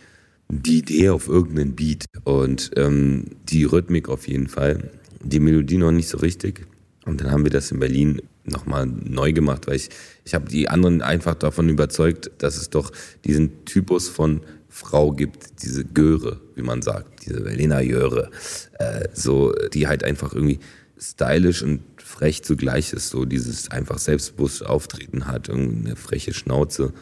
die 0.50 0.80
Idee 0.80 1.12
auf 1.12 1.30
irgendeinen 1.30 1.78
Beat 1.78 2.08
und 2.26 2.72
ähm, 2.76 3.24
die 3.48 3.64
Rhythmik 3.64 4.10
auf 4.10 4.28
jeden 4.28 4.50
Fall, 4.50 4.92
die 5.24 5.40
Melodie 5.40 5.78
noch 5.78 5.94
nicht 5.94 6.10
so 6.10 6.18
richtig. 6.18 6.68
Und 7.06 7.22
dann 7.22 7.32
haben 7.32 7.46
wir 7.46 7.52
das 7.52 7.72
in 7.72 7.80
Berlin 7.80 8.22
nochmal 8.44 8.88
neu 8.88 9.32
gemacht, 9.32 9.66
weil 9.68 9.78
ich, 9.78 9.88
ich 10.26 10.34
habe 10.34 10.50
die 10.50 10.68
anderen 10.68 11.02
einfach 11.02 11.36
davon 11.36 11.70
überzeugt, 11.70 12.32
dass 12.40 12.58
es 12.58 12.70
doch 12.70 12.92
diesen 13.24 13.64
Typus 13.64 14.10
von 14.10 14.42
Frau 14.72 15.12
gibt, 15.12 15.62
diese 15.64 15.84
Göre, 15.84 16.40
wie 16.56 16.62
man 16.62 16.82
sagt, 16.82 17.26
diese 17.26 17.42
Berliner 17.42 17.86
Göre, 17.86 18.32
äh, 18.80 19.10
so, 19.14 19.54
die 19.74 19.88
halt 19.88 20.04
einfach 20.04 20.34
irgendwie 20.34 20.60
stylisch 20.98 21.62
und 21.62 21.82
frech 21.98 22.44
zugleich 22.44 22.94
ist, 22.94 23.10
so 23.10 23.26
dieses 23.26 23.70
einfach 23.70 23.98
selbstbewusst 23.98 24.66
Auftreten 24.66 25.28
hat, 25.28 25.50
irgendwie 25.50 25.88
eine 25.88 25.96
freche 25.98 26.34
Schnauze. 26.34 26.94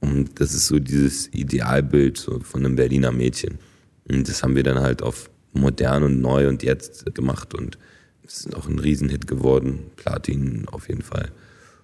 Und 0.00 0.40
das 0.40 0.54
ist 0.54 0.68
so 0.68 0.78
dieses 0.78 1.28
Idealbild 1.34 2.16
so 2.16 2.40
von 2.40 2.64
einem 2.64 2.76
Berliner 2.76 3.12
Mädchen. 3.12 3.58
Und 4.08 4.28
das 4.28 4.42
haben 4.42 4.54
wir 4.54 4.62
dann 4.62 4.78
halt 4.78 5.02
auf 5.02 5.30
modern 5.52 6.04
und 6.04 6.20
neu 6.20 6.48
und 6.48 6.62
jetzt 6.62 7.12
gemacht 7.14 7.54
und 7.54 7.76
es 8.24 8.46
ist 8.46 8.54
auch 8.54 8.68
ein 8.68 8.78
Riesenhit 8.78 9.26
geworden. 9.26 9.90
Platin 9.96 10.66
auf 10.70 10.88
jeden 10.88 11.02
Fall. 11.02 11.32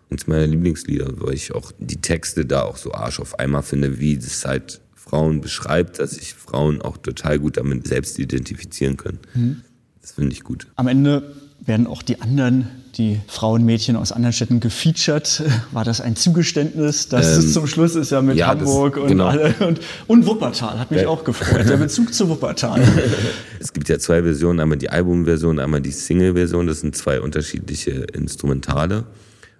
Und 0.08 0.20
es 0.20 0.22
ist 0.22 0.28
meine 0.28 0.46
Lieblingslieder, 0.46 1.20
weil 1.20 1.34
ich 1.34 1.52
auch 1.52 1.72
die 1.78 2.00
Texte 2.00 2.46
da 2.46 2.62
auch 2.62 2.76
so 2.76 2.94
Arsch 2.94 3.18
auf 3.18 3.38
einmal 3.40 3.64
finde, 3.64 3.98
wie 3.98 4.16
das 4.16 4.44
halt 4.44 4.80
Frauen 5.08 5.40
beschreibt, 5.40 5.98
dass 5.98 6.12
sich 6.12 6.34
Frauen 6.34 6.82
auch 6.82 6.96
total 6.96 7.38
gut 7.38 7.56
damit 7.56 7.86
selbst 7.86 8.18
identifizieren 8.18 8.96
können. 8.96 9.62
Das 10.02 10.12
finde 10.12 10.32
ich 10.32 10.42
gut. 10.42 10.66
Am 10.76 10.88
Ende 10.88 11.32
werden 11.64 11.86
auch 11.86 12.02
die 12.02 12.20
anderen, 12.20 12.68
die 12.96 13.20
Frauen, 13.28 13.64
Mädchen 13.64 13.96
aus 13.96 14.12
anderen 14.12 14.32
Städten 14.32 14.60
gefeatured. 14.60 15.42
War 15.72 15.84
das 15.84 16.00
ein 16.00 16.16
Zugeständnis? 16.16 17.08
Das 17.08 17.34
Ähm, 17.34 17.38
ist 17.40 17.54
zum 17.54 17.66
Schluss 17.66 17.94
ist 17.94 18.10
ja 18.10 18.20
mit 18.20 18.36
ja, 18.36 18.54
das- 18.54 18.68
Hamburg 18.68 18.96
und 18.98 19.08
genau. 19.08 19.26
alle 19.26 19.54
und, 19.60 19.80
und 20.06 20.26
Wuppertal 20.26 20.78
hat 20.78 20.90
mich 20.90 21.06
auch 21.06 21.24
gefreut. 21.24 21.68
Der 21.68 21.76
Bezug 21.76 22.12
zu 22.12 22.28
Wuppertal. 22.28 22.82
Es 23.60 23.72
gibt 23.72 23.88
ja 23.88 23.98
zwei 23.98 24.22
Versionen, 24.22 24.60
einmal 24.60 24.78
die 24.78 24.90
Albumversion, 24.90 25.58
einmal 25.58 25.80
die 25.80 25.90
Single-Version. 25.90 26.66
Das 26.66 26.80
sind 26.80 26.94
zwei 26.96 27.20
unterschiedliche 27.20 27.90
Instrumentale. 28.12 29.04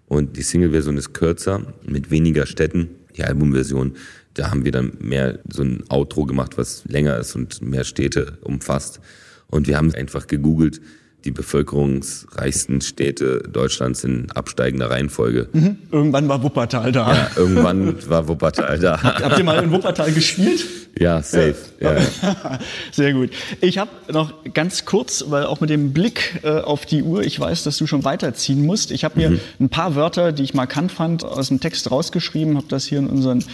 Und 0.07 0.37
die 0.37 0.43
Single-Version 0.43 0.97
ist 0.97 1.13
kürzer, 1.13 1.63
mit 1.85 2.11
weniger 2.11 2.47
Städten. 2.47 2.91
Die 3.17 3.25
Albumversion, 3.25 3.95
da 4.37 4.51
haben 4.51 4.65
wir 4.65 4.73
dann 4.73 4.93
mehr 5.01 5.39
so 5.49 5.63
ein 5.63 5.83
Outro 5.89 6.25
gemacht, 6.25 6.57
was 6.57 6.85
länger 6.87 7.17
ist 7.19 7.35
und 7.35 7.61
mehr 7.63 7.85
Städte 7.85 8.39
umfasst. 8.43 9.01
Und 9.49 9.67
wir 9.67 9.77
haben 9.77 9.93
einfach 9.95 10.27
gegoogelt, 10.27 10.81
die 11.25 11.31
bevölkerungsreichsten 11.33 12.81
Städte 12.81 13.43
Deutschlands 13.53 14.05
in 14.05 14.31
absteigender 14.31 14.91
Reihenfolge. 14.91 15.49
Irgendwann 15.91 16.29
war 16.29 16.43
Wuppertal 16.43 16.93
da. 16.93 17.13
Ja, 17.15 17.31
irgendwann 17.37 18.09
war 18.09 18.29
Wuppertal 18.29 18.79
da. 18.79 19.03
Habt 19.03 19.39
ihr 19.39 19.45
mal 19.45 19.63
in 19.63 19.73
Wuppertal 19.73 20.13
gespielt? 20.13 20.65
Ja, 20.99 21.23
safe. 21.23 21.57
Ja. 21.81 21.95
Ja. 21.99 22.59
Sehr 22.93 23.13
gut. 23.13 23.31
Ich 23.61 23.79
habe 23.79 23.91
noch 24.13 24.33
ganz 24.55 24.85
kurz, 24.85 25.25
weil 25.29 25.45
auch 25.45 25.61
mit 25.61 25.69
dem 25.71 25.93
Blick 25.93 26.41
äh, 26.43 26.61
auf 26.61 26.87
die 26.87 27.03
Uhr, 27.03 27.23
ich 27.23 27.39
weiß, 27.39 27.65
dass 27.65 27.77
du 27.79 27.87
schon 27.87 28.05
weiterziehen 28.05 28.65
musst. 28.65 28.91
Ich 28.93 29.05
habe 29.05 29.19
mir 29.19 29.31
Mhm. 29.31 29.41
ein 29.61 29.69
paar 29.69 29.95
Wörter, 29.97 30.33
die 30.33 30.43
ich 30.45 30.55
markant 30.55 30.93
fand, 30.93 31.25
aus 31.25 31.49
dem 31.49 31.61
Text 31.61 31.91
rausgeschrieben, 31.91 32.57
habe 32.57 32.67
das 32.69 32.85
hier 32.87 32.99
in 32.99 33.09
unseren 33.09 33.45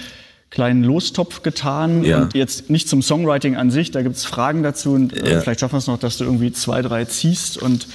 kleinen 0.52 0.84
Lostopf 0.84 1.42
getan 1.42 2.04
Ja. 2.04 2.22
und 2.22 2.34
jetzt 2.34 2.70
nicht 2.70 2.88
zum 2.88 3.02
Songwriting 3.02 3.56
an 3.56 3.70
sich, 3.72 3.90
da 3.90 4.02
gibt 4.02 4.14
es 4.16 4.24
Fragen 4.24 4.62
dazu 4.62 4.92
und 4.92 5.12
äh, 5.16 5.32
Ja. 5.34 5.40
vielleicht 5.40 5.58
schaffen 5.60 5.72
wir 5.74 5.78
es 5.78 5.86
noch, 5.88 5.98
dass 5.98 6.18
du 6.18 6.24
irgendwie 6.24 6.52
zwei, 6.52 6.82
drei 6.82 7.04
ziehst 7.06 7.56
und 7.58 7.88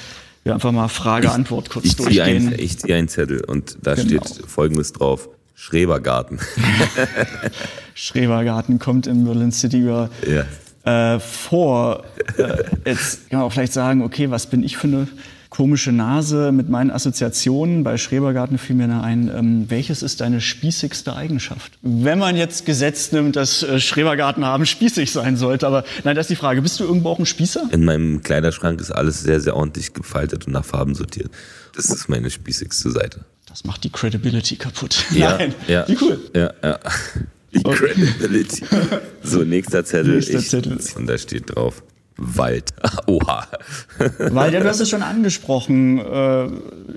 wir 0.43 0.53
einfach 0.53 0.71
mal 0.71 0.87
Frage-Antwort 0.87 1.69
kurz 1.69 1.85
Ich 1.85 1.95
ziehe 1.97 2.05
durchgehen. 2.23 2.47
ein, 2.53 2.59
ich 2.59 2.79
zieh 2.79 2.93
einen 2.93 3.07
Zettel 3.07 3.43
und 3.43 3.77
da 3.83 3.93
Genau. 3.95 4.07
steht 4.07 4.49
folgendes 4.49 4.91
drauf. 4.91 5.29
Schrebergarten. 5.55 6.39
Schrebergarten 7.93 8.79
kommt 8.79 9.07
in 9.07 9.25
Berlin 9.25 9.51
City 9.51 9.79
über 9.81 10.09
ja. 10.27 11.15
äh, 11.15 11.19
vor. 11.19 12.03
Äh, 12.37 12.63
jetzt 12.85 13.29
kann 13.29 13.39
man 13.39 13.47
auch 13.47 13.53
vielleicht 13.53 13.73
sagen, 13.73 14.01
okay, 14.03 14.29
was 14.29 14.47
bin 14.47 14.63
ich 14.63 14.77
für 14.77 14.87
eine 14.87 15.07
komische 15.57 15.91
Nase 15.91 16.51
mit 16.51 16.69
meinen 16.69 16.91
Assoziationen? 16.91 17.83
Bei 17.83 17.97
Schrebergarten 17.97 18.59
fiel 18.59 18.75
mir 18.75 18.87
da 18.87 19.01
ein, 19.01 19.31
ähm, 19.35 19.65
welches 19.69 20.03
ist 20.03 20.21
deine 20.21 20.39
spießigste 20.39 21.15
Eigenschaft? 21.15 21.79
Wenn 21.81 22.19
man 22.19 22.35
jetzt 22.37 22.67
gesetzt 22.67 23.11
nimmt, 23.11 23.35
dass 23.35 23.63
äh, 23.63 23.79
Schrebergarten 23.79 24.45
haben 24.45 24.67
spießig 24.67 25.11
sein 25.11 25.35
sollte, 25.35 25.65
aber 25.65 25.83
nein, 26.03 26.15
das 26.15 26.25
ist 26.25 26.29
die 26.29 26.35
Frage. 26.35 26.61
Bist 26.61 26.79
du 26.79 26.83
irgendwo 26.83 27.09
auch 27.09 27.17
ein 27.17 27.25
Spießer? 27.25 27.69
In 27.71 27.85
meinem 27.85 28.21
Kleiderschrank 28.21 28.79
ist 28.79 28.91
alles 28.91 29.21
sehr, 29.21 29.39
sehr 29.39 29.55
ordentlich 29.55 29.93
gefaltet 29.93 30.45
und 30.45 30.53
nach 30.53 30.63
Farben 30.63 30.93
sortiert. 30.93 31.31
Das 31.75 31.85
ist 31.85 32.07
meine 32.07 32.29
spießigste 32.29 32.91
Seite. 32.91 33.25
Das 33.47 33.63
macht 33.63 33.83
die 33.83 33.89
Credibility 33.89 34.57
kaputt. 34.57 35.05
Ja, 35.11 35.37
Nein, 35.39 35.55
ja. 35.67 35.87
wie 35.87 35.97
cool. 35.99 36.19
Ja, 36.35 36.53
ja. 36.63 36.79
Die 37.51 37.63
Credibility. 37.63 38.63
So, 39.23 39.39
nächster 39.39 39.83
Zettel. 39.83 40.17
Nächster 40.17 40.37
ich, 40.37 40.49
Zettel. 40.49 40.77
Und 40.95 41.07
da 41.07 41.17
steht 41.17 41.55
drauf. 41.55 41.81
Wald. 42.17 42.73
Oha. 43.07 43.47
Weil 44.17 44.53
ja, 44.53 44.59
du 44.59 44.67
hast 44.67 44.79
es 44.79 44.89
schon 44.89 45.03
angesprochen, 45.03 45.99
äh, 45.99 46.49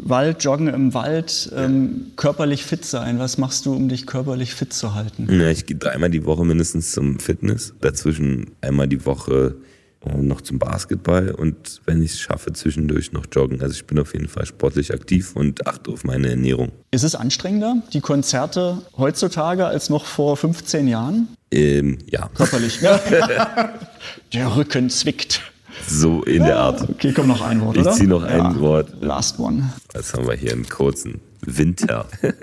Wald, 0.03 0.43
Joggen 0.43 0.69
im 0.69 0.95
Wald, 0.95 1.53
ähm, 1.55 2.13
körperlich 2.17 2.65
fit 2.65 2.85
sein. 2.85 3.19
Was 3.19 3.39
machst 3.39 3.67
du, 3.67 3.75
um 3.75 3.89
dich 3.89 4.07
körperlich 4.07 4.55
fit 4.55 4.73
zu 4.73 4.95
halten? 4.95 5.29
Ja, 5.31 5.49
ich 5.49 5.67
gehe 5.67 5.77
dreimal 5.77 6.11
die 6.11 6.25
Woche 6.25 6.45
mindestens 6.45 6.93
zum 6.93 7.19
Fitness. 7.21 7.75
Dazwischen 7.81 8.53
einmal 8.61 8.89
die 8.89 9.05
Woche 9.05 9.57
äh, 10.05 10.17
noch 10.17 10.41
zum 10.41 10.59
Basketball 10.59 11.33
und 11.33 11.83
wenn 11.85 12.03
ich 12.03 12.13
es 12.13 12.21
schaffe, 12.21 12.53
zwischendurch 12.55 13.13
noch 13.13 13.27
joggen. 13.31 13.61
Also 13.61 13.75
ich 13.75 13.87
bin 13.87 13.99
auf 13.99 14.15
jeden 14.15 14.29
Fall 14.29 14.47
sportlich 14.47 14.95
aktiv 14.95 15.37
und 15.37 15.67
achte 15.67 15.91
auf 15.91 16.05
meine 16.05 16.31
Ernährung. 16.31 16.73
Ist 16.91 17.05
es 17.05 17.15
anstrengender, 17.15 17.77
die 17.93 18.01
Konzerte 18.01 18.79
heutzutage 18.97 19.67
als 19.67 19.91
noch 19.91 20.07
vor 20.07 20.39
15 20.39 20.89
Jahren? 20.89 21.29
Ähm, 21.51 21.99
ja, 22.07 22.31
Körperlich. 22.35 22.81
Ja. 22.81 22.99
Der 24.33 24.57
Rücken 24.57 24.91
zwickt. 24.91 25.41
so 25.87 26.23
in 26.25 26.43
der 26.45 26.59
Art. 26.59 26.89
Okay, 26.89 27.13
komm 27.15 27.29
noch 27.29 27.41
ein 27.43 27.61
Wort, 27.63 27.77
Ich 27.77 27.83
oder? 27.83 27.93
zieh 27.93 28.07
noch 28.07 28.23
ein 28.23 28.61
Wort. 28.61 28.89
Last 29.01 29.39
one. 29.39 29.73
Was 29.95 30.13
haben 30.15 30.27
wir 30.27 30.35
hier 30.35 30.53
einen 30.53 30.69
kurzen? 30.69 31.21
Winter. 31.43 32.07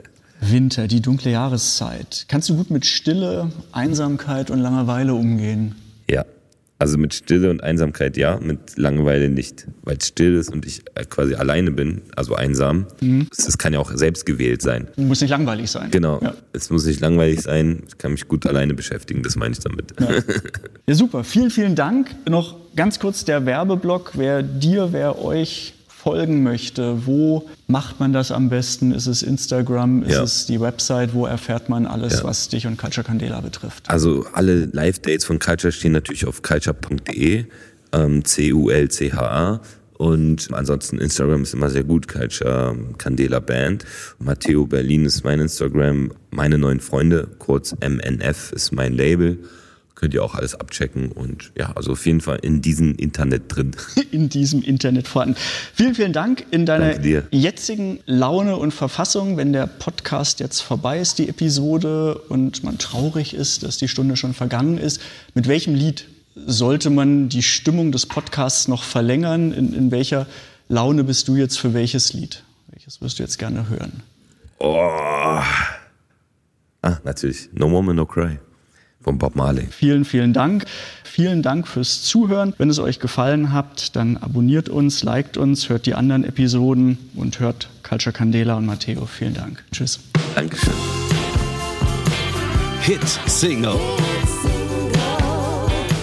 Winter, 0.41 0.87
die 0.87 1.01
dunkle 1.01 1.31
Jahreszeit. 1.31 2.25
Kannst 2.27 2.49
du 2.49 2.55
gut 2.55 2.69
mit 2.69 2.85
Stille, 2.85 3.51
Einsamkeit 3.71 4.51
und 4.51 4.59
Langeweile 4.59 5.13
umgehen? 5.15 5.75
Ja. 6.09 6.25
Also 6.79 6.97
mit 6.97 7.13
Stille 7.13 7.49
und 7.49 7.63
Einsamkeit 7.63 8.17
ja, 8.17 8.39
mit 8.39 8.77
Langeweile 8.77 9.29
nicht. 9.29 9.67
Weil 9.83 9.97
es 9.97 10.07
still 10.07 10.35
ist 10.35 10.49
und 10.51 10.65
ich 10.65 10.81
äh, 10.95 11.05
quasi 11.05 11.33
alleine 11.33 11.71
bin, 11.71 12.01
also 12.15 12.35
einsam. 12.35 12.85
Das 13.35 13.57
kann 13.57 13.73
ja 13.73 13.79
auch 13.79 13.91
selbst 13.91 14.25
gewählt 14.25 14.61
sein. 14.61 14.87
Muss 14.95 15.21
nicht 15.21 15.31
langweilig 15.31 15.71
sein. 15.71 15.89
Genau. 15.89 16.19
Ja. 16.21 16.35
Es 16.53 16.69
muss 16.69 16.85
nicht 16.85 16.99
langweilig 16.99 17.41
sein. 17.41 17.83
Ich 17.87 17.97
kann 17.97 18.11
mich 18.11 18.27
gut 18.27 18.45
alleine 18.45 18.75
beschäftigen, 18.75 19.23
das 19.23 19.35
meine 19.35 19.53
ich 19.53 19.59
damit. 19.59 19.93
Ja, 20.87 20.93
super. 20.93 21.23
Vielen, 21.23 21.49
vielen 21.49 21.75
Dank. 21.75 22.15
Noch 22.29 22.55
ganz 22.75 22.99
kurz 22.99 23.25
der 23.25 23.45
Werbeblock. 23.45 24.11
Wer 24.15 24.43
dir, 24.43 24.89
wer 24.91 25.19
euch 25.23 25.73
folgen 26.07 26.41
möchte, 26.41 27.05
wo 27.05 27.49
macht 27.67 27.99
man 27.99 28.13
das 28.13 28.31
am 28.31 28.47
besten? 28.49 28.93
Ist 28.93 29.07
es 29.07 29.23
Instagram? 29.23 30.03
Ist 30.03 30.13
Ja. 30.13 30.23
es 30.23 30.45
die 30.45 30.61
Website? 30.61 31.13
Wo 31.13 31.25
erfährt 31.25 31.67
man 31.67 31.85
alles, 31.85 32.19
Ja. 32.19 32.23
was 32.23 32.47
dich 32.47 32.65
und 32.65 32.77
Culture 32.77 33.05
Candela 33.05 33.41
betrifft? 33.41 33.89
Also 33.89 34.25
alle 34.31 34.67
Live-Dates 34.71 35.25
von 35.25 35.37
Culture 35.39 35.73
stehen 35.73 35.91
natürlich 35.91 36.25
auf 36.25 36.41
culture.de, 36.43 37.43
ähm, 37.91 38.23
C-U-L-C-H-A. 38.23 39.59
Und 39.97 40.47
ansonsten 40.53 40.97
Instagram 40.99 41.41
ist 41.43 41.53
immer 41.53 41.69
sehr 41.69 41.83
gut, 41.83 42.07
Culture 42.07 42.77
Candela 42.97 43.39
Band. 43.41 43.83
Matteo 44.19 44.65
Berlin 44.65 45.03
ist 45.05 45.25
mein 45.25 45.41
Instagram, 45.41 46.11
meine 46.31 46.57
neuen 46.57 46.79
Freunde, 46.79 47.27
kurz 47.39 47.75
MNF 47.81 48.53
ist 48.53 48.71
mein 48.71 48.93
Label. 48.93 49.39
Könnt 49.97 50.13
ihr 50.13 50.23
auch 50.23 50.35
alles 50.35 50.53
abchecken 50.53 51.11
und 51.11 51.51
ja, 51.57 51.71
also 51.71 51.93
auf 51.93 52.05
jeden 52.05 52.21
Fall 52.21 52.37
in 52.43 52.61
diesem 52.61 52.93
Internet 52.93 53.45
drin. 53.47 53.71
in 54.11 54.29
diesem 54.29 54.61
Internet 54.61 55.07
vorhanden. 55.07 55.35
Vielen, 55.73 55.95
vielen 55.95 56.13
Dank 56.13 56.45
in 56.51 56.67
deiner 56.67 57.03
jetzigen 57.31 57.99
Laune 58.05 58.57
und 58.57 58.75
Verfassung, 58.75 59.37
wenn 59.37 59.53
der 59.53 59.65
Podcast 59.65 60.39
jetzt 60.39 60.61
vorbei 60.61 60.99
ist, 60.99 61.17
die 61.17 61.27
Episode, 61.27 62.13
und 62.29 62.63
man 62.63 62.77
traurig 62.77 63.33
ist, 63.33 63.63
dass 63.63 63.77
die 63.77 63.87
Stunde 63.87 64.17
schon 64.17 64.35
vergangen 64.35 64.77
ist. 64.77 65.01
Mit 65.33 65.47
welchem 65.47 65.73
Lied 65.73 66.07
sollte 66.35 66.91
man 66.91 67.27
die 67.27 67.41
Stimmung 67.41 67.91
des 67.91 68.05
Podcasts 68.05 68.67
noch 68.67 68.83
verlängern? 68.83 69.51
In, 69.51 69.73
in 69.73 69.89
welcher 69.89 70.27
Laune 70.69 71.05
bist 71.05 71.27
du 71.27 71.37
jetzt 71.37 71.57
für 71.57 71.73
welches 71.73 72.13
Lied? 72.13 72.43
Welches 72.67 73.01
wirst 73.01 73.17
du 73.17 73.23
jetzt 73.23 73.39
gerne 73.39 73.67
hören? 73.67 74.03
Oh. 74.59 75.41
Ah, 76.83 76.99
natürlich. 77.03 77.49
No 77.53 77.71
Woman, 77.71 77.95
No 77.95 78.05
Cry 78.05 78.37
von 79.07 79.17
Bob 79.19 79.37
Marley. 79.37 79.67
Vielen, 79.71 80.03
vielen 80.03 80.33
Dank. 80.33 80.65
Vielen 81.05 81.41
Dank 81.41 81.65
fürs 81.65 82.03
Zuhören. 82.03 82.53
Wenn 82.57 82.69
es 82.69 82.77
euch 82.77 82.99
gefallen 82.99 83.53
hat, 83.53 83.95
dann 83.95 84.17
abonniert 84.17 84.67
uns, 84.67 85.01
liked 85.01 85.37
uns, 85.37 85.69
hört 85.69 85.85
die 85.85 85.93
anderen 85.93 86.25
Episoden 86.25 86.97
und 87.15 87.39
hört 87.39 87.69
Culture 87.87 88.11
Candela 88.11 88.55
und 88.55 88.65
Matteo. 88.65 89.05
Vielen 89.05 89.33
Dank. 89.33 89.63
Tschüss. 89.71 90.01
Dankeschön. 90.35 90.73
Hit 92.81 93.07
Single. 93.27 93.79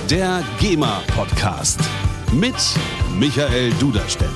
Der 0.09 0.43
GEMA 0.59 1.03
Podcast 1.15 1.81
mit 2.33 2.55
Michael 3.19 3.71
Duderstedt. 3.79 4.31